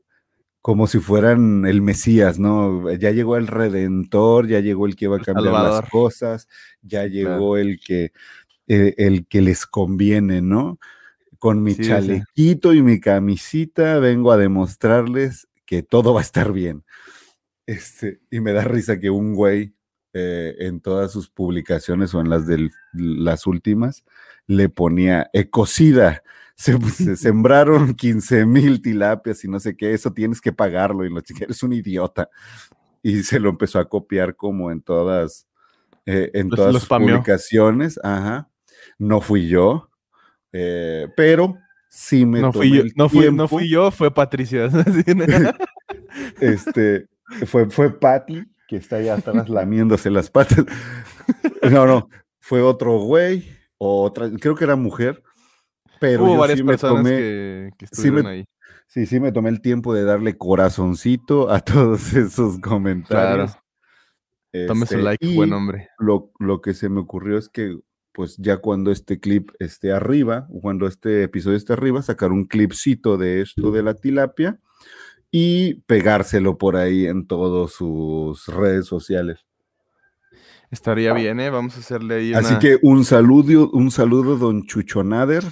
como 0.63 0.87
si 0.89 1.01
fueran 1.01 1.67
el 1.67 1.83
Mesías, 1.83 2.39
¿no? 2.39 2.93
Ya 2.95 3.11
llegó 3.13 3.37
el 3.37 3.49
Redentor, 3.49 4.49
ya 4.49 4.61
llegó 4.61 4.87
el 4.87 4.97
que 4.97 5.09
va 5.09 5.19
a 5.19 5.21
cambiar 5.21 5.55
Salvador. 5.55 5.83
las 5.83 5.91
cosas, 5.91 6.49
ya 6.83 7.07
llegó 7.07 7.57
el 7.59 7.81
que, 7.81 8.13
eh, 8.69 8.95
el 8.99 9.27
que 9.29 9.43
les 9.43 9.67
conviene, 9.67 10.43
¿no? 10.43 10.79
Con 11.39 11.63
mi 11.63 11.75
Sí, 11.75 11.83
sí. 11.85 11.89
chalequito 11.89 12.75
y 12.75 12.83
mi 12.83 13.01
camisita 13.01 13.99
vengo 14.01 14.33
a 14.33 14.39
demostrarles 14.39 15.49
que 15.67 15.83
todo 15.83 16.15
va 16.15 16.21
a 16.21 16.25
estar 16.25 16.53
bien. 16.53 16.85
Este, 17.67 18.21
y 18.31 18.41
me 18.41 18.53
da 18.53 18.65
risa 18.65 18.99
que 18.99 19.11
un 19.11 19.35
güey 19.35 19.75
eh, 20.13 20.55
en 20.61 20.81
todas 20.81 21.13
sus 21.13 21.29
publicaciones 21.29 22.15
o 22.15 22.21
en 22.21 22.31
las 22.31 22.47
de 22.47 22.71
las 22.93 23.47
últimas 23.47 24.05
le 24.47 24.69
ponía 24.69 25.29
ecocida. 25.33 26.23
Se, 26.55 26.79
se 26.91 27.17
sembraron 27.17 27.95
15 27.95 28.47
mil 28.47 28.83
tilapias 28.83 29.45
y 29.45 29.49
no 29.49 29.61
sé 29.61 29.77
qué, 29.77 29.93
eso 29.93 30.13
tienes 30.13 30.41
que 30.41 30.53
pagarlo. 30.53 31.05
Y 31.05 31.11
lo 31.11 31.21
eres 31.41 31.63
un 31.63 31.73
idiota. 31.73 32.29
Y 33.03 33.23
se 33.23 33.39
lo 33.39 33.49
empezó 33.49 33.79
a 33.79 33.89
copiar 33.89 34.35
como 34.35 34.71
en 34.73 34.81
todas, 34.81 35.47
eh, 36.07 36.31
en 36.35 36.49
Los- 36.49 36.57
todas 36.57 36.75
sus 36.75 36.89
publicaciones. 36.89 38.01
Ajá. 38.03 38.49
No 38.99 39.21
fui 39.21 39.49
yo, 39.49 39.91
eh, 40.53 41.07
pero 41.17 41.57
sí 41.89 42.25
me 42.27 42.41
No 42.41 42.53
fui, 42.53 42.77
yo, 42.77 42.83
no, 42.97 43.09
fui, 43.09 43.31
no 43.33 43.47
fui 43.49 43.69
yo, 43.69 43.91
fue 43.91 44.13
Patricia. 44.13 44.69
Este, 46.41 47.09
fue, 47.47 47.71
fue 47.71 47.99
Patty, 47.99 48.43
que 48.69 48.77
está 48.77 48.97
allá 48.97 49.15
atrás 49.17 49.49
lamiéndose 49.49 50.11
las 50.11 50.31
patas. 50.31 50.65
No, 51.73 51.87
no, 51.87 52.09
fue 52.41 52.63
otro 52.63 52.99
güey, 53.01 53.45
o 53.79 54.03
otra, 54.05 54.31
creo 54.31 54.55
que 54.55 54.65
era 54.65 54.77
mujer, 54.77 55.23
pero 56.01 56.23
Hubo 56.25 56.35
yo 56.35 56.39
varias 56.39 56.59
sí 56.59 56.63
me 56.65 56.73
personas 56.73 57.03
tomé, 57.05 57.17
que, 57.19 57.71
que 57.77 57.87
sí 57.91 58.11
me- 58.11 58.27
ahí. 58.29 58.45
sí, 58.87 59.05
sí 59.07 59.19
me 59.21 59.33
tomé 59.33 59.51
el 59.51 59.61
tiempo 59.61 59.93
de 59.93 60.05
darle 60.05 60.39
corazoncito 60.39 61.51
a 61.51 61.61
todos 61.65 62.13
esos 62.15 62.59
comentarios. 62.61 63.59
Tome 64.67 64.87
su 64.87 64.95
Este, 64.95 65.03
like, 65.03 65.35
buen 65.35 65.53
hombre. 65.53 65.89
Lo, 65.99 66.31
lo 66.39 66.61
que 66.63 66.73
se 66.75 66.89
me 66.89 67.01
ocurrió 67.01 67.37
es 67.37 67.49
que, 67.49 67.79
pues 68.13 68.37
ya 68.39 68.57
cuando 68.59 68.91
este 68.91 69.21
clip 69.21 69.51
esté 69.59 69.93
arriba, 69.93 70.49
cuando 70.63 70.87
este 70.87 71.23
episodio 71.25 71.57
esté 71.57 71.75
arriba, 71.75 72.01
sacar 72.03 72.33
un 72.33 72.47
clipcito 72.47 73.19
de 73.19 73.43
esto 73.43 73.71
de 73.73 73.83
la 73.83 73.95
tilapia 73.95 74.59
y 75.31 75.75
pegárselo 75.87 76.57
por 76.59 76.77
ahí 76.77 77.07
en 77.07 77.27
todas 77.27 77.73
sus 77.73 78.47
redes 78.49 78.87
sociales. 78.87 79.45
Estaría 80.71 81.13
bien, 81.15 81.41
¿eh? 81.41 81.49
Vamos 81.51 81.77
a 81.77 81.81
hacerle 81.81 82.17
ahí 82.17 82.35
Así 82.35 82.59
que 82.59 82.79
un 82.83 83.05
saludo, 83.05 83.71
un 83.71 83.91
saludo, 83.91 84.37
don 84.37 84.65
Chuchonader. 84.67 85.43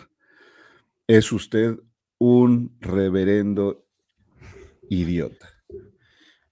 Es 1.07 1.33
usted 1.33 1.77
un 2.19 2.77
reverendo 2.81 3.85
idiota. 4.91 5.49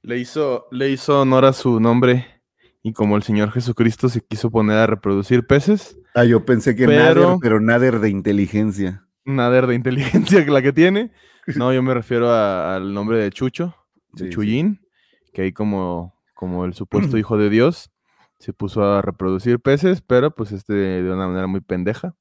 Le 0.03 0.19
hizo, 0.19 0.67
le 0.71 0.91
hizo 0.91 1.21
honor 1.23 1.45
a 1.47 1.53
su 1.53 1.81
nombre 1.81 2.27
y 2.83 2.93
como 2.93 3.17
el 3.17 3.23
Señor 3.23 3.51
Jesucristo 3.51 4.09
se 4.09 4.21
quiso 4.21 4.51
poner 4.51 4.77
a 4.79 4.87
reproducir 4.87 5.47
peces, 5.47 5.99
Ah, 6.17 6.25
yo 6.25 6.45
pensé 6.45 6.77
que 6.77 6.87
Pero- 6.87 7.23
Nader, 7.23 7.39
pero 7.41 7.61
Nader 7.61 7.99
de 7.99 8.09
inteligencia. 8.09 9.05
nader 9.25 9.67
de 9.67 9.75
inteligencia 9.75 10.45
que 10.45 10.51
la 10.51 10.63
que 10.63 10.73
tiene. 10.73 11.11
No, 11.57 11.73
yo 11.73 11.83
me 11.83 11.95
refiero 11.95 12.31
a- 12.31 12.77
al 12.77 12.93
nombre 12.95 13.19
de 13.19 13.31
Chucho, 13.31 13.75
de 14.13 14.25
Sí, 14.25 14.25
sí. 14.27 14.31
Chuyín, 14.31 14.81
que 15.33 15.43
ahí 15.43 15.53
como, 15.53 16.15
como 16.35 16.65
el 16.65 16.75
supuesto 16.75 17.17
hijo 17.19 17.37
de 17.39 17.51
Dios 17.51 17.91
se 18.39 18.53
puso 18.53 18.85
a 18.85 19.01
reproducir 19.03 19.61
peces, 19.61 20.01
pero 20.03 20.31
pues 20.35 20.53
este 20.53 20.73
de 20.75 21.11
una 21.13 21.27
manera 21.29 21.47
muy 21.47 21.61
pendeja, 21.61 22.15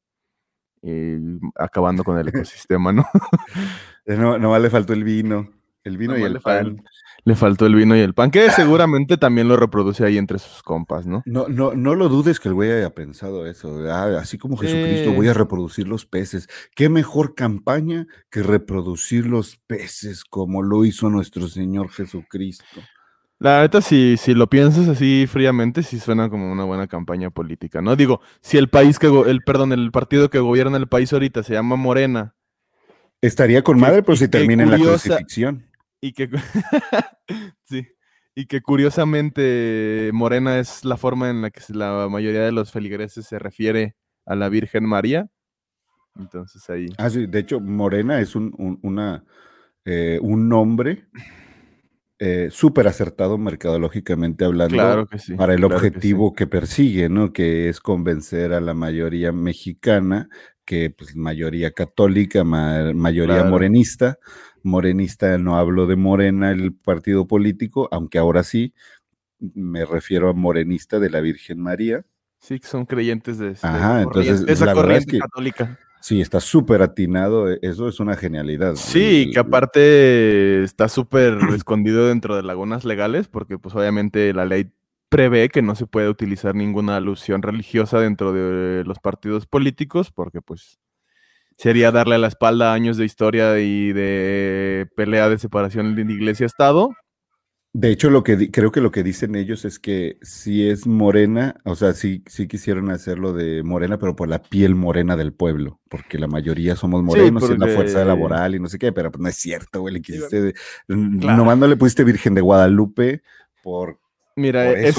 y 0.82 1.16
acabando 1.58 2.04
con 2.04 2.18
el 2.18 2.28
ecosistema, 2.46 2.92
¿no? 2.94 3.06
Eh, 4.06 4.16
No, 4.18 4.38
nomás 4.38 4.62
le 4.62 4.70
faltó 4.70 4.94
el 4.94 5.04
vino. 5.04 5.50
El 5.84 5.98
vino 5.98 6.18
y 6.18 6.24
el 6.24 6.40
pan. 6.40 6.84
Le 7.26 7.36
faltó 7.36 7.66
el 7.66 7.76
vino 7.76 7.96
y 7.96 8.02
el 8.02 8.14
pan, 8.14 8.32
que 8.32 8.52
seguramente 8.52 9.18
también 9.18 9.48
lo 9.48 9.56
reproduce 9.56 10.06
ahí 10.06 10.18
entre 10.18 10.40
sus 10.40 10.62
compas, 10.62 11.06
¿no? 11.06 11.24
No, 11.26 11.48
no, 11.48 11.74
no 11.74 11.96
lo 11.96 12.10
dudes 12.10 12.40
que 12.40 12.50
el 12.50 12.54
güey 12.54 12.72
haya 12.72 12.90
pensado 12.90 13.48
eso. 13.48 13.90
Ah, 13.90 14.18
así 14.20 14.38
como 14.38 14.58
Jesucristo, 14.58 15.14
voy 15.14 15.30
a 15.30 15.34
reproducir 15.34 15.88
los 15.88 16.06
peces. 16.06 16.50
¿Qué 16.76 16.90
mejor 16.90 17.34
campaña 17.34 18.08
que 18.30 18.44
reproducir 18.44 19.26
los 19.26 19.58
peces 19.68 20.26
como 20.26 20.62
lo 20.64 20.84
hizo 20.84 21.10
nuestro 21.10 21.48
Señor 21.48 21.90
Jesucristo? 21.90 22.66
La 23.40 23.62
neta, 23.62 23.82
si, 23.82 24.18
si 24.18 24.34
lo 24.34 24.48
piensas 24.48 24.88
así 24.90 25.26
fríamente, 25.28 25.84
sí 25.84 26.00
suena 26.00 26.30
como 26.30 26.52
una 26.52 26.66
buena 26.66 26.88
campaña 26.88 27.30
política, 27.30 27.82
¿no? 27.82 27.96
Digo, 27.96 28.22
si 28.42 28.58
el 28.58 28.70
país 28.70 29.00
que, 29.00 29.08
el, 29.08 29.42
perdón, 29.44 29.72
el 29.72 29.92
partido 29.92 30.30
que 30.30 30.40
gobierna 30.40 30.78
el 30.78 30.88
país 30.88 31.12
ahorita 31.14 31.44
se 31.44 31.54
llama 31.54 31.76
Morena 31.76 32.36
Estaría 33.24 33.64
con 33.64 33.80
madre, 33.80 34.04
pero 34.04 34.16
y 34.16 34.18
si 34.18 34.28
termina 34.28 34.64
en 34.64 34.72
la 34.72 34.78
crucifixión. 34.78 35.66
Y 36.04 36.12
que, 36.12 36.30
sí, 37.64 37.88
y 38.36 38.46
que 38.46 38.62
curiosamente 38.62 40.10
Morena 40.14 40.60
es 40.60 40.84
la 40.84 40.98
forma 40.98 41.30
en 41.30 41.42
la 41.42 41.50
que 41.50 41.62
la 41.70 42.10
mayoría 42.10 42.42
de 42.42 42.52
los 42.52 42.72
feligreses 42.72 43.26
se 43.26 43.40
refiere 43.40 43.96
a 44.26 44.36
la 44.36 44.50
Virgen 44.50 44.84
María, 44.86 45.30
Entonces 46.20 46.70
ahí. 46.70 46.88
Ah, 46.98 47.10
sí, 47.10 47.26
de 47.26 47.40
hecho, 47.40 47.62
Morena 47.62 48.20
es 48.20 48.36
un, 48.36 48.54
un, 48.58 48.80
una, 48.84 49.24
eh, 49.86 50.20
un 50.22 50.50
nombre 50.50 51.06
eh, 52.20 52.50
súper 52.52 52.88
acertado 52.88 53.38
mercadológicamente 53.38 54.46
hablando 54.46 54.76
Claro 54.76 55.08
que 55.08 55.20
sí. 55.20 55.36
para 55.36 55.54
el 55.54 55.60
claro 55.62 55.76
que 55.82 55.88
sí. 55.88 55.88
objetivo 55.88 56.34
que, 56.34 56.48
persigue, 56.48 57.10
¿no? 57.10 57.32
Que 57.32 57.70
es 57.70 57.80
convencer 57.80 58.54
a 58.54 58.60
la 58.62 58.74
mayoría 58.74 59.32
mexicana, 59.32 60.28
que 60.66 60.90
pues 60.90 61.16
mayoría 61.16 61.72
católica, 61.72 62.44
ma- 62.44 62.94
mayoría 62.94 63.36
Claro. 63.36 63.50
morenista. 63.50 64.18
Morenista 64.64 65.38
no 65.38 65.58
hablo 65.58 65.86
de 65.88 65.96
Morena, 65.96 66.52
el 66.52 66.74
partido 66.74 67.28
político, 67.28 67.88
aunque 67.92 68.18
ahora 68.18 68.44
sí 68.44 68.74
me 69.40 69.86
refiero 69.86 70.30
a 70.30 70.34
morenista 70.34 71.00
de 71.00 71.10
la 71.10 71.20
Virgen 71.20 71.60
María. 71.60 72.06
Sí, 72.40 72.60
que 72.60 72.68
son 72.68 72.86
creyentes 72.86 73.38
de, 73.38 73.50
Ajá, 73.62 73.78
esa 73.78 74.02
entonces, 74.04 74.32
corriente, 74.32 74.54
esa 74.54 74.66
la 74.66 74.74
verdad 74.74 74.98
es 74.98 75.06
corriente 75.06 75.12
que- 75.12 75.20
católica. 75.20 75.80
Sí, 76.02 76.20
está 76.20 76.42
súper 76.42 76.82
atinado, 76.82 77.50
e- 77.50 77.60
eso 77.62 77.88
es 77.88 78.02
una 78.02 78.18
genialidad. 78.18 78.76
Sí, 78.76 79.24
El- 79.28 79.34
que 79.34 79.40
aparte 79.40 80.64
está 80.64 80.90
súper 80.90 81.38
escondido 81.64 82.08
dentro 82.08 82.36
de 82.36 82.44
lagunas 82.44 82.84
legales, 82.86 83.28
porque 83.30 83.58
pues 83.58 83.74
obviamente 83.76 84.34
la 84.34 84.46
ley 84.46 84.70
prevé 85.10 85.48
que 85.50 85.62
no 85.62 85.76
se 85.76 85.86
puede 85.88 86.10
utilizar 86.10 86.56
ninguna 86.56 86.98
alusión 86.98 87.42
religiosa 87.42 88.00
dentro 88.00 88.34
de 88.34 88.84
los 88.84 89.00
partidos 89.00 89.46
políticos, 89.46 90.12
porque 90.12 90.42
pues 90.42 90.80
sería 91.58 91.92
darle 91.92 92.18
la 92.18 92.28
espalda 92.28 92.72
a 92.72 92.74
años 92.74 92.98
de 92.98 93.06
historia 93.06 93.60
y 93.60 93.94
de 93.94 94.88
pelea 94.96 95.30
de 95.30 95.38
separación 95.40 95.96
de 95.96 96.02
iglesia-estado. 96.02 96.92
De 97.76 97.90
hecho, 97.90 98.12
lo 98.12 98.24
que 98.24 98.52
creo 98.52 98.72
que 98.72 98.82
lo 98.82 98.92
que 98.92 99.02
dicen 99.02 99.36
ellos 99.36 99.66
es 99.66 99.80
que 99.80 100.18
si 100.22 100.70
es 100.70 100.86
morena, 100.86 101.56
o 101.66 101.76
sea, 101.76 101.94
sí, 101.94 102.24
sí 102.28 102.48
quisieron 102.48 102.92
hacerlo 102.92 103.34
de 103.34 103.64
morena, 103.64 103.98
pero 103.98 104.16
por 104.16 104.28
la 104.28 104.44
piel 104.44 104.76
morena 104.76 105.16
del 105.18 105.34
pueblo, 105.34 105.80
porque 105.90 106.20
la 106.20 106.28
mayoría 106.28 106.76
somos 106.76 107.02
morenos 107.02 107.50
y 107.50 107.54
es 107.54 107.58
la 107.60 107.66
fuerza 107.70 107.94
porque- 108.00 108.08
laboral 108.08 108.54
y 108.54 108.60
no 108.60 108.68
sé 108.68 108.78
qué, 108.78 108.92
pero 108.92 109.10
pues 109.10 109.24
no 109.24 109.28
es 109.30 109.36
cierto, 109.38 109.82
güey, 109.82 109.96
le 109.96 110.02
quisiste, 110.04 110.54
Claro. 110.88 111.38
nomás 111.38 111.58
no 111.58 111.66
le 111.66 111.76
pusiste 111.76 112.04
Virgen 112.04 112.36
de 112.36 112.42
Guadalupe 112.42 113.24
por, 113.64 114.00
Mira, 114.36 114.66
por 114.68 114.78
es- 114.78 114.96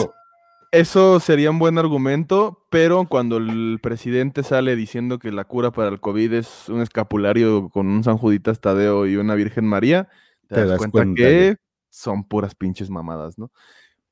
eso. 0.74 1.20
Sería 1.20 1.50
un 1.50 1.58
buen 1.58 1.78
argumento, 1.78 2.66
pero 2.70 3.06
cuando 3.08 3.38
el 3.38 3.78
presidente 3.82 4.42
sale 4.42 4.76
diciendo 4.76 5.18
que 5.18 5.32
la 5.32 5.44
cura 5.44 5.70
para 5.70 5.88
el 5.88 6.00
COVID 6.00 6.32
es 6.34 6.68
un 6.68 6.82
escapulario 6.82 7.68
con 7.70 7.86
un 7.86 8.04
San 8.04 8.18
Juditas 8.18 8.60
Tadeo 8.60 9.06
y 9.06 9.16
una 9.16 9.34
Virgen 9.34 9.66
María, 9.66 10.08
te, 10.48 10.66
das, 10.66 10.78
cuenta, 10.78 11.04
que 11.14 11.56
son 11.88 12.24
puras 12.24 12.54
pinches 12.54 12.90
mamadas, 12.90 13.38
¿no? 13.38 13.50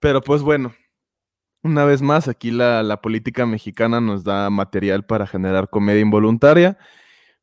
Pero 0.01 0.21
pues 0.21 0.43
bueno, 0.43 0.75
una 1.63 1.85
vez 1.85 2.03
más, 2.03 2.29
aquí 2.29 2.51
la, 2.51 2.83
la 2.83 3.01
política 3.01 3.47
mexicana 3.47 4.01
nos 4.01 4.25
da 4.25 4.49
material 4.51 5.05
para 5.05 5.27
generar 5.27 5.69
comedia 5.71 6.01
involuntaria, 6.01 6.79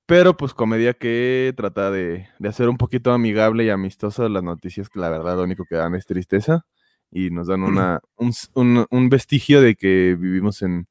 pero 0.05 0.35
pues 0.35 0.53
comedia 0.53 0.93
que 0.93 1.53
trata 1.55 1.91
de, 1.91 2.27
de 2.39 2.49
hacer 2.49 2.67
un 2.69 2.77
poquito 2.77 3.11
amigable 3.13 3.65
y 3.65 3.69
amistosa 3.69 4.27
las 4.27 4.43
noticias 4.43 4.89
que 4.89 4.99
la 4.99 5.09
verdad 5.09 5.37
lo 5.37 5.43
único 5.43 5.65
que 5.65 5.75
dan 5.75 5.95
es 5.95 6.05
tristeza 6.05 6.65
y 7.11 7.29
nos 7.31 7.47
dan 7.47 7.63
una, 7.63 8.01
un, 8.17 8.31
un- 8.53 8.85
un 8.89 9.09
vestigio 9.09 9.61
de 9.61 9.75
que 9.75 10.15
vivimos 10.19 10.61
en, 10.61 10.87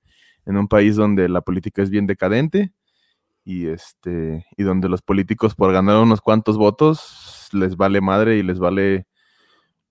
en 0.47 0.57
un 0.57 0.69
país 0.69 0.97
donde 0.97 1.29
la 1.29 1.41
política 1.43 1.83
es 1.83 1.91
bien 1.91 2.07
decadente 2.07 2.73
y, 3.45 3.67
este, 3.69 4.47
y 4.57 4.63
donde 4.63 4.89
los 4.89 5.03
políticos 5.03 5.55
por 5.55 5.73
ganar 5.73 6.03
unos 6.03 6.21
cuantos 6.21 6.57
votos 6.59 7.49
les 7.53 7.77
vale 7.77 8.01
madre 8.01 8.37
y 8.39 8.43
les 8.43 8.59
vale 8.59 9.07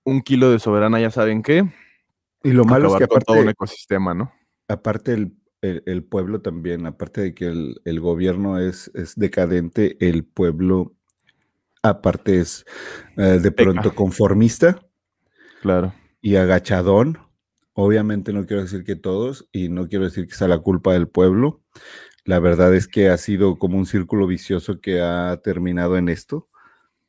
un 0.04 0.22
kilo 0.22 0.52
de 0.52 0.60
soberana, 0.60 1.00
ya 1.00 1.12
saben 1.12 1.42
qué, 1.42 1.64
Y 2.44 2.52
lo 2.52 2.64
malo 2.66 2.88
es 2.88 3.00
que 3.00 3.08
con 3.08 3.22
todo 3.24 3.36
un 3.38 3.42
aparte, 3.42 3.52
ecosistema, 3.52 4.14
¿no? 4.14 4.32
aparte 4.68 5.14
el, 5.14 5.34
el- 5.62 5.82
el 5.86 6.04
pueblo 6.04 6.42
también, 6.42 6.86
aparte 6.86 7.22
de 7.22 7.34
que 7.34 7.46
el, 7.48 7.82
el 7.86 8.00
gobierno 8.00 8.60
es, 8.60 8.92
es 8.94 9.16
decadente, 9.16 9.98
el 10.08 10.24
pueblo 10.26 10.94
aparte 11.84 12.40
es 12.42 12.66
eh, 13.18 13.40
de 13.42 13.52
pronto 13.52 13.96
conformista. 13.96 14.80
Claro. 15.62 15.94
Y 16.28 16.36
agachadón. 16.36 17.20
Obviamente 17.72 18.34
no 18.34 18.46
quiero 18.46 18.62
decir 18.62 18.84
que 18.84 18.98
todos 18.98 19.48
y 19.54 19.70
no 19.70 19.88
quiero 19.88 20.04
decir 20.04 20.28
que 20.28 20.36
sea 20.36 20.50
la 20.50 20.60
culpa 20.60 20.92
del 20.92 21.08
pueblo. 21.08 21.62
La 22.26 22.40
verdad 22.40 22.76
es 22.76 22.90
que 22.90 23.08
ha 23.08 23.16
sido 23.16 23.58
como 23.58 23.78
un 23.78 23.86
círculo 23.86 24.28
vicioso 24.28 24.82
que 24.82 25.00
ha 25.00 25.40
terminado 25.42 25.96
en 25.96 26.10
esto, 26.10 26.50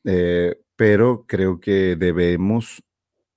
eh, 0.05 0.61
pero 0.77 1.25
creo 1.27 1.59
que 1.59 1.97
debemos 1.97 2.85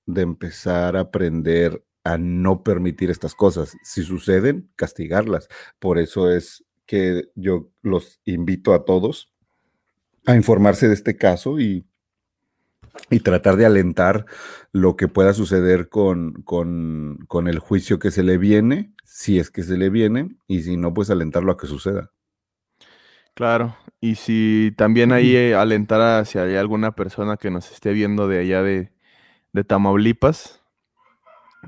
de 0.06 0.22
empezar 0.22 0.96
a 0.96 1.00
aprender 1.00 1.84
a 2.04 2.16
no 2.16 2.62
permitir 2.62 3.10
estas 3.10 3.34
cosas. 3.34 3.76
Si 3.82 4.04
suceden, 4.04 4.70
castigarlas. 4.76 5.48
Por 5.80 5.98
eso 5.98 6.30
es 6.30 6.64
que 6.86 7.24
yo 7.34 7.72
los 7.82 8.20
invito 8.24 8.72
a 8.72 8.84
todos 8.84 9.32
a 10.26 10.36
informarse 10.36 10.86
de 10.86 10.94
este 10.94 11.16
caso 11.16 11.58
y, 11.58 11.84
y 13.10 13.20
tratar 13.20 13.56
de 13.56 13.66
alentar 13.66 14.26
lo 14.72 14.96
que 14.96 15.08
pueda 15.08 15.34
suceder 15.34 15.88
con, 15.88 16.42
con, 16.42 17.18
con 17.28 17.48
el 17.48 17.58
juicio 17.58 17.98
que 17.98 18.10
se 18.10 18.22
le 18.22 18.38
viene, 18.38 18.92
si 19.04 19.38
es 19.38 19.50
que 19.50 19.62
se 19.62 19.76
le 19.76 19.90
viene, 19.90 20.36
y 20.46 20.62
si 20.62 20.76
no, 20.76 20.94
pues 20.94 21.10
alentarlo 21.10 21.52
a 21.52 21.58
que 21.58 21.66
suceda. 21.66 22.10
Claro, 23.34 23.76
y 24.00 24.16
si 24.16 24.74
también 24.76 25.12
ahí 25.12 25.34
eh, 25.36 25.54
alentar 25.54 26.00
a 26.00 26.24
si 26.24 26.38
hay 26.38 26.56
alguna 26.56 26.92
persona 26.92 27.38
que 27.38 27.50
nos 27.50 27.70
esté 27.72 27.92
viendo 27.92 28.28
de 28.28 28.40
allá 28.40 28.62
de, 28.62 28.92
de 29.52 29.64
Tamaulipas, 29.64 30.62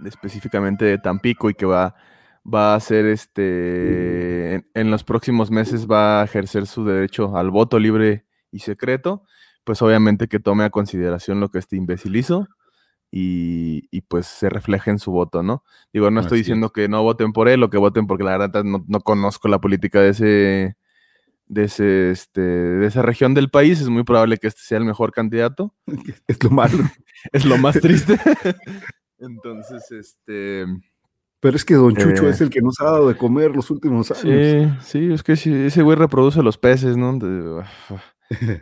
específicamente 0.04 0.84
de 0.84 0.98
Tampico, 0.98 1.48
y 1.48 1.54
que 1.54 1.64
va, 1.64 1.94
va 2.44 2.72
a 2.72 2.76
hacer 2.76 3.06
este, 3.06 4.54
en, 4.56 4.70
en 4.74 4.90
los 4.90 5.04
próximos 5.04 5.50
meses 5.50 5.86
va 5.86 6.20
a 6.20 6.24
ejercer 6.24 6.66
su 6.66 6.84
derecho 6.84 7.36
al 7.36 7.50
voto 7.50 7.78
libre 7.78 8.26
y 8.50 8.58
secreto, 8.58 9.24
pues 9.64 9.82
obviamente 9.82 10.28
que 10.28 10.40
tome 10.40 10.64
a 10.64 10.70
consideración 10.70 11.40
lo 11.40 11.48
que 11.50 11.58
este 11.58 11.76
imbécil 11.76 12.16
hizo 12.16 12.48
y, 13.10 13.88
y, 13.90 14.00
pues 14.02 14.26
se 14.26 14.48
refleje 14.50 14.90
en 14.90 14.98
su 14.98 15.12
voto, 15.12 15.42
¿no? 15.42 15.62
Digo, 15.92 16.10
no 16.10 16.20
estoy 16.20 16.38
diciendo 16.38 16.70
que 16.70 16.88
no 16.88 17.02
voten 17.02 17.32
por 17.32 17.48
él 17.48 17.62
o 17.62 17.70
que 17.70 17.78
voten 17.78 18.06
porque 18.06 18.24
la 18.24 18.36
verdad 18.36 18.64
no, 18.64 18.84
no 18.88 19.00
conozco 19.00 19.46
la 19.48 19.60
política 19.60 20.00
de 20.00 20.08
ese 20.08 20.76
de, 21.46 21.64
ese, 21.64 22.10
este, 22.10 22.40
de 22.40 22.86
esa 22.86 23.02
región 23.02 23.34
del 23.34 23.50
país, 23.50 23.80
es 23.80 23.88
muy 23.88 24.04
probable 24.04 24.38
que 24.38 24.46
este 24.48 24.62
sea 24.62 24.78
el 24.78 24.84
mejor 24.84 25.12
candidato. 25.12 25.74
Es 26.26 26.42
lo 26.42 26.50
malo. 26.50 26.78
Es 27.32 27.44
lo 27.44 27.56
más 27.56 27.80
triste. 27.80 28.18
Entonces, 29.18 29.90
este. 29.90 30.66
Pero 31.40 31.56
es 31.56 31.64
que 31.64 31.74
Don 31.74 31.94
Chucho 31.94 32.26
Eh. 32.26 32.30
es 32.30 32.40
el 32.40 32.50
que 32.50 32.60
nos 32.60 32.80
ha 32.80 32.84
dado 32.84 33.08
de 33.08 33.16
comer 33.16 33.50
los 33.54 33.70
últimos 33.70 34.10
años. 34.10 34.78
Sí, 34.80 34.98
sí, 34.98 35.12
es 35.12 35.22
que 35.22 35.32
ese 35.32 35.82
güey 35.82 35.96
reproduce 35.96 36.42
los 36.42 36.58
peces, 36.58 36.96
¿no? 36.96 37.18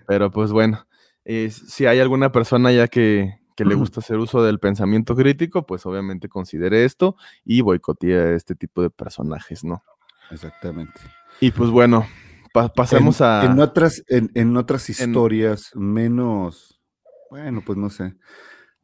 Pero 0.07 0.30
pues 0.30 0.53
bueno, 0.53 0.84
eh, 1.25 1.51
si 1.51 1.87
hay 1.87 2.01
alguna 2.01 2.33
persona 2.33 2.73
ya 2.73 2.89
que, 2.89 3.39
que 3.57 3.64
le 3.64 3.75
gusta 3.75 4.01
hacer 4.01 4.18
uso 4.18 4.43
del 4.43 4.59
pensamiento 4.59 5.14
crítico, 5.14 5.66
pues 5.66 5.85
obviamente 5.87 6.29
considere 6.29 6.85
esto 6.85 7.16
y 7.45 7.61
boicotee 7.61 8.14
a 8.16 8.31
este 8.35 8.55
tipo 8.55 8.83
de 8.83 8.91
personajes, 8.91 9.64
¿no? 9.64 9.83
Exactamente. 10.31 11.01
Y 11.41 11.51
pues 11.51 11.70
bueno, 11.70 12.07
pa- 12.53 12.73
pasemos 12.73 13.20
en, 13.20 13.27
a. 13.27 13.45
en 13.45 13.59
otras, 13.61 14.05
en, 14.09 14.31
en 14.35 14.57
otras 14.57 14.89
historias 14.89 15.70
menos, 15.75 16.81
bueno, 17.31 17.62
pues 17.64 17.79
no 17.79 17.91
sé, 17.91 18.14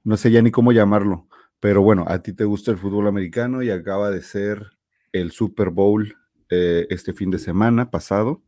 no 0.05 0.17
sé 0.17 0.31
ya 0.31 0.43
ni 0.43 0.51
cómo 0.51 0.73
llamarlo, 0.73 1.27
pero 1.61 1.83
bueno, 1.83 2.05
a 2.09 2.23
ti 2.23 2.33
te 2.33 2.45
gusta 2.45 2.71
el 2.71 2.79
fútbol 2.79 3.07
americano 3.09 3.63
y 3.63 3.71
acaba 3.71 4.11
de 4.11 4.23
ser 4.23 4.73
el 5.13 5.31
Super 5.33 5.71
Bowl 5.71 6.17
eh, 6.51 6.87
este 6.91 7.13
fin 7.13 7.31
de 7.31 7.39
semana 7.39 7.91
pasado, 7.91 8.43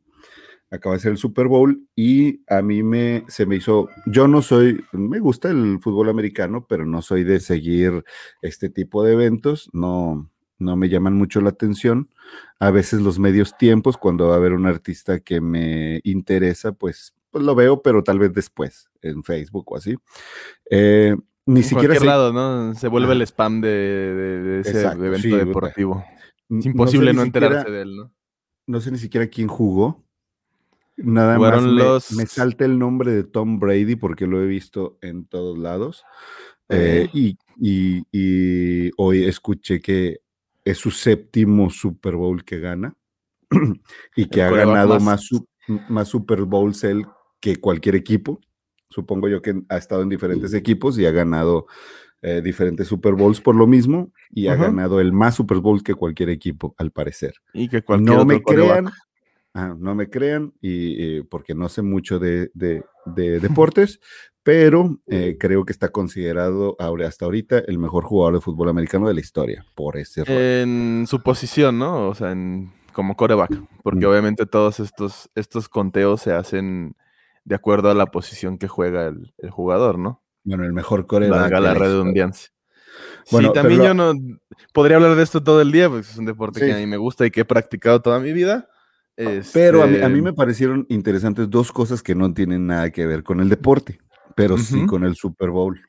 acaba 0.70 0.94
de 0.94 1.00
ser 1.00 1.12
el 1.12 1.18
Super 1.18 1.48
Bowl 1.48 1.86
y 1.96 2.42
a 2.48 2.62
mí 2.62 2.82
me, 2.82 3.24
se 3.28 3.44
me 3.46 3.56
hizo, 3.56 3.88
yo 4.06 4.28
no 4.28 4.40
soy, 4.42 4.84
me 4.92 5.18
gusta 5.18 5.50
el 5.50 5.78
fútbol 5.80 6.08
americano, 6.08 6.66
pero 6.68 6.86
no 6.86 7.02
soy 7.02 7.24
de 7.24 7.40
seguir 7.40 8.04
este 8.42 8.70
tipo 8.70 9.02
de 9.02 9.12
eventos, 9.14 9.68
no, 9.72 10.30
no 10.58 10.76
me 10.76 10.88
llaman 10.88 11.14
mucho 11.14 11.40
la 11.40 11.50
atención 11.50 12.08
a 12.60 12.70
veces 12.70 13.00
los 13.00 13.18
medios 13.18 13.56
tiempos, 13.58 13.96
cuando 13.96 14.28
va 14.28 14.34
a 14.34 14.38
haber 14.38 14.52
un 14.52 14.66
artista 14.66 15.18
que 15.20 15.40
me 15.40 16.00
interesa, 16.04 16.72
pues, 16.72 17.14
pues 17.30 17.44
lo 17.44 17.54
veo, 17.54 17.82
pero 17.82 18.04
tal 18.04 18.18
vez 18.18 18.32
después, 18.32 18.90
en 19.02 19.24
Facebook 19.24 19.64
o 19.72 19.76
así. 19.76 19.96
Eh, 20.70 21.16
ni 21.46 21.60
en 21.60 21.64
siquiera 21.64 21.94
cualquier 21.94 22.00
sé, 22.00 22.06
lado, 22.06 22.32
¿no? 22.32 22.74
Se 22.74 22.86
vuelve 22.88 23.12
el 23.14 23.22
spam 23.22 23.60
de, 23.60 23.68
de- 23.68 24.42
de 24.42 24.60
ese 24.60 24.70
Exacto, 24.70 25.04
evento 25.04 25.22
sí, 25.22 25.30
deportivo. 25.34 26.04
Es 26.48 26.66
no 26.66 26.70
imposible 26.70 27.10
sé 27.10 27.16
no, 27.16 27.22
enterarse 27.22 27.58
siquiera- 27.60 27.76
de 27.76 27.82
él, 27.82 27.96
¿no? 27.96 28.12
no 28.66 28.80
sé 28.80 28.90
ni 28.92 28.98
siquiera 28.98 29.26
quién 29.28 29.48
jugó. 29.48 30.04
Nada 31.05 31.38
más 31.38 31.62
me, 31.62 31.72
los- 31.72 32.12
me 32.12 32.26
salta 32.26 32.64
el 32.64 32.78
nombre 32.78 33.12
de 33.12 33.24
Tom 33.24 33.59
Brady 33.59 33.96
porque 33.96 34.26
lo 34.26 34.42
he 34.42 34.46
visto 34.46 34.98
en 35.03 35.24
todos 35.24 35.59
lados. 35.59 36.05
Eh, 36.68 37.09
y, 37.12 37.36
y- 37.61 38.03
y 38.12 38.90
hoy 38.96 39.24
escuché 39.24 39.80
que 39.80 40.20
es 40.64 40.78
su 40.78 40.90
séptimo 40.90 41.68
Super 41.70 42.14
Bowl 42.16 42.44
que 42.44 42.61
gana 42.61 42.94
y 44.16 44.26
que 44.26 44.40
El 44.42 44.46
ha 44.46 44.51
ganado 44.51 44.94
más- 44.94 45.03
más, 45.03 45.24
su- 45.24 45.46
más 45.88 46.09
Super 46.09 46.42
Bowls 46.42 46.84
él 46.84 47.05
que 47.40 47.57
cualquier 47.57 47.96
equipo. 47.96 48.40
Supongo 48.88 49.28
yo 49.28 49.40
que 49.40 49.62
ha 49.68 49.76
estado 49.76 50.03
en 50.03 50.09
diferentes 50.09 50.53
equipos 50.55 50.98
y 50.98 51.07
ha 51.07 51.11
ganado 51.12 51.66
eh, 52.22 52.42
diferentes 52.42 52.86
Super 52.88 53.14
Bowls 53.14 53.40
por 53.40 53.55
lo 53.55 53.66
mismo 53.66 54.12
y 54.30 54.48
ha 54.48 54.57
ganado 54.57 55.01
el 55.01 55.12
más 55.12 55.36
Super 55.36 55.59
Bowls 55.59 55.82
que 55.82 55.94
cualquier 55.94 56.28
equipo, 56.28 56.74
al 56.76 56.90
parecer. 56.90 57.34
Y 57.55 57.68
que 57.68 57.82
cualquier 57.82 58.07
No 58.11 58.22
otro 58.22 58.26
me 58.26 58.42
crean, 58.42 58.90
Ah, 59.55 59.74
no 59.78 59.94
me 59.94 60.09
crean, 60.09 60.53
y 60.61 61.18
eh, 61.18 61.24
porque 61.28 61.55
no 61.55 61.68
sé 61.68 61.82
mucho 61.82 62.18
de, 62.18 62.51
de- 62.55 62.84
de 63.07 63.40
deportes, 63.74 64.01
pero 64.42 64.98
eh, 65.09 65.36
creo 65.38 65.64
que 65.64 65.72
está 65.72 65.88
considerado 65.90 66.76
ahora, 66.78 67.09
hasta 67.09 67.24
ahorita 67.24 67.59
el 67.59 67.78
mejor 67.78 68.05
jugador 68.05 68.34
de 68.34 68.40
fútbol 68.40 68.68
americano 68.68 69.09
de 69.09 69.14
la 69.14 69.20
historia, 69.20 69.64
por 69.74 69.96
ese 69.96 70.24
rol. 70.24 70.36
En 70.36 71.05
su 71.09 71.20
posición, 71.22 71.78
¿no? 71.78 72.09
O 72.09 72.14
sea, 72.14 72.30
en, 72.32 72.72
como 72.92 73.16
coreback. 73.16 73.51
Porque 73.82 74.07
Mm. 74.07 74.11
obviamente 74.11 74.46
todos 74.46 74.80
estos, 74.80 75.28
estos 75.34 75.68
conteos 75.68 76.22
se 76.22 76.32
hacen 76.32 76.94
de 77.44 77.55
acuerdo 77.55 77.90
a 77.90 77.94
la 77.94 78.07
posición 78.07 78.57
que 78.59 78.68
juega 78.68 79.09
el, 79.09 79.34
el 79.38 79.51
jugador, 79.51 79.98
¿no? 79.98 80.22
Bueno, 80.44 80.64
el 80.64 80.72
mejor 80.72 81.07
coreback. 81.07 81.40
Valga 81.40 81.61
la 81.61 81.74
redundancia. 81.74 82.51
Bueno, 83.30 83.48
sí, 83.48 83.55
también 83.55 83.80
lo- 83.80 83.86
yo 83.86 83.94
no 83.94 84.14
podría 84.72 84.96
hablar 84.96 85.16
de 85.16 85.22
esto 85.22 85.42
todo 85.42 85.61
el 85.61 85.70
día, 85.72 85.88
porque 85.88 86.07
es 86.09 86.16
un 86.16 86.24
deporte 86.26 86.61
Sí. 86.61 86.66
que 86.66 86.72
a 86.72 86.76
mí 86.78 86.86
me 86.86 86.96
gusta 86.96 87.26
y 87.26 87.30
que 87.30 87.40
he 87.42 87.44
practicado 87.44 88.01
toda 88.01 88.20
mi 88.20 88.32
vida. 88.32 88.68
Pero 89.52 89.82
a 89.82 89.86
mí, 89.86 89.96
a 89.98 90.08
mí 90.08 90.18
Este, 90.18 90.22
me 90.22 90.32
parecieron 90.32 90.86
interesantes 90.88 91.50
dos 91.50 91.72
cosas 91.72 92.02
que 92.02 92.14
no 92.14 92.32
tienen 92.32 92.66
nada 92.66 92.90
que 92.90 93.06
ver 93.06 93.22
con 93.22 93.40
el 93.40 93.48
deporte, 93.48 94.00
pero 94.34 94.56
sí 94.58 94.86
con 94.86 95.04
el 95.04 95.16
Super 95.16 95.50
Bowl. 95.50 95.80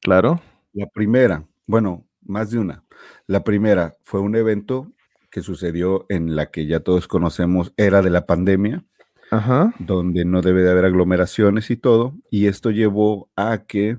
Claro. 0.00 0.40
La 0.72 0.86
primera, 0.86 1.46
bueno, 1.66 2.06
más 2.22 2.50
de 2.50 2.58
una. 2.58 2.84
La 3.26 3.44
primera 3.44 3.94
fue 4.02 4.20
un 4.20 4.36
evento 4.36 4.92
que 5.30 5.42
sucedió 5.42 6.06
en 6.08 6.36
la 6.36 6.50
que 6.50 6.66
ya 6.66 6.80
todos 6.80 7.08
conocemos, 7.08 7.72
era 7.76 8.02
de 8.02 8.10
la 8.10 8.24
pandemia, 8.24 8.84
Ajá. 9.30 9.74
donde 9.80 10.24
no 10.24 10.42
debe 10.42 10.62
de 10.62 10.70
haber 10.70 10.84
aglomeraciones 10.84 11.70
y 11.70 11.76
todo, 11.76 12.14
y 12.30 12.46
esto 12.46 12.70
llevó 12.70 13.30
a 13.34 13.64
que 13.66 13.98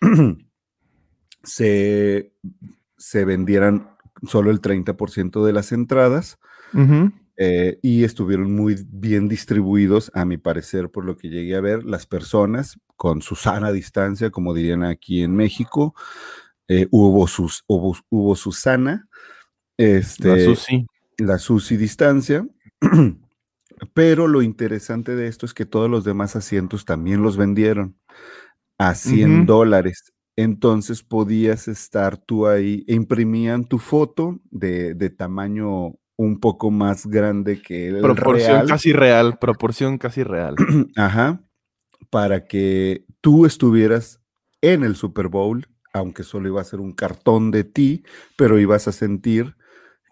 se, 1.42 2.32
se 2.96 3.24
vendieran 3.24 3.90
solo 4.26 4.50
el 4.50 4.60
30% 4.60 5.44
de 5.44 5.52
las 5.52 5.72
entradas 5.72 6.38
Ujú. 6.72 7.12
Eh, 7.36 7.78
y 7.82 8.04
estuvieron 8.04 8.54
muy 8.54 8.76
bien 8.88 9.28
distribuidos, 9.28 10.10
a 10.14 10.24
mi 10.24 10.38
parecer, 10.38 10.90
por 10.90 11.04
lo 11.04 11.16
que 11.16 11.28
llegué 11.28 11.56
a 11.56 11.60
ver, 11.60 11.84
las 11.84 12.06
personas 12.06 12.78
con 12.96 13.22
su 13.22 13.36
sana 13.36 13.72
distancia, 13.72 14.30
como 14.30 14.54
dirían 14.54 14.84
aquí 14.84 15.22
en 15.22 15.34
México. 15.36 15.94
eh, 16.68 16.88
hubo, 16.90 17.26
sus, 17.28 17.64
hubo, 17.68 17.96
hubo 18.10 18.36
Susana, 18.36 19.08
este, 19.78 20.28
La 20.30 20.38
Susi. 20.38 20.86
la 21.18 21.38
SUSI 21.38 21.76
distancia. 21.76 22.46
Pero 23.94 24.26
lo 24.28 24.42
interesante 24.42 25.16
de 25.16 25.28
esto 25.28 25.46
es 25.46 25.54
que 25.54 25.66
todos 25.66 25.90
los 25.90 26.04
demás 26.04 26.36
asientos 26.36 26.84
también 26.84 27.22
los 27.22 27.36
vendieron 27.36 27.96
a 28.78 28.94
100 28.94 29.42
Ujú. 29.42 29.46
dólares. 29.46 30.12
Entonces 30.36 31.02
podías 31.02 31.68
estar 31.68 32.18
tú 32.18 32.46
ahí, 32.46 32.84
e 32.88 32.94
imprimían 32.94 33.64
tu 33.64 33.78
foto 33.78 34.40
de, 34.50 34.94
de 34.94 35.10
tamaño 35.10 35.94
un 36.16 36.40
poco 36.40 36.70
más 36.70 37.06
grande 37.06 37.60
que 37.60 37.88
el 37.88 38.00
Proporción 38.00 38.52
real. 38.56 38.66
casi 38.68 38.92
real, 38.92 39.38
proporción 39.38 39.98
casi 39.98 40.22
real. 40.22 40.54
Ajá, 40.96 41.40
para 42.10 42.46
que 42.46 43.04
tú 43.20 43.44
estuvieras 43.46 44.20
en 44.62 44.82
el 44.82 44.96
Super 44.96 45.28
Bowl, 45.28 45.66
aunque 45.92 46.22
solo 46.22 46.48
iba 46.48 46.60
a 46.60 46.64
ser 46.64 46.80
un 46.80 46.92
cartón 46.92 47.50
de 47.50 47.64
ti, 47.64 48.02
pero 48.36 48.58
ibas 48.58 48.88
a 48.88 48.92
sentir 48.92 49.56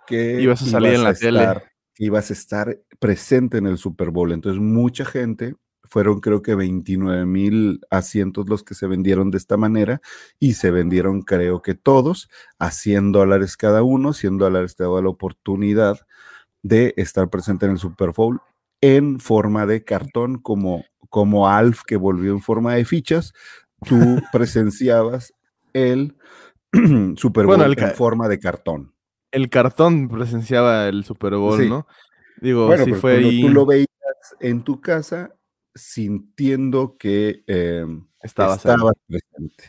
que 0.07 0.41
Ibas 0.43 0.63
a 0.63 0.67
salir 0.67 0.95
en 0.95 1.05
la 1.05 1.15
tele. 1.15 1.41
estar- 1.41 1.63
que 1.95 2.05
ibas 2.07 2.29
a 2.31 2.33
estar 2.33 2.79
presente 2.99 3.57
en 3.59 3.67
el 3.67 3.79
Super 3.79 4.11
Bowl. 4.11 4.33
Entonces, 4.33 4.61
mucha 4.61 5.05
gente, 5.05 5.55
fueron 5.89 6.20
creo 6.20 6.43
que 6.43 6.55
29 6.55 7.24
mil 7.26 7.80
asientos 7.91 8.49
los 8.49 8.62
que 8.62 8.74
se 8.74 8.87
vendieron 8.87 9.30
de 9.30 9.39
esta 9.39 9.57
manera 9.57 10.01
y 10.39 10.55
se 10.55 10.70
vendieron 10.70 11.22
creo 11.22 11.62
que 11.62 11.74
todos 11.74 12.28
a 12.59 12.70
100 12.70 13.12
dólares 13.12 13.57
cada 13.57 13.82
uno. 13.82 14.12
100 14.12 14.39
dólares 14.39 14.76
te 14.76 14.85
daba 14.85 15.03
la 15.03 15.09
oportunidad 15.11 15.99
de 16.62 16.95
estar 16.97 17.28
presente 17.30 17.66
en 17.66 17.72
el 17.72 17.78
Super 17.78 18.11
Bowl 18.12 18.41
en 18.80 19.20
forma 19.20 19.66
de 19.66 19.85
cartón, 19.85 20.39
como, 20.39 20.85
como 21.11 21.49
Alf 21.49 21.82
que 21.87 21.97
volvió 21.97 22.32
en 22.32 22.41
forma 22.41 22.74
de 22.74 22.85
fichas, 22.85 23.32
tú 23.87 23.97
presenciabas 24.32 25.32
el 25.72 26.16
Super 27.16 27.45
Bowl 27.47 27.57
Bueno, 27.57 27.64
el 27.64 27.76
ca- 27.76 27.91
en 27.91 27.95
forma 27.95 28.28
de 28.28 28.39
cartón. 28.39 28.93
El 29.30 29.49
cartón 29.51 30.09
presenciaba 30.09 30.87
el 30.89 31.05
Super 31.05 31.35
Bowl, 31.37 31.61
Sí. 31.61 31.68
¿no? 31.68 31.87
Digo, 32.41 32.66
bueno, 32.66 32.85
pero 32.85 32.97
fue 32.97 33.16
ahí. 33.16 33.41
tú 33.43 33.49
lo 33.49 33.64
veías 33.66 33.87
en 34.41 34.62
tu 34.62 34.80
casa 34.80 35.35
sintiendo 35.75 36.97
que 36.99 37.43
eh, 37.47 37.85
Estabas 38.22 38.64
presente. 39.07 39.64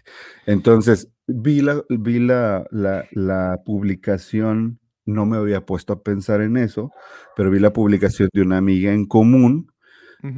Entonces, 0.46 1.10
vi 1.28 1.62
la, 1.62 1.84
vi 1.90 2.20
la, 2.20 2.66
la- 2.72 3.06
la 3.12 3.58
publicación, 3.66 4.80
no 5.06 5.26
me 5.26 5.38
había 5.38 5.66
puesto 5.66 5.94
a 5.94 6.04
pensar 6.04 6.42
en 6.42 6.58
eso, 6.58 6.92
pero 7.36 7.52
vi 7.52 7.60
la 7.60 7.74
publicación 7.74 8.30
de 8.34 8.42
una 8.42 8.58
amiga 8.58 8.94
en 8.94 9.06
común, 9.06 9.72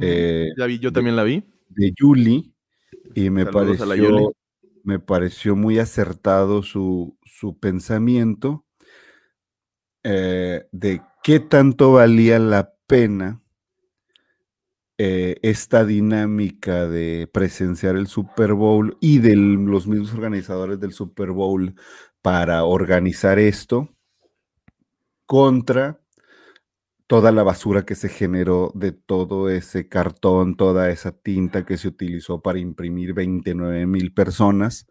eh, 0.00 0.48
Ya 0.58 0.66
vi, 0.66 0.78
yo 0.78 0.90
de- 0.90 0.94
también 0.94 1.16
la 1.16 1.22
vi. 1.22 1.44
de 1.68 1.92
Julie, 1.96 2.52
y 3.14 3.30
me 3.30 3.44
Saludos 3.44 3.78
la 3.80 3.86
pareció, 3.86 4.32
me 4.84 4.98
pareció 4.98 5.54
muy 5.56 5.78
acertado 5.78 6.62
su, 6.62 7.16
su 7.24 7.58
pensamiento 7.58 8.64
eh, 10.02 10.66
de 10.72 11.02
qué 11.22 11.40
tanto 11.40 11.92
valía 11.92 12.38
la 12.38 12.72
pena 12.86 13.42
eh, 14.98 15.36
esta 15.42 15.84
dinámica 15.84 16.88
de 16.88 17.28
presenciar 17.32 17.96
el 17.96 18.06
Super 18.08 18.54
Bowl 18.54 18.96
y 19.00 19.18
de 19.20 19.36
los 19.36 19.86
mismos 19.86 20.12
organizadores 20.14 20.80
del 20.80 20.92
Super 20.92 21.30
Bowl 21.32 21.74
para 22.22 22.64
organizar 22.64 23.38
esto 23.38 23.88
contra 25.26 26.00
toda 27.06 27.32
la 27.32 27.42
basura 27.42 27.84
que 27.86 27.94
se 27.94 28.08
generó 28.08 28.70
de 28.74 28.92
todo 28.92 29.48
ese 29.48 29.88
cartón, 29.88 30.56
toda 30.56 30.90
esa 30.90 31.12
tinta 31.12 31.64
que 31.64 31.78
se 31.78 31.88
utilizó 31.88 32.42
para 32.42 32.58
imprimir 32.58 33.14
29 33.14 33.86
mil 33.86 34.12
personas 34.12 34.86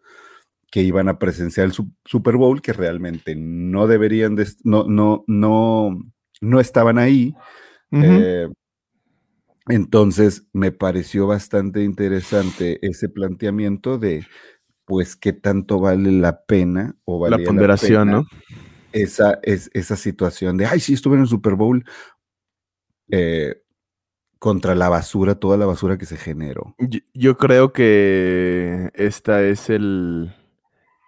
que 0.70 0.82
iban 0.82 1.08
a 1.08 1.18
presenciar 1.18 1.66
el 1.66 1.72
Su- 1.72 1.92
Super 2.04 2.36
Bowl, 2.36 2.62
que 2.62 2.72
realmente 2.74 3.34
no 3.36 3.86
deberían, 3.88 4.36
de, 4.36 4.48
no, 4.64 4.84
no, 4.88 5.24
no, 5.28 5.98
no 6.40 6.60
estaban 6.60 6.98
ahí. 6.98 7.36
Eh, 8.00 8.48
entonces 9.68 10.46
me 10.52 10.72
pareció 10.72 11.26
bastante 11.26 11.82
interesante 11.82 12.78
ese 12.86 13.08
planteamiento 13.08 13.98
de, 13.98 14.26
pues, 14.84 15.16
qué 15.16 15.32
tanto 15.32 15.80
vale 15.80 16.12
la 16.12 16.44
pena 16.44 16.96
o 17.04 17.24
la 17.26 17.36
valía 17.36 17.46
ponderación, 17.46 18.08
pena 18.08 18.18
¿no? 18.18 18.26
esa, 18.92 19.38
es, 19.42 19.70
esa 19.74 19.96
situación 19.96 20.56
de, 20.56 20.66
ay, 20.66 20.80
sí, 20.80 20.94
estuve 20.94 21.16
en 21.16 21.22
el 21.22 21.28
Super 21.28 21.54
Bowl 21.54 21.84
eh, 23.10 23.62
contra 24.38 24.74
la 24.74 24.88
basura, 24.88 25.34
toda 25.34 25.56
la 25.56 25.66
basura 25.66 25.98
que 25.98 26.06
se 26.06 26.16
generó. 26.16 26.74
Yo, 26.78 27.00
yo 27.14 27.36
creo 27.36 27.72
que 27.72 28.90
esta 28.94 29.42
es 29.42 29.70
el. 29.70 30.34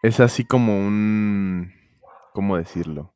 Es 0.03 0.21
así 0.21 0.45
como 0.45 0.77
un. 0.79 1.73
¿Cómo 2.33 2.57
decirlo? 2.57 3.15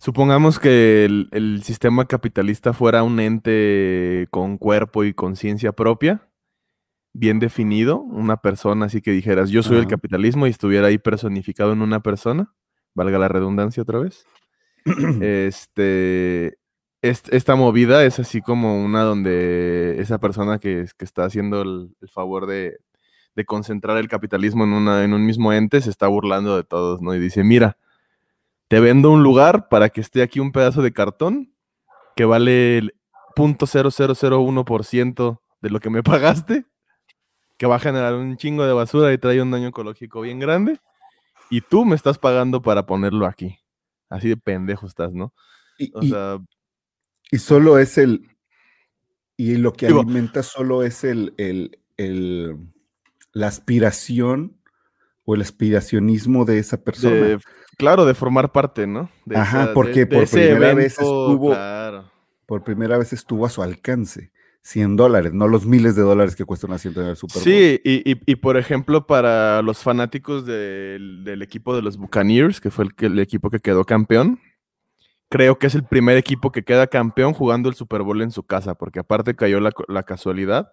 Supongamos 0.00 0.58
que 0.58 1.04
el, 1.04 1.28
el 1.32 1.62
sistema 1.62 2.06
capitalista 2.06 2.72
fuera 2.72 3.02
un 3.02 3.20
ente 3.20 4.26
con 4.30 4.56
cuerpo 4.56 5.04
y 5.04 5.12
conciencia 5.12 5.72
propia, 5.72 6.26
bien 7.12 7.38
definido, 7.38 7.98
una 8.00 8.38
persona 8.38 8.86
así 8.86 9.02
que 9.02 9.10
dijeras, 9.10 9.50
yo 9.50 9.62
soy 9.62 9.76
el 9.76 9.86
capitalismo 9.86 10.46
y 10.46 10.50
estuviera 10.50 10.86
ahí 10.86 10.96
personificado 10.96 11.72
en 11.74 11.82
una 11.82 12.00
persona, 12.00 12.50
valga 12.94 13.18
la 13.18 13.28
redundancia 13.28 13.82
otra 13.82 13.98
vez. 13.98 14.24
Este, 15.22 16.56
est- 17.02 17.28
esta 17.34 17.54
movida 17.54 18.02
es 18.04 18.18
así 18.18 18.40
como 18.40 18.82
una 18.82 19.02
donde 19.02 19.96
esa 20.00 20.18
persona 20.18 20.58
que, 20.58 20.86
que 20.96 21.04
está 21.04 21.24
haciendo 21.24 21.60
el, 21.60 21.94
el 22.00 22.08
favor 22.08 22.46
de, 22.46 22.78
de 23.36 23.44
concentrar 23.44 23.98
el 23.98 24.08
capitalismo 24.08 24.64
en, 24.64 24.72
una, 24.72 25.04
en 25.04 25.12
un 25.12 25.26
mismo 25.26 25.52
ente 25.52 25.82
se 25.82 25.90
está 25.90 26.06
burlando 26.08 26.56
de 26.56 26.64
todos, 26.64 27.02
¿no? 27.02 27.14
Y 27.14 27.18
dice, 27.18 27.44
mira, 27.44 27.76
te 28.70 28.78
vendo 28.78 29.10
un 29.10 29.24
lugar 29.24 29.68
para 29.68 29.88
que 29.88 30.00
esté 30.00 30.22
aquí 30.22 30.38
un 30.38 30.52
pedazo 30.52 30.80
de 30.80 30.92
cartón 30.92 31.52
que 32.14 32.24
vale 32.24 32.78
el 32.78 32.94
0.0001% 33.36 35.40
de 35.60 35.70
lo 35.70 35.80
que 35.80 35.90
me 35.90 36.02
pagaste, 36.04 36.66
que 37.58 37.66
va 37.66 37.74
a 37.76 37.80
generar 37.80 38.14
un 38.14 38.36
chingo 38.36 38.64
de 38.64 38.72
basura 38.72 39.12
y 39.12 39.18
trae 39.18 39.42
un 39.42 39.50
daño 39.50 39.66
ecológico 39.68 40.20
bien 40.20 40.38
grande, 40.38 40.78
y 41.50 41.60
tú 41.62 41.84
me 41.84 41.96
estás 41.96 42.16
pagando 42.18 42.62
para 42.62 42.86
ponerlo 42.86 43.26
aquí. 43.26 43.58
Así 44.08 44.28
de 44.28 44.36
pendejo 44.36 44.86
estás, 44.86 45.12
¿no? 45.12 45.34
Y, 45.78 45.90
O 45.94 46.02
y- 46.02 46.10
sea, 46.10 46.38
y 47.32 47.38
solo 47.38 47.76
es 47.78 47.98
el, 47.98 48.28
y 49.36 49.56
lo 49.56 49.72
que 49.72 49.88
Digo- 49.88 50.02
alimenta 50.02 50.42
solo 50.44 50.82
es 50.84 51.02
el, 51.04 51.34
el, 51.38 51.78
el- 51.96 52.56
la 53.32 53.46
aspiración 53.48 54.59
o 55.24 55.34
el 55.34 55.42
aspiracionismo 55.42 56.44
de 56.44 56.58
esa 56.58 56.82
persona. 56.82 57.14
de- 57.14 57.38
claro, 57.76 58.04
de 58.04 58.14
formar 58.14 58.52
parte, 58.52 58.86
¿no? 58.86 59.10
De 59.24 59.36
Ajá, 59.36 59.64
esa- 59.64 59.74
porque 59.74 60.00
de 60.00 60.06
por 60.06 60.28
primera 60.28 60.74
vez 60.74 60.92
estuvo- 60.98 61.50
Claro. 61.50 62.10
Por 62.46 62.64
primera 62.64 62.98
vez 62.98 63.12
estuvo 63.12 63.46
a 63.46 63.50
su 63.50 63.62
alcance. 63.62 64.32
100 64.62 64.94
dólares, 64.96 65.32
no 65.32 65.48
los 65.48 65.64
miles 65.64 65.96
de 65.96 66.02
dólares 66.02 66.36
que 66.36 66.44
cuesta 66.44 66.66
un 66.66 66.74
asiento 66.74 67.00
en 67.00 67.06
el 67.08 67.16
Super 67.16 67.36
Bowl. 67.36 67.44
Sí, 67.44 67.80
y, 67.82 68.10
y- 68.12 68.20
y, 68.26 68.36
por 68.36 68.58
ejemplo, 68.58 69.06
para 69.06 69.62
los 69.62 69.78
fanáticos 69.78 70.44
del, 70.44 71.24
del 71.24 71.40
equipo 71.40 71.74
de 71.74 71.80
los 71.80 71.96
Buccaneers, 71.96 72.60
que 72.60 72.70
fue 72.70 72.84
el, 72.84 72.92
el 73.06 73.18
equipo 73.20 73.48
que 73.48 73.60
quedó 73.60 73.84
campeón, 73.86 74.38
creo 75.30 75.58
que 75.58 75.66
es 75.68 75.74
el 75.74 75.84
primer 75.84 76.18
equipo 76.18 76.52
que 76.52 76.62
queda 76.62 76.88
campeón 76.88 77.32
jugando 77.32 77.70
el 77.70 77.74
Super 77.74 78.02
Bowl 78.02 78.20
en 78.20 78.32
su 78.32 78.42
casa, 78.42 78.74
porque 78.74 78.98
aparte 78.98 79.34
cayó 79.34 79.60
la, 79.60 79.70
la 79.88 80.02
casualidad 80.02 80.72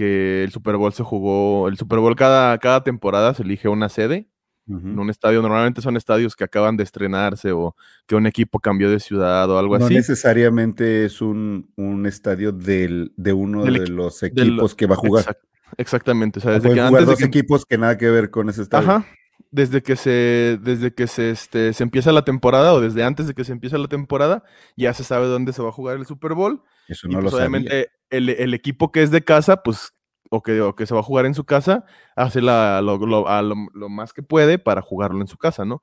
que 0.00 0.42
el 0.44 0.50
Super 0.50 0.76
Bowl 0.76 0.92
se 0.94 1.02
jugó, 1.02 1.68
el 1.68 1.76
Super 1.76 1.98
Bowl 1.98 2.16
cada, 2.16 2.56
cada 2.58 2.82
temporada 2.82 3.34
se 3.34 3.42
elige 3.42 3.68
una 3.68 3.88
sede 3.90 4.28
en 4.66 4.98
un 4.98 5.10
estadio. 5.10 5.42
Normalmente 5.42 5.82
son 5.82 5.96
estadios 5.96 6.36
que 6.36 6.44
acaban 6.44 6.76
de 6.76 6.84
estrenarse 6.84 7.50
o 7.52 7.74
que 8.06 8.14
un 8.14 8.26
equipo 8.26 8.60
cambió 8.60 8.88
de 8.88 9.00
ciudad 9.00 9.50
o 9.50 9.58
algo 9.58 9.76
no 9.78 9.84
así. 9.86 9.94
necesariamente 9.94 11.04
es 11.04 11.20
un, 11.20 11.70
un 11.76 12.06
estadio 12.06 12.52
del, 12.52 13.12
de 13.16 13.32
uno 13.32 13.64
Del 13.64 13.74
de 13.74 13.88
los 13.88 14.20
del- 14.20 14.30
equipos 14.30 14.74
que 14.74 14.86
va 14.86 14.94
a 14.94 14.98
jugar. 14.98 15.24
Exact- 15.24 15.44
exactamente. 15.76 16.38
O 16.38 16.42
sea, 16.42 16.52
O 16.52 16.54
desde 16.54 16.72
que 16.74 16.80
antes 16.80 17.00
de 17.00 17.06
dos 17.06 17.18
que, 17.18 17.24
equipos 17.24 17.66
que 17.66 17.78
nada 17.78 17.98
que 17.98 18.08
ver 18.10 18.30
con 18.30 18.48
ese 18.48 18.62
estadio. 18.62 18.88
Ajá. 18.88 19.06
Desde 19.50 19.82
que 19.82 19.96
se, 19.96 20.58
desde 20.62 20.94
que 20.94 21.08
se, 21.08 21.30
este, 21.30 21.72
se 21.72 21.82
empieza 21.82 22.12
la 22.12 22.24
temporada 22.24 22.72
o 22.72 22.80
desde 22.80 23.02
antes 23.02 23.26
de 23.26 23.34
que 23.34 23.42
se 23.44 23.50
empiece 23.52 23.76
la 23.76 23.88
temporada, 23.88 24.44
ya 24.76 24.94
se 24.94 25.02
sabe 25.02 25.26
dónde 25.26 25.52
se 25.52 25.62
va 25.62 25.70
a 25.70 25.72
jugar 25.72 25.96
el 25.96 26.06
Super 26.06 26.34
Bowl. 26.34 26.62
Eso 26.90 27.06
Y 27.08 27.12
no 27.12 27.20
pues 27.20 27.24
lo 27.24 27.30
sabía. 27.38 27.46
obviamente 27.46 27.90
el, 28.10 28.28
el 28.28 28.52
equipo 28.54 28.90
que 28.92 29.02
es 29.02 29.10
de 29.10 29.22
casa, 29.24 29.62
pues, 29.62 29.92
o 30.30 30.42
que, 30.42 30.60
o 30.60 30.74
que 30.76 30.86
se 30.86 30.94
va 30.94 31.00
a 31.00 31.04
jugar 31.04 31.26
en 31.26 31.34
su 31.34 31.44
casa, 31.44 31.84
hace 32.16 32.40
la, 32.42 32.82
lo, 32.82 32.98
lo- 32.98 33.28
a 33.28 33.40
lo- 33.42 33.54
lo 33.74 33.88
más 33.88 34.12
que 34.12 34.22
puede 34.22 34.58
para 34.58 34.82
jugarlo 34.82 35.20
en 35.20 35.26
su 35.28 35.38
casa, 35.38 35.64
¿no? 35.64 35.82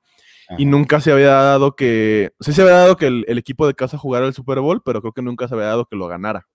Y 0.56 0.64
nunca 0.64 1.00
se 1.02 1.12
había 1.12 1.32
dado 1.34 1.76
que, 1.76 2.32
sí 2.40 2.54
se 2.54 2.62
había 2.62 2.74
dado 2.74 2.96
que 2.96 3.06
el, 3.06 3.24
el 3.28 3.36
equipo 3.36 3.66
de 3.66 3.74
casa 3.74 3.98
jugara 3.98 4.26
el 4.26 4.32
Super 4.32 4.60
Bowl, 4.60 4.80
pero 4.82 5.02
creo 5.02 5.12
que 5.12 5.20
nunca 5.20 5.46
se 5.48 5.54
había 5.54 5.66
dado 5.66 5.84
que 5.86 5.96
lo 5.96 6.06
ganara. 6.08 6.46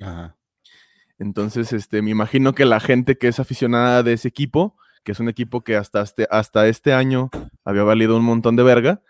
Ajá. 0.00 0.36
Entonces, 1.18 1.72
este, 1.72 2.02
me 2.02 2.10
imagino 2.10 2.54
que 2.54 2.64
la 2.64 2.80
gente 2.80 3.16
que 3.18 3.28
es 3.28 3.40
aficionada 3.40 4.02
de 4.02 4.12
ese 4.12 4.28
equipo, 4.28 4.76
que 5.02 5.12
es 5.12 5.20
un 5.20 5.28
equipo 5.28 5.62
que 5.62 5.76
hasta 5.76 6.02
este, 6.02 6.28
hasta 6.30 6.66
este 6.68 6.92
año 6.92 7.30
había 7.64 7.82
valido 7.82 8.16
un 8.16 8.24
montón 8.24 8.56
de 8.56 8.62
verga, 8.62 9.02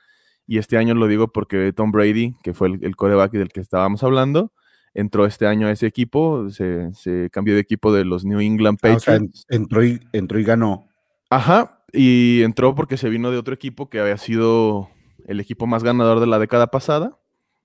y 0.47 0.59
este 0.59 0.79
año 0.79 0.95
lo 0.95 1.07
digo 1.09 1.29
porque 1.33 1.73
Tom 1.75 1.91
Brady, 1.93 2.35
que 2.43 2.55
fue 2.55 2.69
el, 2.69 2.85
el 2.85 2.97
coreback 2.97 3.33
del 3.33 3.49
que 3.51 3.61
estábamos 3.61 4.03
hablando, 4.03 4.53
entró 4.99 5.27
este 5.27 5.47
año 5.47 5.67
a 5.67 5.71
ese 5.71 5.87
equipo, 5.87 6.49
se, 6.51 6.93
se 6.95 7.29
cambió 7.31 7.55
de 7.55 7.61
equipo 7.61 7.93
de 7.93 8.05
los 8.05 8.25
New 8.25 8.41
England 8.41 8.79
Ah, 8.83 8.95
o 8.95 8.99
sea, 9.01 9.15
Patriots. 9.15 9.47
en- 9.49 9.63
entró, 9.63 9.85
y, 9.85 10.01
entró 10.13 10.39
y 10.39 10.45
ganó. 10.45 10.89
Ajá, 11.31 11.83
y 11.93 12.43
entró 12.43 12.75
porque 12.75 12.97
se 12.97 13.09
vino 13.09 13.31
de 13.31 13.39
otro 13.39 13.55
equipo 13.55 13.89
que 13.89 14.01
había 14.01 14.17
sido 14.17 14.89
el 15.27 15.41
equipo 15.41 15.67
más 15.67 15.83
ganador 15.85 16.21
de 16.21 16.27
la 16.27 16.39
década 16.39 16.69
pasada. 16.69 17.19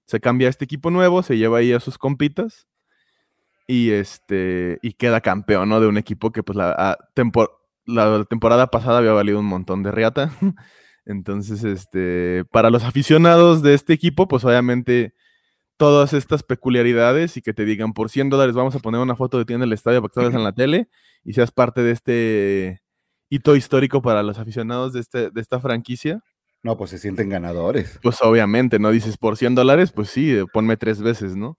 Se 0.05 0.19
cambia 0.19 0.47
a 0.47 0.49
este 0.49 0.65
equipo 0.65 0.91
nuevo, 0.91 1.23
se 1.23 1.37
lleva 1.37 1.59
ahí 1.59 1.71
a 1.73 1.79
sus 1.79 1.97
compitas 1.97 2.67
y 3.67 3.91
este 3.91 4.79
y 4.81 4.93
queda 4.93 5.21
campeón, 5.21 5.69
¿no? 5.69 5.79
De 5.79 5.87
un 5.87 5.97
equipo 5.97 6.31
que 6.31 6.43
pues 6.43 6.57
la, 6.57 6.71
a- 6.77 6.97
tempo- 7.15 7.49
la 7.85 8.25
temporada 8.25 8.67
pasada 8.67 8.97
había 8.99 9.13
valido 9.13 9.39
un 9.39 9.45
montón 9.45 9.81
de 9.83 9.91
riata. 9.91 10.31
Entonces, 11.05 11.63
este, 11.63 12.45
para 12.51 12.69
los 12.69 12.83
aficionados 12.83 13.61
de 13.61 13.73
este 13.73 13.93
equipo, 13.93 14.27
pues 14.27 14.45
obviamente 14.45 15.13
todas 15.77 16.13
estas 16.13 16.43
peculiaridades 16.43 17.35
y 17.37 17.41
que 17.41 17.53
te 17.53 17.65
digan 17.65 17.93
por 17.93 18.09
100 18.09 18.29
dólares 18.29 18.55
vamos 18.55 18.75
a 18.75 18.79
poner 18.79 19.01
una 19.01 19.15
foto 19.15 19.37
de 19.37 19.45
ti 19.45 19.53
en 19.53 19.63
el 19.63 19.73
estadio 19.73 20.01
para 20.01 20.09
que 20.09 20.15
salgas 20.15 20.35
en 20.35 20.43
la 20.43 20.53
tele 20.53 20.87
y 21.23 21.33
seas 21.33 21.51
parte 21.51 21.81
de 21.81 21.91
este 21.91 22.81
hito 23.29 23.55
histórico 23.55 24.01
para 24.01 24.21
los 24.23 24.37
aficionados 24.37 24.93
de, 24.93 24.99
este, 24.99 25.29
de 25.31 25.41
esta 25.41 25.59
franquicia, 25.59 26.21
No, 26.61 26.77
pues 26.77 26.91
se 26.91 26.99
sienten 26.99 27.29
ganadores. 27.29 27.99
pues 28.03 28.21
obviamente, 28.21 28.77
¿no? 28.79 28.91
Dices 28.91 29.17
por 29.17 29.37
100 29.37 29.55
dólares, 29.55 29.91
pues 29.91 30.09
sí, 30.09 30.37
ponme 30.53 30.77
tres 30.77 31.01
veces, 31.01 31.35
¿no? 31.35 31.57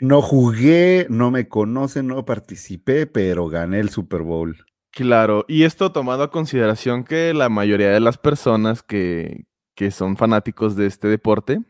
No 0.00 0.20
jugué, 0.20 1.06
no 1.08 1.30
me 1.30 1.46
conocen, 1.46 2.08
no 2.08 2.24
participé, 2.24 3.06
pero 3.06 3.46
gané 3.46 3.78
el 3.78 3.88
Super 3.90 4.22
Bowl. 4.22 4.56
Claro, 4.90 5.44
y 5.48 5.62
esto 5.62 5.92
tomado 5.92 6.24
a 6.24 6.30
consideración 6.30 7.04
que 7.04 7.32
la 7.32 7.48
mayoría 7.48 7.90
de 7.90 8.00
las 8.00 8.18
personas 8.18 8.82
que, 8.82 9.44
que 9.76 9.90
son 9.92 10.16
fanáticos 10.16 10.74
de 10.74 10.86
este 10.86 11.06
deporte, 11.08 11.60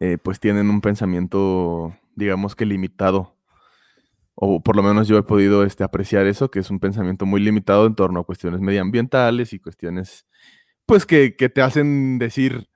eh, 0.00 0.18
pues 0.22 0.40
tienen 0.40 0.70
un 0.70 0.80
pensamiento, 0.80 1.94
digamos 2.14 2.54
que 2.56 2.66
limitado. 2.66 3.34
O 4.34 4.62
por 4.62 4.76
lo 4.76 4.82
menos 4.82 5.08
yo 5.08 5.16
he 5.16 5.22
podido 5.22 5.64
este, 5.64 5.82
apreciar 5.84 6.26
eso, 6.26 6.50
que 6.50 6.58
es 6.58 6.70
un 6.70 6.78
pensamiento 6.78 7.24
muy 7.24 7.40
limitado 7.40 7.86
en 7.86 7.94
torno 7.94 8.20
a 8.20 8.24
cuestiones 8.24 8.60
medioambientales 8.60 9.52
y 9.54 9.58
cuestiones, 9.58 10.26
pues 10.84 11.06
que, 11.06 11.36
que 11.36 11.48
te 11.48 11.62
hacen 11.62 12.18
decir, 12.18 12.68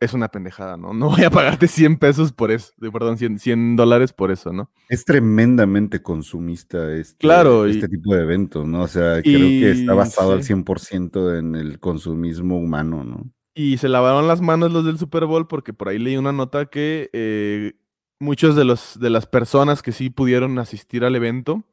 es 0.00 0.14
una 0.14 0.28
pendejada, 0.28 0.76
¿no? 0.76 0.92
No 0.92 1.10
voy 1.10 1.22
a 1.22 1.30
pagarte 1.30 1.68
100 1.68 1.96
pesos 1.98 2.32
por 2.32 2.50
eso, 2.50 2.72
de- 2.78 2.90
perdón, 2.90 3.18
100, 3.18 3.38
100 3.38 3.76
dólares 3.76 4.12
por 4.12 4.32
eso, 4.32 4.52
¿no? 4.52 4.72
Es 4.88 5.04
tremendamente 5.04 6.02
consumista 6.02 6.92
este, 6.92 7.18
Claro, 7.18 7.68
y- 7.68 7.72
este 7.72 7.88
tipo 7.88 8.12
de 8.14 8.22
eventos, 8.22 8.66
¿no? 8.66 8.82
O 8.82 8.88
sea, 8.88 9.22
creo 9.22 9.48
que 9.50 9.70
está 9.70 9.94
basado 9.94 10.32
al 10.32 10.42
sí. 10.42 10.48
100% 10.54 11.36
en 11.38 11.54
el 11.54 11.78
consumismo 11.78 12.58
humano, 12.58 13.04
¿no? 13.04 13.30
Y 13.54 13.78
se 13.78 13.88
lavaron 13.88 14.28
las 14.28 14.40
manos 14.40 14.72
los 14.72 14.84
del 14.84 14.98
Super 14.98 15.26
Bowl 15.26 15.46
porque 15.48 15.72
por 15.72 15.88
ahí 15.88 15.98
leí 15.98 16.16
una 16.16 16.32
nota 16.32 16.66
que 16.66 17.10
eh, 17.12 17.72
muchos 18.18 18.54
de 18.56 18.64
los 18.64 18.98
de 19.00 19.10
las 19.10 19.26
personas 19.26 19.82
que 19.82 19.92
sí 19.92 20.08
pudieron 20.10 20.58
asistir 20.58 21.04
al 21.04 21.16
evento 21.16 21.64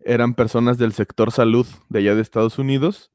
eran 0.00 0.34
personas 0.34 0.78
del 0.78 0.92
sector 0.92 1.32
salud 1.32 1.66
de 1.88 1.98
allá 1.98 2.14
de 2.14 2.22
Estados 2.22 2.58
Unidos 2.58 3.10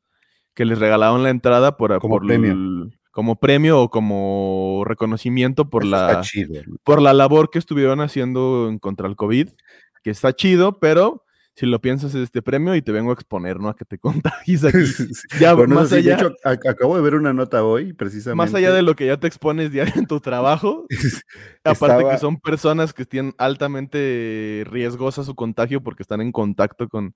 que 0.53 0.65
les 0.65 0.79
regalaron 0.79 1.23
la 1.23 1.29
entrada 1.29 1.77
por, 1.77 1.97
Como 1.99 2.15
por 2.17 2.27
premio. 2.27 2.51
el- 2.51 2.99
como 3.11 3.35
premio 3.39 3.79
o 3.79 3.89
como 3.91 4.83
reconocimiento 4.85 5.69
por 5.69 5.83
Eso 5.83 5.91
la 5.91 6.23
por 6.83 6.99
la 6.99 7.13
labor 7.13 7.51
que 7.51 7.59
estuvieron 7.59 8.01
haciendo 8.01 8.67
en 8.67 8.79
contra 8.79 9.07
el 9.07 9.15
COVID, 9.15 9.49
que 10.03 10.09
está 10.09 10.33
chido, 10.33 10.79
pero 10.79 11.22
si 11.55 11.65
lo 11.67 11.79
piensas 11.81 12.15
es 12.15 12.23
este 12.23 12.41
premio 12.41 12.75
y 12.75 12.81
te 12.81 12.91
vengo 12.91 13.11
a 13.11 13.13
exponer, 13.13 13.59
¿no? 13.59 13.69
A 13.69 13.75
que 13.75 13.85
te 13.85 13.97
contagies 14.47 14.63
aquí. 14.63 14.77
Ya, 15.39 15.53
Bueno, 15.53 15.75
más 15.75 15.89
sí, 15.89 15.95
de 15.95 16.01
allá- 16.01 16.15
hecho, 16.15 16.31
ac- 16.43 16.67
acabo 16.69 16.95
de 16.95 17.01
ver 17.03 17.15
una 17.15 17.31
nota 17.33 17.63
hoy, 17.63 17.93
precisamente. 17.93 18.35
Más 18.37 18.53
allá 18.55 18.73
de 18.73 18.81
lo 18.81 18.95
que 18.95 19.05
ya 19.05 19.17
te 19.17 19.27
expones 19.27 19.71
diario 19.71 19.93
en 19.97 20.07
tu 20.07 20.19
trabajo, 20.19 20.85
aparte 21.63 21.95
Estaba- 21.97 22.11
que 22.11 22.17
son 22.17 22.37
personas 22.39 22.93
que 22.93 23.05
tienen 23.05 23.33
altamente 23.37 24.63
riesgosa 24.69 25.23
su 25.23 25.35
contagio 25.35 25.81
porque 25.83 26.03
están 26.03 26.21
en 26.21 26.31
contacto 26.31 26.87
con, 26.89 27.15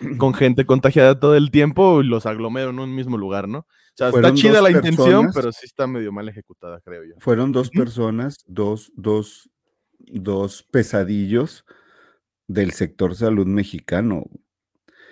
con 0.18 0.34
gente 0.34 0.66
contagiada 0.66 1.18
todo 1.20 1.36
el 1.36 1.50
tiempo 1.50 2.00
y 2.02 2.06
los 2.06 2.26
aglomeran 2.26 2.74
en 2.74 2.80
un 2.80 2.94
mismo 2.94 3.16
lugar, 3.16 3.48
¿no? 3.48 3.58
O 3.58 3.66
sea, 3.94 4.08
está 4.08 4.34
chida 4.34 4.60
la 4.60 4.70
intención, 4.70 5.30
pero 5.32 5.52
sí 5.52 5.64
está 5.64 5.86
medio 5.86 6.12
mal 6.12 6.28
ejecutada, 6.28 6.80
creo 6.84 7.02
yo. 7.04 7.14
Fueron 7.18 7.50
dos 7.52 7.70
personas, 7.70 8.38
dos, 8.46 8.92
dos, 8.94 9.48
dos 10.00 10.64
pesadillos 10.70 11.64
del 12.48 12.72
sector 12.72 13.14
salud 13.14 13.46
mexicano. 13.46 14.24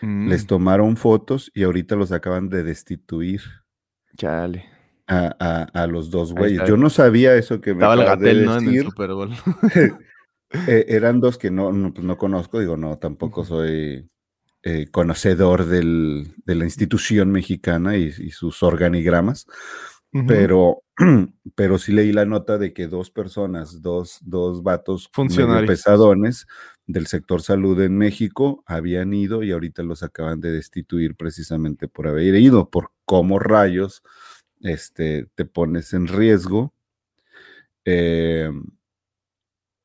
Les 0.02 0.44
Mm, 0.44 0.46
tomaron 0.46 0.96
fotos 0.96 1.50
y 1.54 1.62
ahorita 1.62 1.96
los 1.96 2.12
acaban 2.12 2.48
de 2.50 2.62
destituir 2.62 3.40
chale. 4.18 4.66
a, 5.06 5.34
a- 5.38 5.82
a 5.82 5.86
los 5.86 6.10
dos 6.10 6.32
güeyes. 6.34 6.62
Yo 6.68 6.76
no 6.76 6.90
sabía 6.90 7.34
eso 7.36 7.60
que 7.60 7.74
me 7.74 7.78
Estaba 7.84 7.94
el 7.94 8.00
de 8.00 8.04
Gatel, 8.06 8.44
¿no? 8.44 8.56
En 8.58 8.64
el. 8.68 8.84
Super 8.84 9.10
Bowl. 9.12 9.30
Eh, 10.68 10.84
eran 10.88 11.20
dos 11.20 11.36
que 11.36 11.50
no, 11.50 11.72
no, 11.72 11.92
pues 11.92 12.06
no 12.06 12.16
conozco, 12.16 12.60
digo, 12.60 12.76
no, 12.76 12.96
tampoco 12.98 13.44
soy 13.44 14.08
eh, 14.62 14.86
conocedor 14.90 15.64
del- 15.66 16.34
de 16.44 16.54
la 16.54 16.64
institución 16.64 17.32
mexicana 17.32 17.96
y, 17.96 18.04
y 18.04 18.30
sus 18.30 18.62
organigramas, 18.62 19.46
pero, 20.28 20.82
pero 21.56 21.78
sí 21.78 21.92
leí 21.92 22.12
la 22.12 22.24
nota 22.24 22.56
de 22.56 22.72
que 22.72 22.86
dos 22.86 23.10
personas, 23.10 23.82
dos, 23.82 24.18
dos 24.22 24.62
vatos 24.62 25.08
Funcionarios. 25.12 25.66
pesadones 25.68 26.46
del 26.86 27.06
sector 27.06 27.42
salud 27.42 27.80
en 27.80 27.96
México 27.96 28.62
habían 28.66 29.14
ido 29.14 29.42
y 29.42 29.52
ahorita 29.52 29.82
los 29.82 30.02
acaban 30.02 30.40
de 30.40 30.52
destituir 30.52 31.16
precisamente 31.16 31.88
por 31.88 32.08
haber 32.08 32.34
ido, 32.34 32.70
por 32.70 32.90
cómo 33.04 33.38
rayos 33.38 34.02
este, 34.60 35.26
te 35.34 35.44
pones 35.44 35.92
en 35.94 36.08
riesgo. 36.08 36.74
eh, 37.84 38.50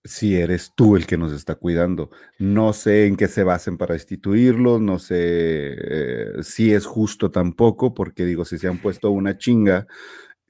si 0.04 0.36
eres 0.36 0.72
tú 0.76 0.96
el 0.96 1.06
que 1.06 1.18
nos 1.18 1.34
está 1.34 1.56
cuidando. 1.56 2.10
No 2.40 2.74
sé 2.74 3.06
en 3.08 3.16
qué 3.18 3.28
se 3.28 3.44
basen 3.44 3.78
para 3.78 3.94
destituirlos, 3.94 4.82
no 4.82 4.98
sé 5.00 5.18
eh, 5.20 6.34
si 6.44 6.74
es 6.74 6.86
justo 6.86 7.32
tampoco, 7.32 7.94
porque 7.94 8.26
digo, 8.26 8.46
si 8.46 8.58
se 8.58 8.68
han 8.68 8.80
puesto 8.80 9.12
una 9.12 9.38
chinga, 9.38 9.88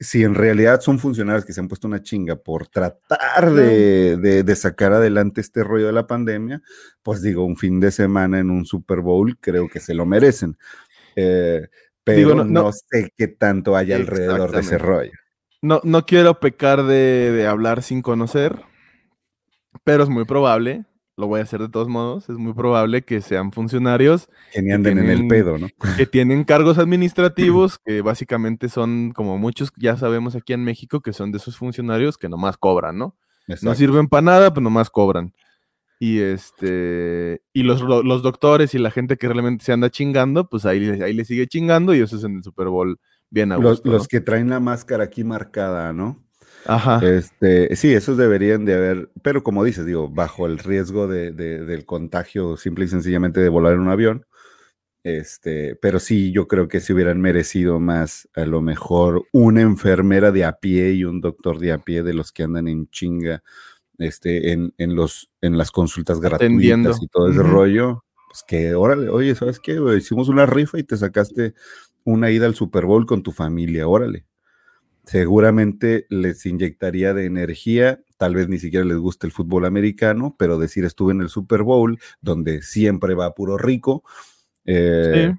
si 0.02 0.22
en 0.24 0.34
realidad 0.34 0.80
son 0.80 0.98
funcionarios 0.98 1.44
que 1.44 1.52
se 1.52 1.60
han 1.60 1.68
puesto 1.68 1.86
una 1.86 2.02
chinga 2.02 2.34
por 2.36 2.66
tratar 2.68 3.52
de, 3.52 4.16
de- 4.16 4.42
de 4.42 4.56
sacar 4.56 4.94
adelante 4.94 5.42
este 5.42 5.62
rollo 5.62 5.86
de 5.86 5.92
la 5.92 6.06
pandemia, 6.06 6.62
pues 7.02 7.20
digo, 7.20 7.44
un 7.44 7.56
fin 7.56 7.78
de 7.80 7.90
semana 7.90 8.38
en 8.38 8.50
un 8.50 8.64
Super 8.64 9.00
Bowl 9.00 9.36
creo 9.38 9.68
que 9.68 9.78
se 9.78 9.92
lo 9.94 10.06
merecen. 10.06 10.56
Eh, 11.16 11.68
pero 12.02 12.16
Digo, 12.18 12.34
no, 12.34 12.44
no- 12.44 12.62
no- 12.64 12.72
sé 12.72 13.12
qué 13.16 13.28
tanto 13.28 13.76
hay 13.76 13.92
alrededor 13.92 14.50
de 14.52 14.60
ese 14.60 14.78
rollo. 14.78 15.12
No, 15.62 15.80
no 15.84 16.06
quiero 16.06 16.40
pecar 16.40 16.84
de, 16.84 17.30
de 17.32 17.46
hablar 17.46 17.82
sin 17.82 18.00
conocer, 18.00 18.56
pero 19.84 20.02
es 20.02 20.08
muy 20.08 20.24
probable, 20.24 20.86
lo 21.16 21.26
voy 21.26 21.40
a 21.40 21.42
hacer 21.42 21.60
de 21.60 21.68
todos 21.68 21.88
modos, 21.88 22.28
es 22.30 22.36
muy 22.36 22.54
probable 22.54 23.02
que 23.02 23.20
sean 23.20 23.52
funcionarios 23.52 24.28
Que 24.52 24.62
ni 24.62 24.72
anden 24.72 24.98
en 24.98 25.10
el 25.10 25.16
tienen- 25.18 25.28
pedo, 25.28 25.58
¿no? 25.58 25.68
que 25.96 26.06
tienen 26.06 26.44
cargos 26.44 26.78
administrativos, 26.78 27.78
que 27.84 28.00
básicamente 28.02 28.68
son, 28.68 29.12
como 29.12 29.36
muchos 29.38 29.70
ya 29.76 29.96
sabemos 29.96 30.34
aquí 30.34 30.52
en 30.54 30.64
México, 30.64 31.00
que 31.00 31.12
son 31.12 31.30
de 31.32 31.38
esos 31.38 31.56
funcionarios 31.56 32.16
que 32.16 32.28
nomás 32.28 32.56
cobran, 32.56 32.96
¿no? 32.98 33.16
No 33.62 33.74
sirven 33.74 34.06
para 34.08 34.22
nada, 34.22 34.54
pues 34.54 34.62
nomás 34.62 34.90
cobran. 34.90 35.34
Y 35.98 36.20
este, 36.20 37.42
y 37.52 37.62
los, 37.64 37.82
lo- 37.82 38.02
los 38.02 38.22
doctores 38.22 38.74
y 38.74 38.78
la 38.78 38.90
gente 38.90 39.16
que 39.16 39.28
realmente 39.28 39.64
se 39.64 39.72
anda 39.72 39.90
chingando, 39.90 40.48
pues 40.48 40.64
ahí, 40.64 40.80
le- 40.80 41.04
ahí 41.04 41.12
le 41.12 41.24
sigue 41.24 41.46
chingando 41.46 41.94
y 41.94 42.00
eso 42.00 42.16
es 42.16 42.24
en 42.24 42.36
el 42.36 42.42
Super 42.44 42.68
Bowl 42.68 42.98
bien 43.28 43.52
a 43.52 43.56
Los, 43.58 43.78
gusto, 43.82 43.90
los 43.90 44.02
¿no? 44.02 44.08
que 44.08 44.20
traen 44.20 44.48
la 44.48 44.60
máscara 44.60 45.04
aquí 45.04 45.24
marcada, 45.24 45.92
¿no? 45.92 46.22
Ajá. 46.66 47.00
Este, 47.02 47.74
sí, 47.76 47.92
esos 47.94 48.16
deberían 48.16 48.64
de 48.64 48.74
haber, 48.74 49.10
pero 49.22 49.42
como 49.42 49.64
dices, 49.64 49.86
digo, 49.86 50.08
bajo 50.08 50.46
el 50.46 50.58
riesgo 50.58 51.08
de, 51.08 51.32
de- 51.32 51.64
del 51.64 51.84
contagio, 51.86 52.56
simple 52.56 52.84
y 52.84 52.88
sencillamente 52.88 53.40
de 53.40 53.48
volar 53.48 53.74
en 53.74 53.80
un 53.80 53.88
avión. 53.88 54.26
Este, 55.02 55.76
pero 55.76 55.98
sí, 55.98 56.30
yo 56.32 56.46
creo 56.46 56.68
que 56.68 56.80
se 56.80 56.92
hubieran 56.92 57.20
merecido 57.20 57.80
más, 57.80 58.28
a 58.34 58.44
lo 58.44 58.60
mejor, 58.62 59.24
una 59.32 59.62
enfermera 59.62 60.30
de 60.32 60.44
a 60.44 60.58
pie 60.60 60.92
y 60.92 61.04
un 61.04 61.20
doctor 61.22 61.58
de 61.58 61.72
a 61.72 61.78
pie 61.78 62.02
de 62.02 62.12
los 62.14 62.32
que 62.32 62.42
andan 62.42 62.68
en 62.68 62.88
chinga, 62.90 63.42
este, 63.98 64.52
en, 64.52 64.74
en 64.78 64.94
los, 64.96 65.30
en 65.42 65.58
las 65.58 65.70
consultas 65.70 66.20
gratuitas 66.20 67.02
y 67.02 67.08
todo 67.08 67.30
ese 67.30 67.42
rollo. 67.42 68.04
Pues 68.28 68.44
que, 68.46 68.74
órale, 68.74 69.08
oye, 69.10 69.34
¿sabes 69.34 69.60
qué? 69.60 69.78
Hicimos 69.98 70.28
una 70.28 70.46
rifa 70.46 70.78
y 70.78 70.84
te 70.84 70.96
sacaste 70.98 71.54
una 72.04 72.30
ida 72.30 72.46
al 72.46 72.54
Super 72.54 72.86
Bowl 72.86 73.06
con 73.06 73.22
tu 73.22 73.32
familia, 73.32 73.88
órale. 73.88 74.26
Seguramente 75.04 76.06
les 76.10 76.44
inyectaría 76.46 77.14
de 77.14 77.24
energía, 77.24 78.00
tal 78.16 78.34
vez 78.34 78.48
ni 78.48 78.58
siquiera 78.58 78.84
les 78.84 78.98
guste 78.98 79.26
el 79.26 79.32
fútbol 79.32 79.64
americano, 79.64 80.36
pero 80.38 80.58
decir 80.58 80.84
estuve 80.84 81.12
en 81.12 81.20
el 81.20 81.28
Super 81.28 81.62
Bowl, 81.62 81.98
donde 82.20 82.62
siempre 82.62 83.14
va 83.14 83.34
puro 83.34 83.56
rico, 83.58 84.04
eh, 84.66 85.32
Sí. 85.32 85.38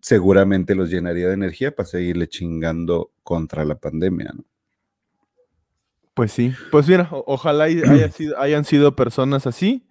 seguramente 0.00 0.74
los 0.74 0.90
llenaría 0.90 1.28
de 1.28 1.34
energía 1.34 1.74
para 1.74 1.88
seguirle 1.88 2.28
chingando 2.28 3.10
contra 3.22 3.64
la 3.64 3.76
pandemia, 3.76 4.32
¿no? 4.34 4.44
Pues 6.14 6.32
sí. 6.32 6.52
Pues 6.70 6.88
mira, 6.88 7.08
ojalá 7.10 7.68
y 7.68 7.82
haya 7.82 7.82
sido- 8.12 8.38
hayan 8.38 8.64
sido 8.64 8.94
personas 8.96 9.46
así. 9.46 9.86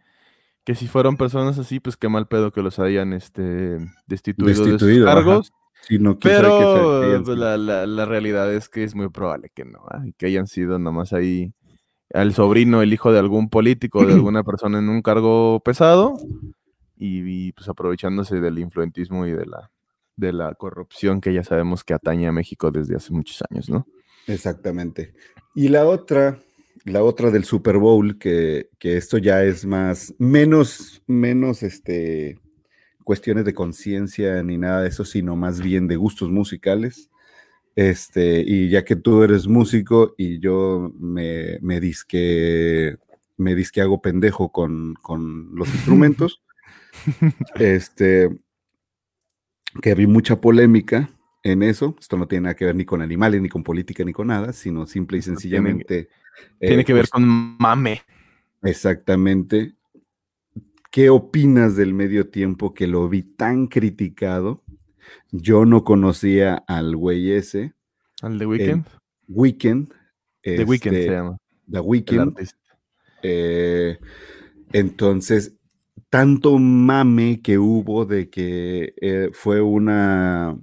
Que 0.66 0.76
si 0.76 0.88
fueron 0.88 1.18
personas 1.18 1.58
así, 1.58 1.80
pues 1.80 1.98
qué 1.98 2.10
mal 2.10 2.28
pedo 2.28 2.52
que 2.52 2.62
los 2.62 2.78
hayan 2.78 3.14
este, 3.14 3.80
destituido, 4.08 4.66
de 4.66 4.78
sus 4.78 5.08
ajá. 5.08 5.18
Sí, 5.88 5.98
no, 6.00 6.18
sea- 6.22 6.42
Pero 6.42 7.36
la, 7.36 7.58
la- 7.58 7.86
la 7.88 8.06
realidad 8.06 8.54
es 8.54 8.70
que 8.70 8.84
es 8.84 8.96
muy 8.96 9.10
probable 9.10 9.50
que 9.54 9.66
no, 9.66 9.80
¿ah? 9.90 10.04
que 10.18 10.26
hayan 10.28 10.48
sido 10.48 10.78
nomás 10.80 11.14
ahí 11.14 11.54
el 12.10 12.34
sobrino, 12.34 12.82
el 12.82 12.92
hijo 12.94 13.12
de 13.12 13.20
algún 13.20 13.50
político, 13.50 14.06
de 14.06 14.14
alguna 14.34 14.44
persona 14.44 14.80
en 14.80 14.90
un 14.90 15.02
cargo 15.02 15.60
pesado, 15.62 16.18
y, 16.98 17.48
y, 17.48 17.52
pues 17.54 17.70
aprovechándose 17.70 18.40
del 18.42 18.60
influentismo 18.60 19.26
y 19.26 19.32
de 19.32 19.46
la, 19.46 19.72
de 20.18 20.34
la 20.34 20.54
corrupción 20.56 21.22
que 21.22 21.34
ya 21.34 21.44
sabemos 21.44 21.84
que 21.84 21.94
atañe 21.94 22.28
a 22.28 22.32
México 22.32 22.72
desde 22.72 22.96
hace 22.96 23.14
muchos 23.14 23.42
años, 23.50 23.70
¿no? 23.70 23.88
Exactamente. 24.28 25.14
Y 25.56 25.70
la 25.70 25.86
otra, 25.86 26.38
la 26.86 27.02
otra 27.04 27.32
del 27.32 27.46
Super 27.46 27.78
Bowl, 27.78 28.18
que, 28.20 28.70
que 28.80 28.98
esto 28.98 29.18
ya 29.18 29.44
es 29.44 29.66
más, 29.66 30.14
menos, 30.20 31.02
menos 31.08 31.64
este, 31.64 32.38
cuestiones 33.10 33.44
de 33.44 33.56
conciencia 33.56 34.44
ni 34.44 34.60
nada 34.60 34.84
de 34.84 34.90
eso, 34.90 35.04
sino 35.04 35.36
más 35.36 35.62
bien 35.62 35.88
de 35.88 35.96
gustos 35.96 36.30
musicales. 36.30 37.10
Este, 37.76 38.44
y 38.46 38.70
ya 38.70 38.86
que 38.86 38.96
tú 38.96 39.24
eres 39.24 39.48
músico 39.48 40.14
y 40.16 40.38
yo 40.40 40.94
me, 41.00 41.58
me 41.60 41.80
disque, 41.80 42.98
me 43.36 43.56
disque 43.56 43.82
hago 43.82 44.00
pendejo 44.00 44.52
con, 44.52 44.94
con 45.02 45.56
los 45.56 45.74
instrumentos, 45.74 46.44
este, 47.56 48.30
que 49.82 49.96
vi 49.96 50.06
mucha 50.06 50.40
polémica 50.40 51.10
en 51.42 51.64
eso. 51.64 51.96
Esto 52.00 52.16
no 52.16 52.28
tiene 52.28 52.44
nada 52.44 52.56
que 52.56 52.66
ver 52.66 52.76
ni 52.76 52.86
con 52.86 53.02
animales, 53.02 53.42
ni 53.42 53.50
con 53.50 53.64
política, 53.64 54.04
ni 54.04 54.14
con 54.14 54.28
nada, 54.28 54.54
sino 54.54 54.86
simple 54.86 55.18
y 55.18 55.22
tiene- 55.22 55.36
sencillamente. 55.36 56.10
Tiene 56.60 56.84
eh, 56.84 56.86
que 56.86 56.94
ver 56.94 57.06
pues, 57.06 57.10
con 57.10 57.58
mame. 57.58 58.04
Exactamente. 58.62 59.79
¿Qué 60.92 61.12
opinas 61.12 61.76
del 61.76 61.94
medio 61.94 62.30
tiempo 62.30 62.74
que 62.74 62.88
lo 62.88 63.08
vi 63.10 63.22
tan 63.22 63.68
criticado? 63.68 64.64
Yo 65.32 65.66
no 65.66 65.84
conocía 65.84 66.64
al 66.68 66.96
güey 66.96 67.32
ese, 67.32 67.74
Al 68.22 68.40
de 68.40 68.46
Weekend. 68.48 68.86
Weekend. 69.28 69.94
The 70.42 70.64
Weekend 70.64 70.96
se 70.96 71.02
este, 71.02 71.12
llama. 71.12 71.38
The 71.72 71.80
Weeknd. 71.80 72.50
Eh, 73.22 74.00
entonces, 74.74 75.56
tanto 76.10 76.58
mame 76.58 77.42
que 77.44 77.60
hubo 77.60 78.06
de 78.06 78.32
que 78.32 78.96
eh, 79.00 79.30
fue 79.32 79.62
una, 79.62 80.58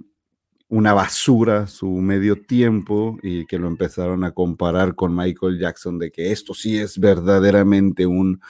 una 0.67 0.93
basura 0.93 1.67
su 1.67 1.87
medio 1.87 2.41
tiempo 2.41 3.17
y 3.23 3.45
que 3.45 3.59
lo 3.59 3.67
empezaron 3.67 4.25
a 4.25 4.31
comparar 4.31 4.95
con 4.95 5.15
Michael 5.15 5.57
Jackson, 5.57 5.99
de 5.99 6.11
que 6.11 6.33
esto 6.33 6.53
sí 6.53 6.77
es 6.77 6.99
verdaderamente 6.99 8.05
un, 8.05 8.41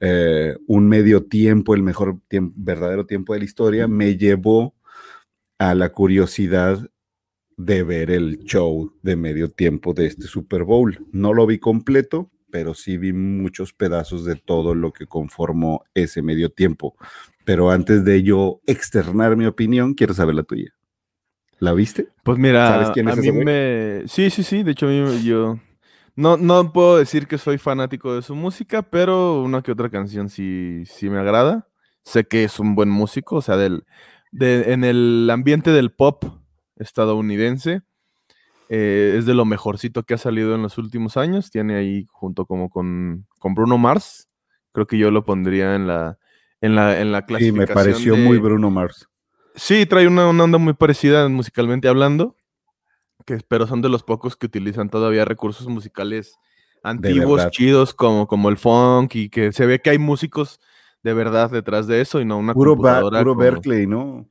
eh, 0.00 0.56
un 0.66 0.88
medio 0.88 1.24
tiempo, 1.24 1.74
el 1.74 1.82
mejor 1.82 2.18
verdadero 2.30 3.06
tiempo 3.06 3.34
de 3.34 3.40
la 3.40 3.44
historia, 3.44 3.86
me 3.86 4.16
llevó 4.16 4.74
a 5.58 5.74
la 5.74 5.92
curiosidad 5.92 6.90
de 7.58 7.82
ver 7.82 8.10
el 8.10 8.38
show 8.44 8.94
de 9.02 9.16
medio 9.16 9.50
tiempo 9.50 9.92
de 9.92 10.06
este 10.06 10.26
Super 10.26 10.64
Bowl. 10.64 11.06
No 11.12 11.34
lo 11.34 11.46
vi 11.46 11.58
completo, 11.58 12.30
pero 12.50 12.72
sí 12.72 12.96
vi 12.96 13.12
muchos 13.12 13.74
pedazos 13.74 14.24
de 14.24 14.36
todo 14.36 14.74
lo 14.74 14.92
que 14.92 15.06
conformó 15.06 15.84
ese 15.94 16.22
medio 16.22 16.50
tiempo. 16.50 16.96
Pero 17.44 17.70
antes 17.70 18.04
de 18.04 18.22
yo 18.22 18.60
externar 18.66 19.36
mi 19.36 19.44
opinión, 19.44 19.92
quiero 19.92 20.14
saber 20.14 20.34
la 20.34 20.42
tuya. 20.44 20.72
¿La 21.58 21.74
viste? 21.74 22.08
Pues 22.24 22.38
mira, 22.38 22.68
¿Sabes 22.68 22.90
quién 22.90 23.08
a 23.08 23.16
mí 23.16 23.32
me... 23.32 24.04
Sí, 24.06 24.30
sí, 24.30 24.42
sí, 24.42 24.62
de 24.62 24.72
hecho 24.72 24.90
yo... 25.18 25.58
No, 26.16 26.36
no 26.36 26.72
puedo 26.72 26.98
decir 26.98 27.26
que 27.26 27.38
soy 27.38 27.58
fanático 27.58 28.14
de 28.14 28.22
su 28.22 28.34
música, 28.34 28.82
pero 28.82 29.42
una 29.42 29.62
que 29.62 29.72
otra 29.72 29.88
canción 29.90 30.28
sí, 30.28 30.82
sí 30.86 31.08
me 31.08 31.18
agrada. 31.18 31.68
Sé 32.02 32.24
que 32.24 32.44
es 32.44 32.58
un 32.58 32.74
buen 32.74 32.88
músico, 32.90 33.36
o 33.36 33.42
sea, 33.42 33.56
del, 33.56 33.84
de- 34.32 34.72
en 34.72 34.84
el 34.84 35.28
ambiente 35.32 35.70
del 35.70 35.90
pop 35.92 36.24
estadounidense, 36.76 37.82
eh, 38.68 39.14
es 39.18 39.26
de 39.26 39.34
lo 39.34 39.44
mejorcito 39.44 40.02
que 40.04 40.14
ha 40.14 40.18
salido 40.18 40.54
en 40.54 40.62
los 40.62 40.78
últimos 40.78 41.16
años. 41.16 41.50
Tiene 41.50 41.76
ahí 41.76 42.06
junto 42.10 42.46
como 42.46 42.68
con, 42.70 43.26
con 43.38 43.54
Bruno 43.54 43.78
Mars, 43.78 44.28
creo 44.72 44.86
que 44.86 44.98
yo 44.98 45.10
lo 45.10 45.24
pondría 45.24 45.74
en 45.74 45.86
la, 45.86 46.18
en 46.60 46.74
la, 46.74 47.00
en 47.00 47.12
la 47.12 47.20
Sí, 47.20 47.26
clasificación 47.26 47.58
me 47.58 47.66
pareció 47.74 48.16
de- 48.16 48.24
muy 48.24 48.38
Bruno 48.38 48.70
Mars. 48.70 49.08
Sí, 49.56 49.84
trae 49.86 50.06
una, 50.06 50.28
una 50.28 50.44
onda 50.44 50.58
muy 50.58 50.74
parecida 50.74 51.28
musicalmente 51.28 51.88
hablando, 51.88 52.36
que, 53.26 53.38
pero 53.48 53.66
son 53.66 53.82
de 53.82 53.88
los 53.88 54.02
pocos 54.02 54.36
que 54.36 54.46
utilizan 54.46 54.88
todavía 54.90 55.24
recursos 55.24 55.66
musicales 55.68 56.38
antiguos, 56.82 57.48
chidos, 57.50 57.94
como, 57.94 58.26
como 58.26 58.48
el 58.48 58.56
funk, 58.56 59.14
y 59.14 59.28
que 59.28 59.52
se 59.52 59.66
ve 59.66 59.80
que 59.80 59.90
hay 59.90 59.98
músicos 59.98 60.60
de 61.02 61.14
verdad 61.14 61.50
detrás 61.50 61.86
de 61.86 62.00
eso 62.00 62.20
y 62.20 62.24
no 62.24 62.38
una 62.38 62.54
Puro, 62.54 62.72
computadora. 62.72 63.18
puro 63.20 63.32
como- 63.32 63.42
Berkeley, 63.42 63.86
¿no? 63.86 64.26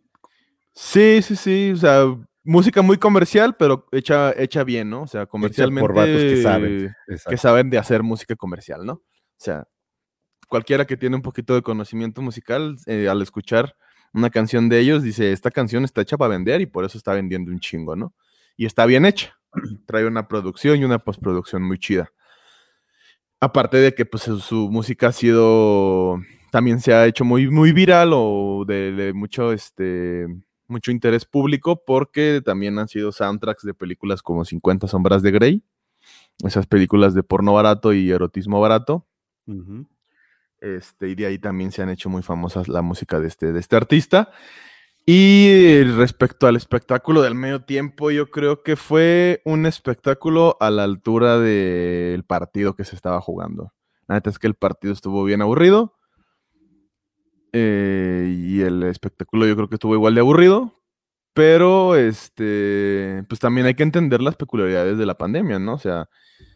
Sí, 0.73 1.21
sí, 1.21 1.35
sí, 1.35 1.71
o 1.73 1.75
sea, 1.75 2.05
música 2.43 2.81
muy 2.81 2.97
comercial, 2.97 3.55
pero 3.57 3.85
hecha, 3.91 4.31
hecha 4.37 4.63
bien, 4.63 4.89
¿no? 4.89 5.01
O 5.03 5.07
sea, 5.07 5.25
comercialmente... 5.25 5.81
por 5.81 5.93
vatos 5.95 6.21
que 6.21 6.41
saben. 6.41 6.95
que 7.27 7.37
saben 7.37 7.69
de 7.69 7.77
hacer 7.77 8.01
música 8.03 8.35
comercial, 8.35 8.85
¿no? 8.85 8.93
O 8.93 9.03
sea, 9.37 9.67
cualquiera 10.47 10.85
que 10.85 10.97
tiene 10.97 11.15
un 11.15 11.21
poquito 11.21 11.53
de 11.53 11.61
conocimiento 11.61 12.21
musical, 12.21 12.77
eh, 12.85 13.07
al 13.09 13.21
escuchar 13.21 13.75
una 14.13 14.29
canción 14.29 14.69
de 14.69 14.79
ellos, 14.79 15.03
dice, 15.03 15.31
esta 15.31 15.51
canción 15.51 15.83
está 15.83 16.01
hecha 16.01 16.17
para 16.17 16.29
vender 16.29 16.61
y 16.61 16.65
por 16.65 16.85
eso 16.85 16.97
está 16.97 17.13
vendiendo 17.13 17.51
un 17.51 17.59
chingo, 17.59 17.95
¿no? 17.95 18.13
Y 18.59 18.65
está 18.65 18.85
bien 18.85 19.05
hecha. 19.05 19.39
Trae 19.87 20.05
una 20.05 20.27
producción 20.27 20.77
y 20.81 20.83
una 20.83 20.99
postproducción 20.99 21.63
muy 21.63 21.79
chida. 21.79 22.11
Aparte 23.39 23.77
de 23.77 23.95
que 23.95 24.05
pues 24.05 24.23
su, 24.23 24.69
música 24.69 25.07
ha 25.07 25.11
sido, 25.13 26.17
también 26.51 26.81
se 26.81 26.93
ha 26.93 27.05
hecho 27.05 27.23
muy, 27.23 27.49
muy 27.49 27.71
viral 27.71 28.11
o 28.13 28.65
de, 28.67 28.91
de 28.91 29.13
mucho, 29.13 29.53
este, 29.53 30.27
mucho 30.67 30.91
interés 30.91 31.23
público 31.23 31.85
porque 31.85 32.41
también 32.43 32.77
han 32.79 32.89
sido 32.89 33.13
soundtracks 33.13 33.63
de 33.63 33.73
películas 33.73 34.21
como 34.21 34.43
50 34.43 34.89
sombras 34.89 35.23
de 35.23 35.31
Grey, 35.31 35.63
esas 36.43 36.67
películas 36.67 37.13
de 37.13 37.23
porno 37.23 37.53
barato 37.53 37.93
y 37.93 38.11
erotismo 38.11 38.59
barato. 38.59 39.07
Este, 40.59 41.07
y 41.07 41.15
de 41.15 41.27
ahí 41.27 41.39
también 41.39 41.71
se 41.71 41.81
han 41.81 41.91
hecho 41.91 42.09
muy 42.09 42.23
famosas 42.23 42.67
la 42.67 42.81
música 42.81 43.21
de 43.21 43.29
este, 43.29 43.53
de 43.53 43.59
este 43.61 43.77
artista. 43.77 44.31
Y 45.05 45.83
respecto 45.97 46.45
al 46.47 46.55
espectáculo 46.55 47.21
del 47.23 47.33
medio 47.35 47.61
tiempo, 47.63 48.11
yo 48.11 48.29
creo 48.29 48.61
que 48.61 48.75
fue 48.75 49.41
un 49.45 49.65
espectáculo 49.65 50.55
a 50.59 50.69
la 50.69 50.83
altura 50.83 51.39
del 51.39 52.23
partido 52.25 52.75
que 52.75 52.85
se 52.85 52.95
estaba 52.95 53.19
jugando. 53.21 53.73
La 54.07 54.15
neta 54.15 54.29
es 54.29 54.37
que 54.39 54.47
el 54.47 54.55
partido 54.55 54.93
estuvo 54.93 55.23
bien 55.23 55.41
aburrido. 55.41 55.95
eh, 57.53 58.27
y 58.37 58.61
el 58.61 58.83
espectáculo 58.83 59.47
yo 59.47 59.55
creo 59.55 59.69
que 59.69 59.75
estuvo 59.75 59.95
igual 59.95 60.13
de 60.15 60.21
aburrido. 60.21 60.73
Pero 61.33 61.95
este, 61.95 63.23
pues 63.29 63.39
también 63.39 63.65
hay 63.67 63.75
que 63.75 63.83
entender 63.83 64.21
las 64.21 64.35
peculiaridades 64.35 64.97
de 64.97 65.05
la 65.05 65.17
pandemia, 65.17 65.59
¿no? 65.59 65.75
O 65.75 65.79
sea, 65.79 66.09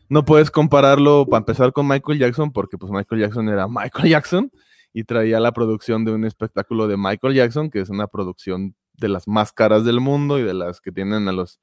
no 0.09 0.25
puedes 0.25 0.51
compararlo 0.51 1.25
para 1.27 1.39
empezar 1.39 1.73
con 1.73 1.87
Michael 1.87 2.19
Jackson, 2.19 2.51
porque 2.51 2.77
pues 2.77 2.91
Michael 2.91 3.21
Jackson 3.21 3.49
era 3.49 3.67
Michael 3.67 4.09
Jackson 4.09 4.51
y 4.93 5.03
traía 5.05 5.39
la 5.39 5.51
producción 5.51 6.05
de 6.05 6.11
un 6.11 6.23
espectáculo 6.23 6.87
de 6.87 6.97
Michael 6.97 7.33
Jackson, 7.33 7.69
que 7.69 7.81
es 7.81 7.89
una 7.89 8.07
producción 8.07 8.75
de 8.93 9.09
las 9.09 9.27
más 9.27 9.51
caras 9.51 9.83
del 9.83 9.99
mundo 9.99 10.39
y 10.39 10.43
de 10.43 10.53
las 10.53 10.79
que 10.79 10.91
tienen 10.91 11.27
a 11.27 11.31
los, 11.31 11.59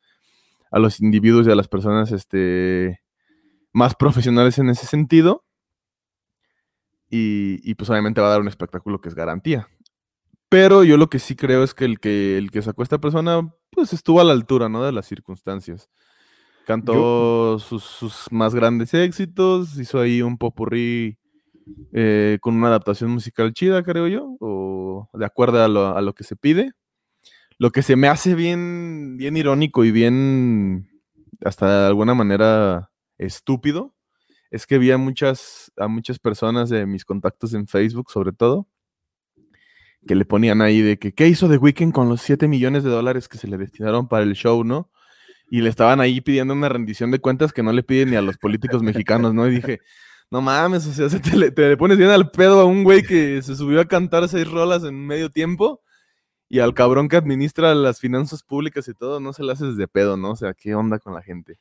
a 0.70 0.78
los 0.78 1.00
individuos 1.00 1.46
y 1.46 1.50
a 1.50 1.54
las 1.54 1.68
personas 1.68 2.10
este, 2.10 3.00
más 3.72 3.94
profesionales 3.94 4.58
en 4.58 4.68
ese 4.68 4.86
sentido. 4.86 5.44
Y, 7.08 7.60
y, 7.68 7.74
pues 7.74 7.90
obviamente 7.90 8.20
va 8.20 8.28
a 8.28 8.30
dar 8.30 8.40
un 8.40 8.48
espectáculo 8.48 9.00
que 9.00 9.08
es 9.08 9.14
garantía. 9.14 9.68
Pero 10.48 10.84
yo 10.84 10.96
lo 10.96 11.08
que 11.08 11.18
sí 11.18 11.34
creo 11.34 11.64
es 11.64 11.74
que 11.74 11.84
el 11.84 11.98
que, 11.98 12.36
el 12.36 12.50
que 12.50 12.62
sacó 12.62 12.82
a 12.82 12.84
esta 12.84 12.98
persona, 12.98 13.52
pues 13.70 13.92
estuvo 13.92 14.20
a 14.20 14.24
la 14.24 14.32
altura, 14.32 14.68
¿no? 14.68 14.84
De 14.84 14.92
las 14.92 15.06
circunstancias 15.06 15.88
Cantó 16.66 17.58
sus, 17.58 17.82
sus 17.82 18.30
más 18.30 18.54
grandes 18.54 18.94
éxitos, 18.94 19.76
hizo 19.78 19.98
ahí 19.98 20.22
un 20.22 20.38
popurrí 20.38 21.18
eh, 21.92 22.38
con 22.40 22.56
una 22.56 22.68
adaptación 22.68 23.10
musical 23.10 23.52
chida, 23.52 23.82
creo 23.82 24.08
yo, 24.08 24.36
o 24.40 25.08
de 25.12 25.26
acuerdo 25.26 25.62
a 25.64 26.00
lo, 26.00 26.14
que 26.14 26.24
se 26.24 26.36
pide. 26.36 26.72
Lo 27.58 27.70
que 27.70 27.82
se 27.82 27.96
me 27.96 28.08
hace 28.08 28.34
bien, 28.34 29.16
bien 29.16 29.36
irónico 29.36 29.84
y 29.84 29.90
bien, 29.90 30.88
hasta 31.44 31.82
de 31.82 31.86
alguna 31.88 32.14
manera 32.14 32.90
estúpido, 33.18 33.94
es 34.50 34.66
que 34.66 34.78
vi 34.78 34.90
a 34.90 34.98
muchas, 34.98 35.72
a 35.76 35.88
muchas 35.88 36.18
personas 36.18 36.70
de 36.70 36.86
mis 36.86 37.04
contactos 37.04 37.54
en 37.54 37.66
Facebook, 37.66 38.10
sobre 38.10 38.32
todo, 38.32 38.66
que 40.06 40.14
le 40.14 40.24
ponían 40.24 40.62
ahí 40.62 40.80
de 40.80 40.98
que, 40.98 41.12
¿qué 41.12 41.28
hizo 41.28 41.48
The 41.48 41.58
Weeknd 41.58 41.92
con 41.92 42.08
los 42.08 42.22
7 42.22 42.48
millones 42.48 42.84
de 42.84 42.90
dólares 42.90 43.28
que 43.28 43.38
se 43.38 43.48
le 43.48 43.58
destinaron 43.58 44.08
para 44.08 44.24
el 44.24 44.34
show, 44.34 44.64
no? 44.64 44.90
Y 45.50 45.60
le 45.60 45.68
estaban 45.68 46.00
ahí 46.00 46.20
pidiendo 46.20 46.54
una 46.54 46.68
rendición 46.68 47.10
de 47.10 47.18
cuentas 47.18 47.52
que 47.52 47.62
no 47.62 47.72
le 47.72 47.82
piden 47.82 48.10
ni 48.10 48.16
a 48.16 48.22
los 48.22 48.38
políticos 48.38 48.82
mexicanos, 48.82 49.34
¿no? 49.34 49.46
Y 49.48 49.56
dije, 49.56 49.80
no 50.30 50.40
mames, 50.40 50.86
o 50.86 50.92
sea, 50.92 51.08
se 51.08 51.18
te, 51.18 51.36
le, 51.36 51.50
te 51.50 51.68
le 51.68 51.76
pones 51.76 51.98
bien 51.98 52.10
al 52.10 52.30
pedo 52.30 52.60
a 52.60 52.64
un 52.64 52.84
güey 52.84 53.02
que 53.02 53.42
se 53.42 53.56
subió 53.56 53.80
a 53.80 53.88
cantar 53.88 54.28
seis 54.28 54.48
rolas 54.48 54.84
en 54.84 55.06
medio 55.06 55.28
tiempo 55.28 55.82
y 56.48 56.60
al 56.60 56.74
cabrón 56.74 57.08
que 57.08 57.16
administra 57.16 57.74
las 57.74 58.00
finanzas 58.00 58.42
públicas 58.42 58.86
y 58.88 58.94
todo, 58.94 59.20
no 59.20 59.32
se 59.32 59.42
le 59.42 59.52
haces 59.52 59.76
de 59.76 59.88
pedo, 59.88 60.16
¿no? 60.16 60.32
O 60.32 60.36
sea, 60.36 60.54
¿qué 60.54 60.74
onda 60.74 60.98
con 60.98 61.14
la 61.14 61.22
gente? 61.22 61.58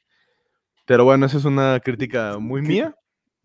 Pero 0.85 1.03
bueno, 1.03 1.25
esa 1.25 1.37
es 1.37 1.45
una 1.45 1.79
crítica 1.79 2.37
muy 2.39 2.61
mía. 2.61 2.95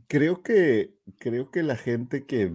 Creo 0.08 0.42
que, 0.42 0.94
creo 1.18 1.50
que 1.50 1.62
la 1.62 1.76
gente 1.76 2.24
que, 2.24 2.52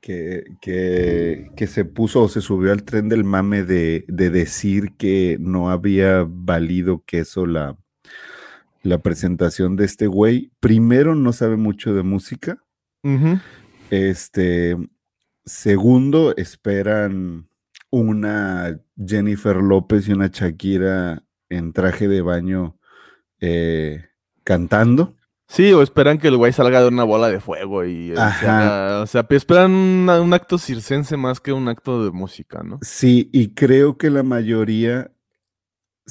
que, 0.00 0.44
que, 0.60 1.50
que 1.56 1.66
se 1.66 1.84
puso 1.84 2.22
o 2.22 2.28
se 2.28 2.40
subió 2.40 2.72
al 2.72 2.84
tren 2.84 3.08
del 3.08 3.24
mame 3.24 3.64
de, 3.64 4.04
de 4.08 4.30
decir 4.30 4.96
que 4.98 5.36
no 5.40 5.70
había 5.70 6.26
valido 6.26 7.04
queso 7.04 7.44
la, 7.46 7.76
la 8.82 8.98
presentación 8.98 9.76
de 9.76 9.84
este 9.84 10.06
güey, 10.06 10.52
primero 10.60 11.14
no 11.14 11.32
sabe 11.32 11.56
mucho 11.56 11.94
de 11.94 12.02
música. 12.02 12.58
Este, 13.90 14.76
segundo, 15.44 16.34
esperan 16.36 17.48
una 17.90 18.78
Jennifer 19.04 19.56
López 19.56 20.08
y 20.08 20.12
una 20.12 20.28
Shakira 20.28 21.24
en 21.48 21.72
traje 21.72 22.06
de 22.08 22.20
baño 22.22 22.78
eh, 23.40 24.04
cantando. 24.44 25.16
Sí, 25.48 25.72
o 25.72 25.82
esperan 25.82 26.18
que 26.18 26.28
el 26.28 26.36
güey 26.36 26.52
salga 26.52 26.80
de 26.80 26.86
una 26.88 27.02
bola 27.02 27.28
de 27.28 27.40
fuego 27.40 27.84
y... 27.84 28.12
eh, 28.12 28.14
Ajá. 28.16 29.00
o 29.02 29.06
sea, 29.08 29.24
pe- 29.24 29.34
esperan 29.34 29.72
una- 29.72 30.20
un 30.20 30.32
acto 30.32 30.58
circense 30.58 31.16
más 31.16 31.40
que 31.40 31.52
un 31.52 31.66
acto 31.66 32.04
de 32.04 32.12
música, 32.12 32.62
¿no? 32.62 32.78
Sí, 32.82 33.28
y 33.32 33.52
creo 33.54 33.98
que 33.98 34.10
la 34.10 34.22
mayoría 34.22 35.10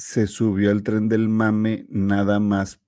se 0.00 0.26
subió 0.26 0.70
al 0.70 0.82
tren 0.82 1.08
del 1.08 1.28
mame 1.28 1.86
nada 1.88 2.40
más 2.40 2.80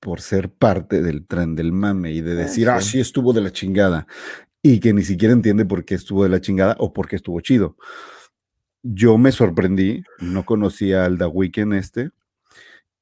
por 0.00 0.20
ser 0.20 0.50
parte 0.50 1.02
del 1.02 1.26
tren 1.26 1.54
del 1.54 1.72
mame 1.72 2.12
y 2.12 2.20
de 2.20 2.34
decir, 2.34 2.68
ah, 2.68 2.80
sí. 2.80 2.92
sí 2.92 3.00
estuvo 3.00 3.32
de 3.32 3.42
la 3.42 3.52
chingada, 3.52 4.06
y 4.62 4.80
que 4.80 4.92
ni 4.92 5.02
siquiera 5.02 5.32
entiende 5.32 5.64
por 5.64 5.84
qué 5.84 5.94
estuvo 5.94 6.22
de 6.22 6.30
la 6.30 6.40
chingada 6.40 6.76
o 6.78 6.92
por 6.92 7.08
qué 7.08 7.16
estuvo 7.16 7.40
chido. 7.40 7.76
Yo 8.82 9.18
me 9.18 9.30
sorprendí, 9.30 10.02
no 10.20 10.44
conocía 10.44 11.04
al 11.04 11.18
The 11.18 11.26
Weeknd 11.26 11.74
este, 11.74 12.10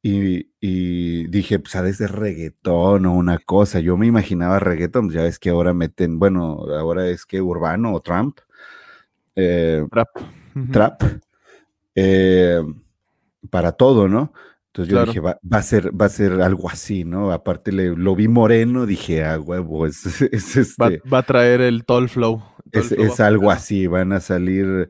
y, 0.03 0.51
y 0.61 1.27
dije, 1.29 1.59
pues 1.59 1.75
ha 1.77 1.83
de 1.83 2.07
reggaetón 2.07 3.07
o 3.07 3.15
una 3.15 3.39
cosa. 3.39 3.81
Yo 3.81 3.97
me 3.97 4.07
imaginaba 4.07 4.59
reggaetón, 4.59 5.07
pues, 5.07 5.15
ya 5.15 5.23
ves 5.23 5.39
que 5.39 5.51
ahora 5.51 5.73
meten, 5.75 6.19
bueno, 6.19 6.65
ahora 6.79 7.09
es 7.09 7.25
que 7.27 7.41
urbano 7.41 7.95
o 7.95 8.01
Trump. 8.01 8.39
eh, 9.37 9.85
Trap. 9.91 10.09
Trap 10.73 11.03
eh, 11.95 12.63
para 13.49 13.73
todo, 13.73 14.09
¿no? 14.09 14.33
Entonces 14.67 14.91
yo 14.93 14.97
Claro. 14.99 15.07
dije, 15.13 15.21
va, 15.21 15.39
va 15.53 15.59
a 15.59 15.63
ser, 15.63 15.99
va 16.01 16.07
a 16.07 16.11
ser 16.11 16.41
algo 16.43 16.69
así, 16.71 17.05
¿no? 17.05 17.33
Aparte 17.33 17.73
le, 17.73 17.97
lo 17.97 18.15
vi 18.15 18.29
moreno, 18.29 18.87
dije, 18.87 19.25
ah, 19.25 19.41
huevo, 19.41 19.87
es, 19.87 20.05
es, 20.33 20.57
este, 20.57 20.83
Va, 20.83 20.91
va 21.13 21.19
a 21.19 21.23
traer 21.23 21.61
el 21.61 21.85
tall 21.85 22.09
flow. 22.09 22.43
Tall 22.71 22.83
es, 22.83 22.89
flow 22.89 23.05
es 23.07 23.21
algo 23.21 23.51
así, 23.51 23.87
van 23.87 24.13
a 24.13 24.21
salir 24.21 24.89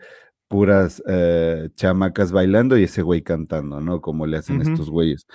puras 0.49 1.03
eh, 1.07 1.69
chamacas 1.75 2.33
bailando 2.33 2.77
y 2.79 2.85
ese 2.85 3.03
güey 3.03 3.23
cantando, 3.23 3.81
¿no? 3.81 4.01
Como 4.01 4.27
le 4.27 4.39
hacen 4.39 4.61
estos 4.63 4.91
güeyes. 4.91 5.27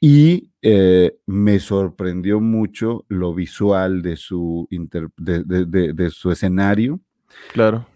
Y 0.00 0.50
eh, 0.62 1.16
me 1.26 1.58
sorprendió 1.60 2.40
mucho 2.40 3.04
lo 3.08 3.34
visual 3.34 4.02
de 4.02 4.16
su, 4.16 4.66
inter- 4.70 5.08
de- 5.16 5.44
de- 5.44 5.64
de- 5.64 5.92
de 5.92 6.10
su 6.10 6.30
escenario. 6.32 7.00
Claro, 7.52 7.86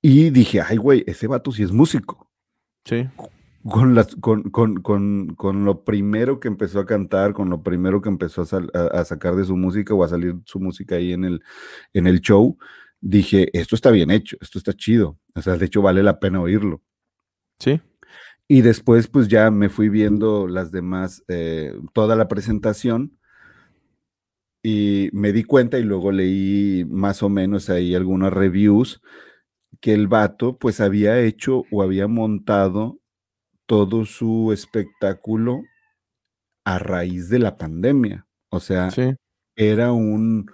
Y 0.00 0.30
dije, 0.30 0.60
ay, 0.60 0.76
güey, 0.76 1.04
ese 1.06 1.26
vato 1.28 1.52
sí 1.52 1.62
es 1.62 1.70
músico. 1.72 2.28
sí. 2.84 3.06
Con, 3.68 3.94
las, 3.94 4.16
con, 4.16 4.44
con, 4.50 4.82
con, 4.82 5.34
con 5.36 5.64
lo 5.64 5.84
primero 5.84 6.40
que 6.40 6.48
empezó 6.48 6.80
a 6.80 6.86
cantar, 6.86 7.32
con 7.32 7.50
lo 7.50 7.62
primero 7.62 8.00
que 8.02 8.08
empezó 8.08 8.42
a, 8.42 8.46
sal- 8.46 8.70
a- 8.74 9.00
a 9.00 9.04
sacar 9.04 9.36
de 9.36 9.44
su 9.44 9.56
música 9.56 9.94
o 9.94 10.04
a 10.04 10.08
salir 10.08 10.36
su 10.44 10.60
música 10.60 10.96
ahí 10.96 11.12
en 11.12 11.24
el, 11.24 11.42
en 11.92 12.06
el 12.06 12.20
show, 12.20 12.58
dije, 13.00 13.48
esto 13.58 13.74
está 13.76 13.90
bien 13.90 14.10
hecho, 14.10 14.36
esto 14.40 14.58
está 14.58 14.72
chido. 14.72 15.18
O 15.34 15.42
sea, 15.42 15.56
de 15.56 15.66
hecho 15.66 15.82
vale 15.82 16.02
la 16.02 16.18
pena 16.20 16.40
oírlo. 16.40 16.82
Sí. 17.58 17.80
Y 18.48 18.62
después 18.62 19.08
pues 19.08 19.28
ya 19.28 19.50
me 19.50 19.68
fui 19.68 19.88
viendo 19.88 20.46
las 20.48 20.72
demás, 20.72 21.24
eh, 21.28 21.74
toda 21.94 22.16
la 22.16 22.28
presentación 22.28 23.18
y 24.62 25.10
me 25.12 25.32
di 25.32 25.44
cuenta 25.44 25.78
y 25.78 25.82
luego 25.84 26.12
leí 26.12 26.84
más 26.88 27.22
o 27.22 27.28
menos 27.28 27.68
ahí 27.70 27.94
algunas 27.94 28.32
reviews 28.32 29.00
que 29.80 29.94
el 29.94 30.08
vato 30.08 30.58
pues 30.58 30.80
había 30.80 31.20
hecho 31.20 31.64
o 31.72 31.82
había 31.82 32.06
montado 32.08 33.00
todo 33.66 34.04
su 34.04 34.52
espectáculo 34.52 35.62
a 36.64 36.78
raíz 36.78 37.28
de 37.28 37.38
la 37.38 37.56
pandemia. 37.56 38.26
O 38.50 38.60
sea, 38.60 38.90
Sí. 38.90 39.14
era 39.56 39.92
un 39.92 40.46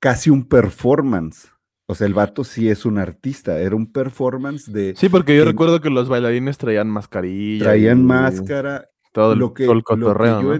casi 0.00 0.30
un 0.30 0.44
performance. 0.48 1.52
O 1.86 1.94
sea, 1.94 2.06
el 2.06 2.14
vato 2.14 2.44
sí 2.44 2.68
es 2.70 2.86
un 2.86 2.98
artista, 2.98 3.58
era 3.58 3.74
un 3.74 3.90
performance 3.92 4.72
de 4.72 4.94
Sí, 4.96 5.08
porque 5.08 5.34
yo 5.36 5.42
en- 5.42 5.48
recuerdo 5.48 5.80
que 5.80 5.90
los 5.90 6.08
bailarines 6.08 6.56
traían 6.56 6.88
mascarilla. 6.88 7.64
traían 7.64 8.00
y 8.00 8.02
máscara, 8.04 8.88
Todo 9.12 9.32
el, 9.32 9.40
lo 9.40 9.52
que, 9.52 9.64
todo 9.64 9.72
el 9.72 9.78
lo 9.78 9.84
que 9.84 10.26
yo 10.42 10.58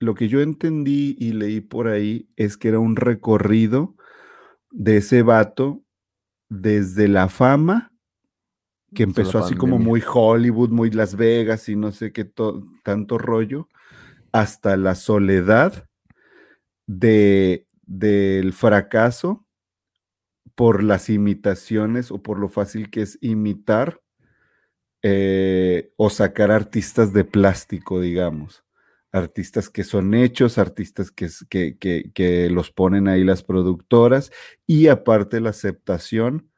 lo 0.00 0.14
que 0.14 0.26
yo 0.26 0.40
entendí 0.40 1.14
y 1.20 1.32
leí 1.32 1.60
por 1.60 1.86
ahí 1.86 2.28
es 2.34 2.56
que 2.56 2.66
era 2.68 2.80
un 2.80 2.96
recorrido 2.96 3.94
de 4.72 4.96
ese 4.96 5.22
vato 5.22 5.84
desde 6.50 7.06
la 7.06 7.28
fama, 7.28 7.91
que 8.94 9.02
empezó 9.04 9.38
así 9.38 9.54
como 9.56 9.78
muy 9.78 10.02
Hollywood, 10.06 10.70
muy 10.70 10.90
Las 10.90 11.16
Vegas 11.16 11.68
y 11.68 11.76
no 11.76 11.92
sé 11.92 12.12
qué 12.12 12.24
to- 12.24 12.62
tanto 12.84 13.18
rollo, 13.18 13.68
hasta 14.32 14.76
la 14.76 14.94
soledad 14.94 15.86
de, 16.86 17.66
del 17.82 18.52
fracaso 18.52 19.46
por 20.54 20.82
las 20.82 21.08
imitaciones 21.08 22.10
o 22.10 22.22
por 22.22 22.38
lo 22.38 22.48
fácil 22.48 22.90
que 22.90 23.02
es 23.02 23.18
imitar 23.22 24.00
eh, 25.02 25.92
o 25.96 26.10
sacar 26.10 26.50
artistas 26.50 27.12
de 27.12 27.24
plástico, 27.24 28.00
digamos. 28.00 28.64
Artistas 29.10 29.68
que 29.68 29.84
son 29.84 30.14
hechos, 30.14 30.58
artistas 30.58 31.10
que, 31.10 31.28
que- 31.78 32.10
que 32.14 32.50
los 32.50 32.70
ponen 32.70 33.08
ahí 33.08 33.24
las 33.24 33.42
productoras 33.42 34.30
y 34.66 34.88
aparte 34.88 35.40
la 35.40 35.50
aceptación 35.50 36.50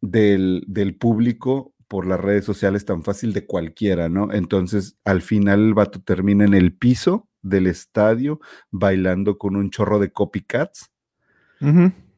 del, 0.00 0.64
del 0.66 0.96
público 0.96 1.74
por 1.88 2.06
las 2.06 2.20
redes 2.20 2.44
sociales 2.44 2.84
tan 2.84 3.02
fácil 3.02 3.32
de 3.32 3.46
cualquiera, 3.46 4.08
¿no? 4.08 4.32
Entonces, 4.32 4.98
al 5.04 5.22
final 5.22 5.60
el 5.60 5.74
vato 5.74 6.00
termina 6.02 6.44
en 6.44 6.54
el 6.54 6.74
piso 6.74 7.28
del 7.42 7.66
estadio 7.66 8.40
bailando 8.70 9.38
con 9.38 9.56
un 9.56 9.70
chorro 9.70 9.98
de 9.98 10.10
copycats 10.10 10.90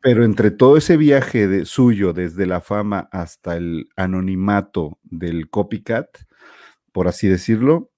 pero 0.02 0.24
entre 0.24 0.50
todo 0.50 0.76
ese 0.76 0.96
viaje 0.96 1.46
de, 1.46 1.64
suyo, 1.66 2.12
desde 2.12 2.46
la 2.46 2.60
fama 2.60 3.08
hasta 3.12 3.56
el 3.56 3.88
anonimato 3.96 4.98
del 5.02 5.50
copycat, 5.50 6.08
por 6.92 7.06
así 7.06 7.28
decirlo, 7.28 7.90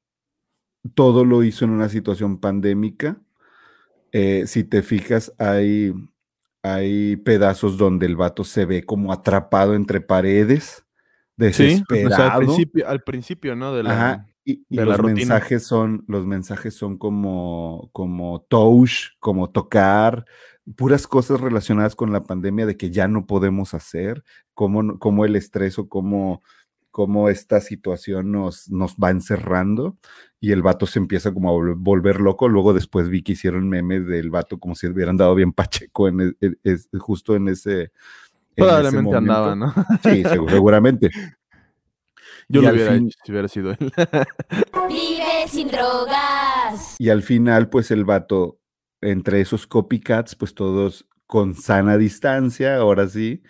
todo 0.95 1.25
lo 1.25 1.45
hizo 1.45 1.65
en 1.65 1.71
una 1.71 1.89
situación 1.89 2.41
pandémica. 2.41 3.21
Eh, 4.11 4.45
si 4.47 4.65
te 4.65 4.83
fijas, 4.83 5.33
hay, 5.39 5.95
hay 6.63 7.17
pedazos 7.17 7.77
donde 7.77 8.07
el 8.07 8.17
vato 8.17 8.45
se 8.45 8.65
ve 8.65 8.85
como 8.85 9.13
atrapado 9.13 9.75
entre 9.75 10.01
paredes, 10.01 10.85
Sí, 11.37 11.43
o 11.43 11.47
sea, 11.47 11.47
al 11.47 11.49
desesperado. 11.89 12.39
principio, 12.47 12.89
al 12.89 13.03
principio, 13.03 13.57
¿no? 13.57 13.75
De 13.75 13.83
la, 13.83 13.93
Ajá, 13.93 14.27
y, 14.45 14.65
y 14.69 14.77
de 14.77 14.85
los 14.87 14.97
mensajes 15.03 15.67
son, 15.67 16.05
los 16.09 16.27
mensajes 16.27 16.75
son 16.75 16.99
como, 16.99 17.89
como 17.93 18.43
touch, 18.49 19.11
como 19.19 19.51
tocar, 19.51 20.25
puras 20.77 21.07
cosas 21.09 21.41
relacionadas 21.41 21.97
con 21.97 22.13
la 22.13 22.21
pandemia 22.23 22.67
de 22.67 22.77
que 22.77 22.91
ya 22.91 23.09
no 23.09 23.27
podemos 23.27 23.75
hacer, 23.75 24.23
cómo, 24.55 24.83
no- 24.83 24.99
cómo 24.99 25.25
el 25.25 25.35
estrés 25.37 25.79
o 25.79 25.89
cómo, 25.89 26.43
cómo 26.93 27.29
esta 27.29 27.61
situación 27.61 28.31
nos, 28.31 28.71
nos 28.71 28.95
va 28.95 29.11
encerrando 29.11 29.97
y 30.39 30.53
el 30.53 30.63
vato 30.63 30.87
se 30.87 31.01
empieza 31.01 31.33
como 31.35 31.49
a 31.51 31.53
vol- 31.53 31.75
volver 31.77 32.21
loco. 32.21 32.49
Luego 32.49 32.73
después 32.75 33.09
vi 33.09 33.23
que 33.23 33.33
hicieron 33.33 33.69
memes 33.69 34.07
del 34.07 34.31
vato 34.31 34.61
como 34.61 34.77
si 34.77 34.87
hubieran 34.87 35.17
dado 35.17 35.35
bien 35.35 35.53
pacheco 35.53 36.07
en 36.07 36.21
e- 36.21 36.33
e- 36.47 36.55
es- 36.63 36.89
justo 37.01 37.35
en 37.35 37.49
ese. 37.49 37.73
en 37.81 37.81
ese 37.81 37.91
Probablemente 38.55 39.17
andaba, 39.17 39.57
momento. 39.57 39.83
¿no? 39.89 39.99
Sí, 40.05 40.23
segu- 40.23 40.49
seguramente. 40.51 41.11
Yo 42.49 42.61
Y 42.61 42.65
lo 42.67 42.73
hubiera 42.73 42.93
fin- 42.93 43.07
hecho 43.09 43.19
si 43.25 43.33
hubiera 43.33 43.49
sido 43.49 43.71
él. 43.71 43.93
Vive 44.89 45.49
sin 45.49 45.69
drogas. 45.69 46.97
Y 46.99 47.09
al 47.09 47.23
final, 47.23 47.69
pues 47.71 47.91
el 47.91 48.05
vato, 48.05 48.59
entre 49.01 49.41
esos 49.41 49.67
copycats, 49.67 50.35
pues 50.35 50.55
todos 50.55 51.09
con 51.27 51.55
sana 51.55 51.97
distancia, 51.97 52.77
ahora 52.77 53.09
sí, 53.09 53.43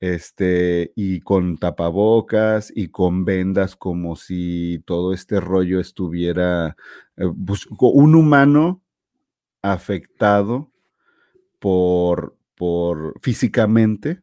este, 0.00 0.92
y 0.96 1.20
con 1.20 1.58
tapabocas 1.58 2.72
y 2.74 2.88
con 2.88 3.24
vendas 3.24 3.76
como 3.76 4.16
si 4.16 4.82
todo 4.86 5.12
este 5.12 5.40
rollo 5.40 5.78
estuviera, 5.80 6.76
eh, 7.16 7.26
pues, 7.46 7.66
un 7.78 8.14
humano 8.14 8.82
afectado 9.62 10.70
por, 11.58 12.36
por 12.56 13.20
físicamente, 13.20 14.22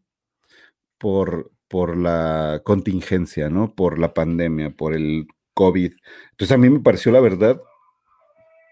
por, 0.98 1.52
por 1.68 1.98
la 1.98 2.62
contingencia, 2.64 3.50
¿no? 3.50 3.76
Por 3.76 4.00
la 4.00 4.14
pandemia, 4.14 4.72
por 4.72 4.94
el 4.94 5.28
COVID. 5.54 5.94
Entonces 6.32 6.56
a 6.56 6.58
mí 6.58 6.70
me 6.70 6.80
pareció 6.80 7.12
la 7.12 7.20
verdad, 7.20 7.62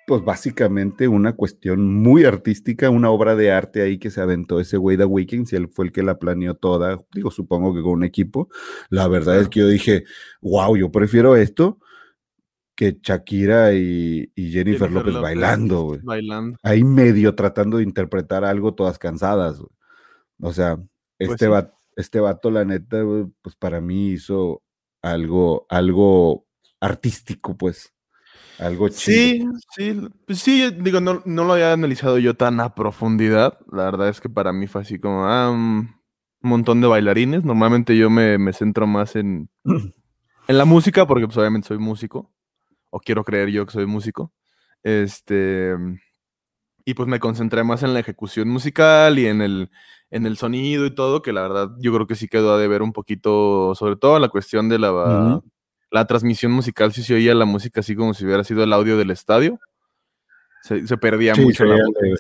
pues 0.07 0.23
básicamente 0.23 1.07
una 1.07 1.33
cuestión 1.33 1.93
muy 1.95 2.25
artística, 2.25 2.89
una 2.89 3.09
obra 3.09 3.35
de 3.35 3.51
arte 3.51 3.81
ahí 3.81 3.97
que 3.97 4.11
se 4.11 4.21
aventó 4.21 4.59
ese 4.59 4.77
güey 4.77 4.97
de 4.97 5.05
Weekend, 5.05 5.47
si 5.47 5.55
él 5.55 5.67
fue 5.69 5.85
el 5.85 5.91
que 5.91 6.03
la 6.03 6.19
planeó 6.19 6.53
toda, 6.55 6.99
digo, 7.13 7.31
supongo 7.31 7.73
que 7.73 7.81
con 7.81 7.93
un 7.93 8.03
equipo. 8.03 8.49
La 8.89 9.07
verdad 9.07 9.39
es 9.39 9.49
que 9.49 9.61
yo 9.61 9.67
dije, 9.67 10.03
wow, 10.41 10.77
yo 10.77 10.91
prefiero 10.91 11.35
esto 11.35 11.79
que 12.75 12.99
Shakira 13.01 13.73
y, 13.73 14.29
Jennifer, 14.35 14.91
López, 14.91 15.13
bailando, 15.15 15.83
güey. 15.83 16.01
Bailando. 16.03 16.57
Ahí 16.61 16.83
medio 16.83 17.33
tratando 17.33 17.77
de 17.77 17.83
interpretar 17.83 18.43
algo 18.43 18.73
todas 18.75 18.99
cansadas, 18.99 19.59
güey. 19.59 19.71
O 20.41 20.51
sea, 20.51 20.75
Pues 20.75 21.31
este, 21.31 21.45
sí. 21.45 21.51
va- 21.51 21.71
este 21.95 22.19
vato, 22.19 22.51
la 22.51 22.65
neta, 22.65 23.01
pues 23.41 23.55
para 23.55 23.79
mí 23.79 24.09
hizo 24.09 24.61
algo, 25.01 25.65
algo 25.69 26.45
artístico, 26.81 27.55
pues. 27.57 27.93
Algo 28.59 28.89
chido. 28.89 29.51
Sí, 29.75 29.93
sí, 29.93 30.07
pues 30.25 30.39
sí, 30.39 30.71
digo, 30.79 31.01
no, 31.01 31.21
no 31.25 31.43
lo 31.43 31.53
había 31.53 31.73
analizado 31.73 32.17
yo 32.17 32.35
tan 32.35 32.59
a 32.59 32.73
profundidad. 32.73 33.59
La 33.71 33.85
verdad 33.85 34.09
es 34.09 34.21
que 34.21 34.29
para 34.29 34.53
mí 34.53 34.67
fue 34.67 34.81
así 34.81 34.99
como, 34.99 35.25
ah, 35.25 35.51
un 35.51 35.89
montón 36.41 36.81
de 36.81 36.87
bailarines. 36.87 37.43
Normalmente 37.43 37.97
yo 37.97 38.09
me, 38.09 38.37
me 38.37 38.53
centro 38.53 38.87
más 38.87 39.15
en, 39.15 39.49
en 40.47 40.57
la 40.57 40.65
música, 40.65 41.05
porque 41.05 41.25
pues 41.25 41.37
obviamente 41.37 41.67
soy 41.67 41.79
músico, 41.79 42.31
o 42.89 42.99
quiero 42.99 43.23
creer 43.23 43.49
yo 43.49 43.65
que 43.65 43.73
soy 43.73 43.85
músico. 43.85 44.31
Este, 44.83 45.75
y 46.85 46.93
pues 46.93 47.09
me 47.09 47.19
concentré 47.19 47.63
más 47.63 47.83
en 47.83 47.93
la 47.93 47.99
ejecución 47.99 48.47
musical 48.47 49.17
y 49.17 49.25
en 49.25 49.41
el, 49.41 49.71
en 50.11 50.25
el 50.27 50.37
sonido 50.37 50.85
y 50.85 50.93
todo, 50.93 51.21
que 51.21 51.33
la 51.33 51.41
verdad 51.41 51.71
yo 51.79 51.91
creo 51.93 52.07
que 52.07 52.15
sí 52.15 52.27
quedó 52.27 52.53
a 52.53 52.59
deber 52.59 52.83
un 52.83 52.93
poquito, 52.93 53.73
sobre 53.75 53.95
todo 53.95 54.19
la 54.19 54.29
cuestión 54.29 54.69
de 54.69 54.79
la. 54.79 55.41
La 55.95 56.05
transmisión 56.05 56.51
musical, 56.51 56.91
si 56.93 57.01
se 57.03 57.13
oía 57.13 57.33
la 57.33 57.45
música 57.45 57.79
así 57.79 57.95
como 57.95 58.13
si 58.13 58.25
hubiera 58.25 58.43
sido 58.43 58.63
el 58.63 58.73
audio 58.73 58.97
del 58.97 59.11
estadio. 59.11 59.59
Se, 60.61 60.85
se 60.87 60.97
perdía 60.97 61.35
Sí, 61.35 61.41
mucho 61.41 61.63
se 61.63 61.69
la 61.69 61.75
voz, 61.75 61.93
de- 62.01 62.15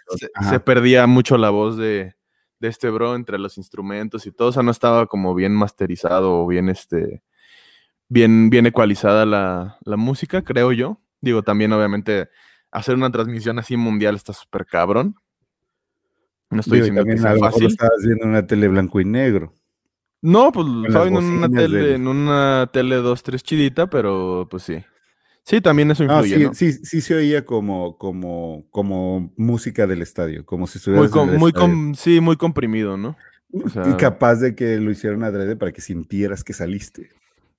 se, 0.49 0.59
perdía 0.59 1.07
mucho 1.07 1.37
la 1.37 1.49
voz 1.49 1.77
de, 1.77 2.15
de 2.59 2.67
este 2.67 2.89
bro 2.89 3.15
entre 3.15 3.37
los 3.37 3.57
instrumentos 3.57 4.25
y 4.27 4.31
todo, 4.31 4.49
o 4.49 4.51
sea, 4.51 4.63
no 4.63 4.71
estaba 4.71 5.07
como 5.07 5.35
bien 5.35 5.53
masterizado 5.53 6.41
o 6.41 6.47
bien 6.47 6.69
este 6.69 7.21
bien, 8.07 8.49
bien 8.49 8.65
ecualizada 8.67 9.25
la, 9.25 9.77
la 9.83 9.97
música, 9.97 10.41
creo 10.43 10.71
yo. 10.71 11.01
Digo, 11.21 11.41
también 11.43 11.73
obviamente 11.73 12.29
hacer 12.71 12.95
una 12.95 13.11
transmisión 13.11 13.57
así 13.59 13.75
mundial 13.77 14.15
está 14.15 14.31
súper 14.31 14.65
cabrón. 14.65 15.15
No 16.51 16.59
estoy 16.61 16.81
Digo, 16.81 16.85
diciendo 17.01 17.03
que 17.05 17.13
a 17.19 17.21
sea 17.21 17.33
mejor 17.33 17.51
fácil. 17.51 17.67
estabas 17.67 17.99
viendo 18.05 18.23
en 18.23 18.29
una 18.29 18.45
tele 18.47 18.67
blanco 18.67 19.01
y 19.01 19.05
negro. 19.05 19.53
No, 20.25 20.51
pues 20.51 20.67
estaba 20.87 21.07
en 21.07 21.15
una 21.15 21.49
tele, 21.49 21.95
en 21.95 22.07
una 22.07 22.69
tele 22.73 22.95
2-3 22.97 23.43
chidita, 23.43 23.87
pero 23.89 24.47
pues 24.49 24.63
sí. 24.63 24.83
Sí, 25.43 25.61
también 25.61 25.91
eso 25.91 26.03
influye, 26.03 26.37
sí, 26.37 26.43
¿no? 26.43 26.53
sí, 26.53 26.71
sí 26.73 27.01
se 27.01 27.13
oía 27.15 27.45
como, 27.45 27.97
como, 27.99 28.65
como 28.71 29.31
música 29.37 29.85
del 29.85 30.01
estadio, 30.01 30.43
como 30.43 30.65
si 30.65 30.79
Muy, 30.89 31.07
estuvieras 31.07 31.11
com- 31.11 31.29
muy 31.37 31.51
com- 31.53 31.93
sí, 31.95 32.19
muy 32.19 32.35
comprimido, 32.35 32.97
¿no? 32.97 33.15
o 33.53 33.89
y 33.89 33.95
capaz 33.97 34.35
de 34.37 34.55
que 34.55 34.77
lo 34.77 34.91
hicieron 34.91 35.23
adrede 35.23 35.55
para 35.55 35.71
que 35.71 35.81
sintieras 35.81 36.43
que 36.43 36.53
saliste, 36.53 37.09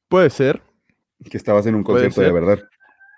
Puede 0.08 0.30
ser. 0.30 0.62
que 1.30 1.36
estabas 1.36 1.66
en 1.66 1.74
un 1.74 1.84
concierto 1.84 2.20
de 2.20 2.32
verdad. 2.32 2.58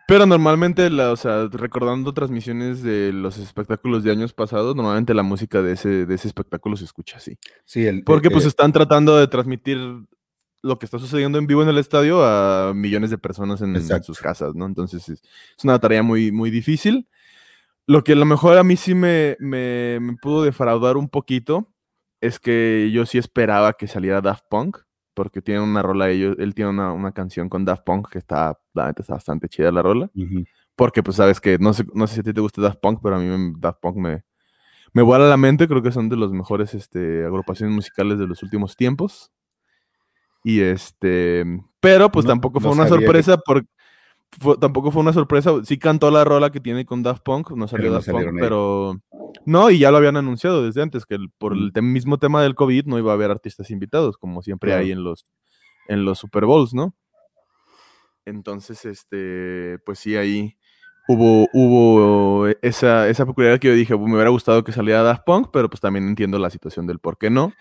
Pero 0.08 0.24
normalmente, 0.24 0.88
la, 0.88 1.12
o 1.12 1.16
sea, 1.16 1.48
recordando 1.52 2.14
transmisiones 2.14 2.82
de 2.82 3.12
los 3.12 3.36
espectáculos 3.36 4.02
de 4.02 4.10
años 4.10 4.32
pasados, 4.32 4.74
normalmente 4.74 5.12
la 5.12 5.22
música 5.22 5.60
de 5.60 5.72
ese, 5.72 6.06
de 6.06 6.14
ese 6.14 6.28
espectáculo 6.28 6.78
se 6.78 6.86
escucha 6.86 7.18
así. 7.18 7.36
Sí, 7.66 7.84
el, 7.84 8.04
Porque 8.04 8.28
eh, 8.28 8.30
pues 8.30 8.46
eh, 8.46 8.48
están 8.48 8.72
tratando 8.72 9.18
de 9.18 9.28
transmitir 9.28 9.76
lo 10.62 10.78
que 10.78 10.86
está 10.86 10.98
sucediendo 10.98 11.36
en 11.36 11.46
vivo 11.46 11.62
en 11.62 11.68
el 11.68 11.76
estadio 11.76 12.24
a 12.24 12.72
millones 12.74 13.10
de 13.10 13.18
personas 13.18 13.60
en, 13.60 13.76
en 13.76 14.02
sus 14.02 14.18
casas, 14.18 14.54
¿no? 14.54 14.64
Entonces 14.64 15.06
es, 15.10 15.20
es 15.58 15.64
una 15.64 15.78
tarea 15.78 16.02
muy, 16.02 16.32
muy 16.32 16.50
difícil. 16.50 17.06
Lo 17.86 18.02
que 18.02 18.12
a 18.12 18.16
lo 18.16 18.24
mejor 18.24 18.56
a 18.56 18.64
mí 18.64 18.78
sí 18.78 18.94
me, 18.94 19.36
me, 19.40 20.00
me 20.00 20.16
pudo 20.16 20.42
defraudar 20.42 20.96
un 20.96 21.10
poquito 21.10 21.70
es 22.22 22.40
que 22.40 22.90
yo 22.94 23.04
sí 23.04 23.18
esperaba 23.18 23.74
que 23.74 23.86
saliera 23.86 24.22
Daft 24.22 24.44
Punk, 24.48 24.78
porque 25.18 25.42
tiene 25.42 25.60
una 25.60 25.82
rola, 25.82 26.08
ellos, 26.10 26.36
él 26.38 26.54
tiene 26.54 26.70
una, 26.70 26.92
una 26.92 27.10
canción 27.10 27.48
con 27.48 27.64
Daft 27.64 27.82
Punk 27.84 28.08
que 28.08 28.18
está, 28.18 28.56
la 28.72 28.86
neta 28.86 29.02
está 29.02 29.14
bastante 29.14 29.48
chida 29.48 29.72
la 29.72 29.82
rola. 29.82 30.08
Porque, 30.76 31.02
pues, 31.02 31.16
sabes 31.16 31.40
que, 31.40 31.58
no 31.58 31.72
sé, 31.72 31.84
no 31.92 32.06
sé 32.06 32.14
si 32.14 32.20
a 32.20 32.22
ti 32.22 32.32
te 32.32 32.40
gusta 32.40 32.62
Daft 32.62 32.78
Punk, 32.80 33.00
pero 33.02 33.16
a 33.16 33.18
mí 33.18 33.26
me- 33.26 33.52
Daft 33.58 33.80
Punk 33.80 33.96
me, 33.96 34.22
me 34.92 35.02
vuela 35.02 35.28
la 35.28 35.36
mente. 35.36 35.66
Creo 35.66 35.82
que 35.82 35.90
son 35.90 36.08
de 36.08 36.14
los 36.16 36.32
mejores 36.32 36.72
este, 36.72 37.24
agrupaciones 37.24 37.74
musicales 37.74 38.16
de 38.20 38.28
los 38.28 38.44
últimos 38.44 38.76
tiempos. 38.76 39.32
Y 40.44 40.60
este. 40.60 41.44
Pero, 41.80 42.10
pues, 42.12 42.24
No- 42.24 42.30
tampoco 42.30 42.60
fue 42.60 42.68
no 42.70 42.74
una 42.76 42.84
que- 42.84 42.90
sorpresa. 42.90 43.38
Fue- 44.40 44.56
tampoco 44.58 44.90
fue 44.90 45.00
una 45.02 45.12
sorpresa. 45.12 45.52
Sí 45.64 45.78
cantó 45.78 46.10
la 46.10 46.24
rola 46.24 46.50
que 46.50 46.60
tiene 46.60 46.84
con 46.84 47.02
Daft 47.02 47.22
Punk. 47.22 47.50
No 47.52 47.66
salió 47.68 47.90
Daft 47.92 48.10
Punk, 48.10 48.36
pero. 48.38 49.00
No, 49.44 49.70
y 49.70 49.78
ya 49.78 49.90
lo 49.90 49.96
habían 49.96 50.16
anunciado 50.16 50.64
desde 50.64 50.82
antes, 50.82 51.06
que 51.06 51.14
el- 51.14 51.30
por 51.38 51.54
el 51.54 51.72
mismo 51.82 52.18
tema 52.18 52.42
del 52.42 52.54
COVID 52.54 52.84
no 52.86 52.98
iba 52.98 53.10
a 53.12 53.14
haber 53.14 53.30
artistas 53.30 53.70
invitados, 53.70 54.16
como 54.18 54.42
siempre 54.42 54.70
Claro. 54.70 54.82
hay 54.84 54.92
en 54.92 55.02
los, 55.04 55.24
en 55.88 56.04
los 56.04 56.18
Super 56.18 56.44
Bowls, 56.44 56.74
¿no? 56.74 56.94
Entonces, 58.24 58.84
este, 58.84 59.78
pues 59.86 59.98
sí, 59.98 60.16
ahí 60.16 60.56
hubo, 61.08 61.48
hubo 61.54 62.46
esa, 62.60 63.08
esa 63.08 63.24
peculiaridad 63.24 63.60
que 63.60 63.68
yo 63.68 63.74
dije, 63.74 63.96
me 63.96 64.12
hubiera 64.14 64.28
gustado 64.30 64.62
que 64.64 64.72
saliera 64.72 65.02
Daft 65.02 65.22
Punk, 65.24 65.48
pero 65.52 65.70
pues 65.70 65.80
también 65.80 66.06
entiendo 66.06 66.38
la 66.38 66.50
situación 66.50 66.86
del 66.86 66.98
por 66.98 67.16
qué 67.16 67.30
no. 67.30 67.52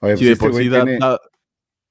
Oye, 0.00 0.12
pues 0.14 0.20
de 0.20 0.32
este 0.32 0.44
por 0.48 0.54
sí, 0.54 0.70
tiene- 0.70 0.98
Da- 0.98 1.20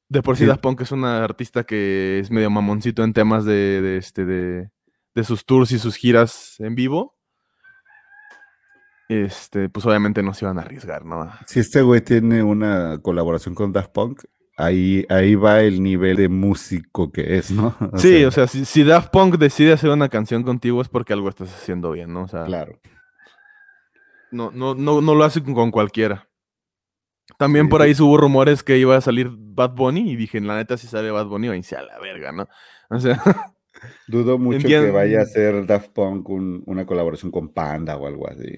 de 0.10 0.22
por 0.22 0.36
sí 0.38 0.44
Sí. 0.44 0.48
Daft 0.48 0.62
Punk 0.62 0.82
es 0.82 0.92
una 0.92 1.24
artista 1.24 1.64
que 1.64 2.20
es 2.20 2.32
medio 2.32 2.50
mamoncito 2.50 3.04
en 3.04 3.14
temas 3.14 3.46
de, 3.46 3.82
de, 3.82 3.98
este, 3.98 4.26
de, 4.26 4.70
de 5.16 5.24
sus 5.24 5.46
tours 5.46 5.72
y 5.72 5.80
sus 5.80 5.96
giras 5.96 6.56
en 6.60 6.76
vivo. 6.76 7.16
Este, 9.08 9.70
pues 9.70 9.86
obviamente 9.86 10.24
no 10.24 10.34
se 10.34 10.46
iban 10.46 10.58
a 10.58 10.62
arriesgar, 10.62 11.06
¿no? 11.06 11.32
si 11.46 11.60
este 11.60 11.84
güey 11.84 12.02
tiene 12.02 12.42
una 12.42 12.98
colaboración 13.04 13.54
con 13.54 13.72
Daft 13.72 13.92
Punk, 13.92 14.24
ahí, 14.58 15.06
ahí 15.10 15.36
va 15.36 15.62
el 15.62 15.84
nivel 15.84 16.18
de 16.18 16.28
músico 16.28 17.12
que 17.12 17.38
es, 17.38 17.52
¿no? 17.52 17.76
O 17.94 18.00
sí, 18.00 18.18
sea, 18.20 18.28
o 18.28 18.32
sea, 18.32 18.48
si, 18.48 18.66
si 18.66 18.84
Daft 18.84 19.12
Punk 19.12 19.36
decide 19.38 19.74
hacer 19.74 19.92
una 19.92 20.10
canción 20.10 20.42
contigo 20.42 20.82
es 20.82 20.90
porque 20.90 21.14
algo 21.14 21.30
estás 21.30 21.54
haciendo 21.54 21.92
bien, 21.92 22.14
¿no? 22.14 22.24
O 22.24 22.28
sea, 22.28 22.46
Claro. 22.46 22.80
no, 24.32 24.50
no, 24.52 24.74
no, 24.74 25.02
no 25.02 25.14
lo 25.14 25.24
hace 25.24 25.44
con, 25.44 25.54
con 25.54 25.70
cualquiera. 25.70 26.28
También 27.38 27.66
Sí, 27.66 27.70
por 27.72 27.82
ahí 27.82 27.94
hubo 28.00 28.18
rumores 28.18 28.64
que 28.64 28.78
iba 28.78 28.96
a 28.96 29.02
salir 29.02 29.30
Bad 29.32 29.72
Bunny 29.76 30.12
y 30.12 30.16
dije, 30.16 30.40
la 30.42 30.56
neta, 30.56 30.78
si 30.78 30.88
sale 30.88 31.12
Bad 31.12 31.26
Bunny, 31.28 31.48
va 31.48 31.54
a 31.54 31.58
la 31.84 32.00
verga, 32.00 32.32
¿no? 32.32 32.48
O 32.90 33.00
sea, 33.00 33.22
Dudo 34.08 34.38
mucho 34.40 34.58
Entiendo. 34.60 34.88
que 34.88 34.92
vaya 34.94 35.20
a 35.20 35.24
hacer 35.24 35.66
Daft 35.66 35.90
Punk 35.90 36.30
un- 36.30 36.64
una 36.66 36.86
colaboración 36.86 37.32
con 37.32 37.50
Panda 37.54 37.98
o 37.98 38.08
algo 38.08 38.30
así. 38.30 38.56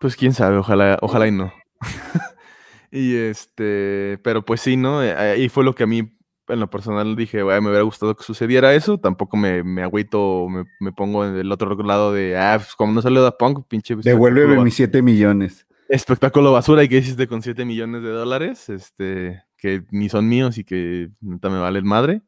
pues 0.00 0.16
quién 0.16 0.32
sabe, 0.34 0.56
ojalá, 0.58 0.98
ojalá 1.02 1.26
y 1.28 1.32
no. 1.32 1.52
y 2.90 3.16
este, 3.16 4.18
pero 4.22 4.44
pues 4.44 4.60
sí, 4.60 4.76
¿no? 4.76 5.02
Eh, 5.02 5.12
Ahí 5.14 5.48
fue 5.48 5.64
lo 5.64 5.74
que 5.74 5.84
a 5.84 5.86
mí, 5.86 6.14
en 6.48 6.60
lo 6.60 6.70
personal, 6.70 7.14
dije, 7.16 7.42
"Güey, 7.42 7.60
me 7.60 7.68
hubiera 7.68 7.84
gustado 7.84 8.14
que 8.16 8.24
sucediera 8.24 8.74
eso. 8.74 8.98
Tampoco 8.98 9.36
me, 9.36 9.62
me 9.62 9.82
agüito, 9.82 10.48
me, 10.48 10.64
me 10.80 10.92
pongo 10.92 11.24
en 11.26 11.36
el 11.36 11.52
otro 11.52 11.74
lado 11.82 12.12
de, 12.12 12.36
ah, 12.38 12.54
pues 12.58 12.74
como 12.74 12.92
no 12.92 13.02
salió 13.02 13.22
Daft 13.22 13.38
Punk, 13.38 13.66
pinche. 13.68 13.94
Devuélveme 13.96 14.40
espectáculo 14.44 14.64
mis 14.64 14.74
7 14.74 15.02
millones. 15.02 15.66
Espectáculo 15.88 16.52
basura 16.52 16.84
y 16.84 16.88
que 16.88 16.98
hiciste 16.98 17.26
con 17.26 17.42
7 17.42 17.64
millones 17.64 18.02
de 18.02 18.10
dólares, 18.10 18.68
este, 18.68 19.42
que 19.56 19.84
ni 19.90 20.08
son 20.08 20.28
míos 20.28 20.58
y 20.58 20.64
que 20.64 21.10
neta 21.20 21.48
me 21.50 21.58
valen 21.58 21.86
madre. 21.86 22.22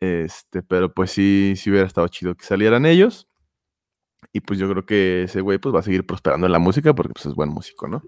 Este, 0.00 0.62
pero 0.62 0.92
pues 0.92 1.10
sí, 1.10 1.54
sí 1.56 1.70
hubiera 1.70 1.86
estado 1.86 2.08
chido 2.08 2.34
que 2.34 2.44
salieran 2.44 2.86
ellos. 2.86 3.26
Y 4.32 4.40
pues 4.40 4.58
yo 4.58 4.68
creo 4.70 4.84
que 4.86 5.24
ese 5.24 5.40
güey 5.40 5.58
pues 5.58 5.74
va 5.74 5.80
a 5.80 5.82
seguir 5.82 6.06
prosperando 6.06 6.46
en 6.46 6.52
la 6.52 6.58
música 6.58 6.94
porque 6.94 7.14
pues 7.14 7.26
es 7.26 7.34
buen 7.34 7.50
músico, 7.50 7.88
¿no? 7.88 8.02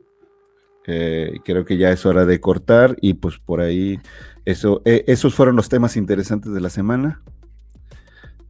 Eh, 0.87 1.39
creo 1.45 1.65
que 1.65 1.77
ya 1.77 1.91
es 1.91 2.05
hora 2.07 2.25
de 2.27 2.41
cortar 2.41 2.97
y 3.01 3.15
pues 3.15 3.39
por 3.39 3.61
ahí 3.61 4.01
eso, 4.45 4.83
eh, 4.85 5.05
esos 5.07 5.35
fueron 5.35 5.55
los 5.57 5.69
temas 5.69 5.97
interesantes 5.97 6.53
de 6.53 6.61
la 6.61 6.71
semana. 6.71 7.23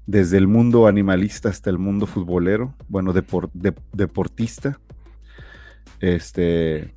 Desde 0.06 0.36
el 0.38 0.48
mundo 0.48 0.86
animalista 0.86 1.48
hasta 1.48 1.70
el 1.70 1.78
mundo 1.78 2.06
futbolero, 2.06 2.74
bueno, 2.88 3.12
depor- 3.14 3.50
de- 3.54 3.74
deportista. 3.92 4.80
Este, 6.02 6.92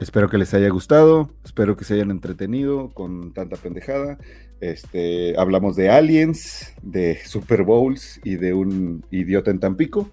Espero 0.00 0.28
que 0.28 0.38
les 0.38 0.52
haya 0.54 0.68
gustado, 0.70 1.30
espero 1.44 1.76
que 1.76 1.84
se 1.84 1.94
hayan 1.94 2.10
entretenido 2.10 2.90
con 2.90 3.32
tanta 3.32 3.56
pendejada. 3.56 4.18
Este, 4.60 5.38
hablamos 5.38 5.76
de 5.76 5.88
aliens, 5.88 6.74
de 6.82 7.18
Super 7.24 7.62
Bowls 7.62 8.20
y 8.24 8.34
de 8.36 8.54
un 8.54 9.04
idiota 9.10 9.50
en 9.52 9.60
Tampico 9.60 10.10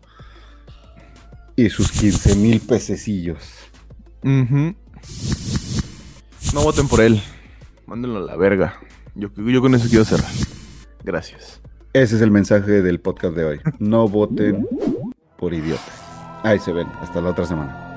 y 1.55 1.69
sus 1.69 1.91
15 1.91 2.35
mil 2.35 2.59
pececillos. 2.61 3.49
No 4.23 4.75
voten 6.63 6.87
por 6.87 7.01
él. 7.01 7.19
Mándenlo 7.87 8.19
a 8.19 8.21
la 8.21 8.37
verga. 8.37 8.79
Yo, 9.15 9.29
yo 9.35 9.61
con 9.61 9.73
eso 9.73 9.89
quiero 9.89 10.05
cerrar. 10.05 10.31
Gracias. 11.03 11.59
Ese 11.91 12.15
es 12.15 12.21
el 12.21 12.29
mensaje 12.31 12.83
del 12.83 13.01
podcast 13.01 13.35
de 13.35 13.45
hoy. 13.45 13.59
No 13.79 14.07
voten 14.07 14.67
por 15.37 15.53
idiota. 15.53 16.41
Ahí 16.43 16.59
se 16.59 16.71
ven. 16.71 16.87
Hasta 17.01 17.19
la 17.19 17.31
otra 17.31 17.45
semana. 17.45 17.90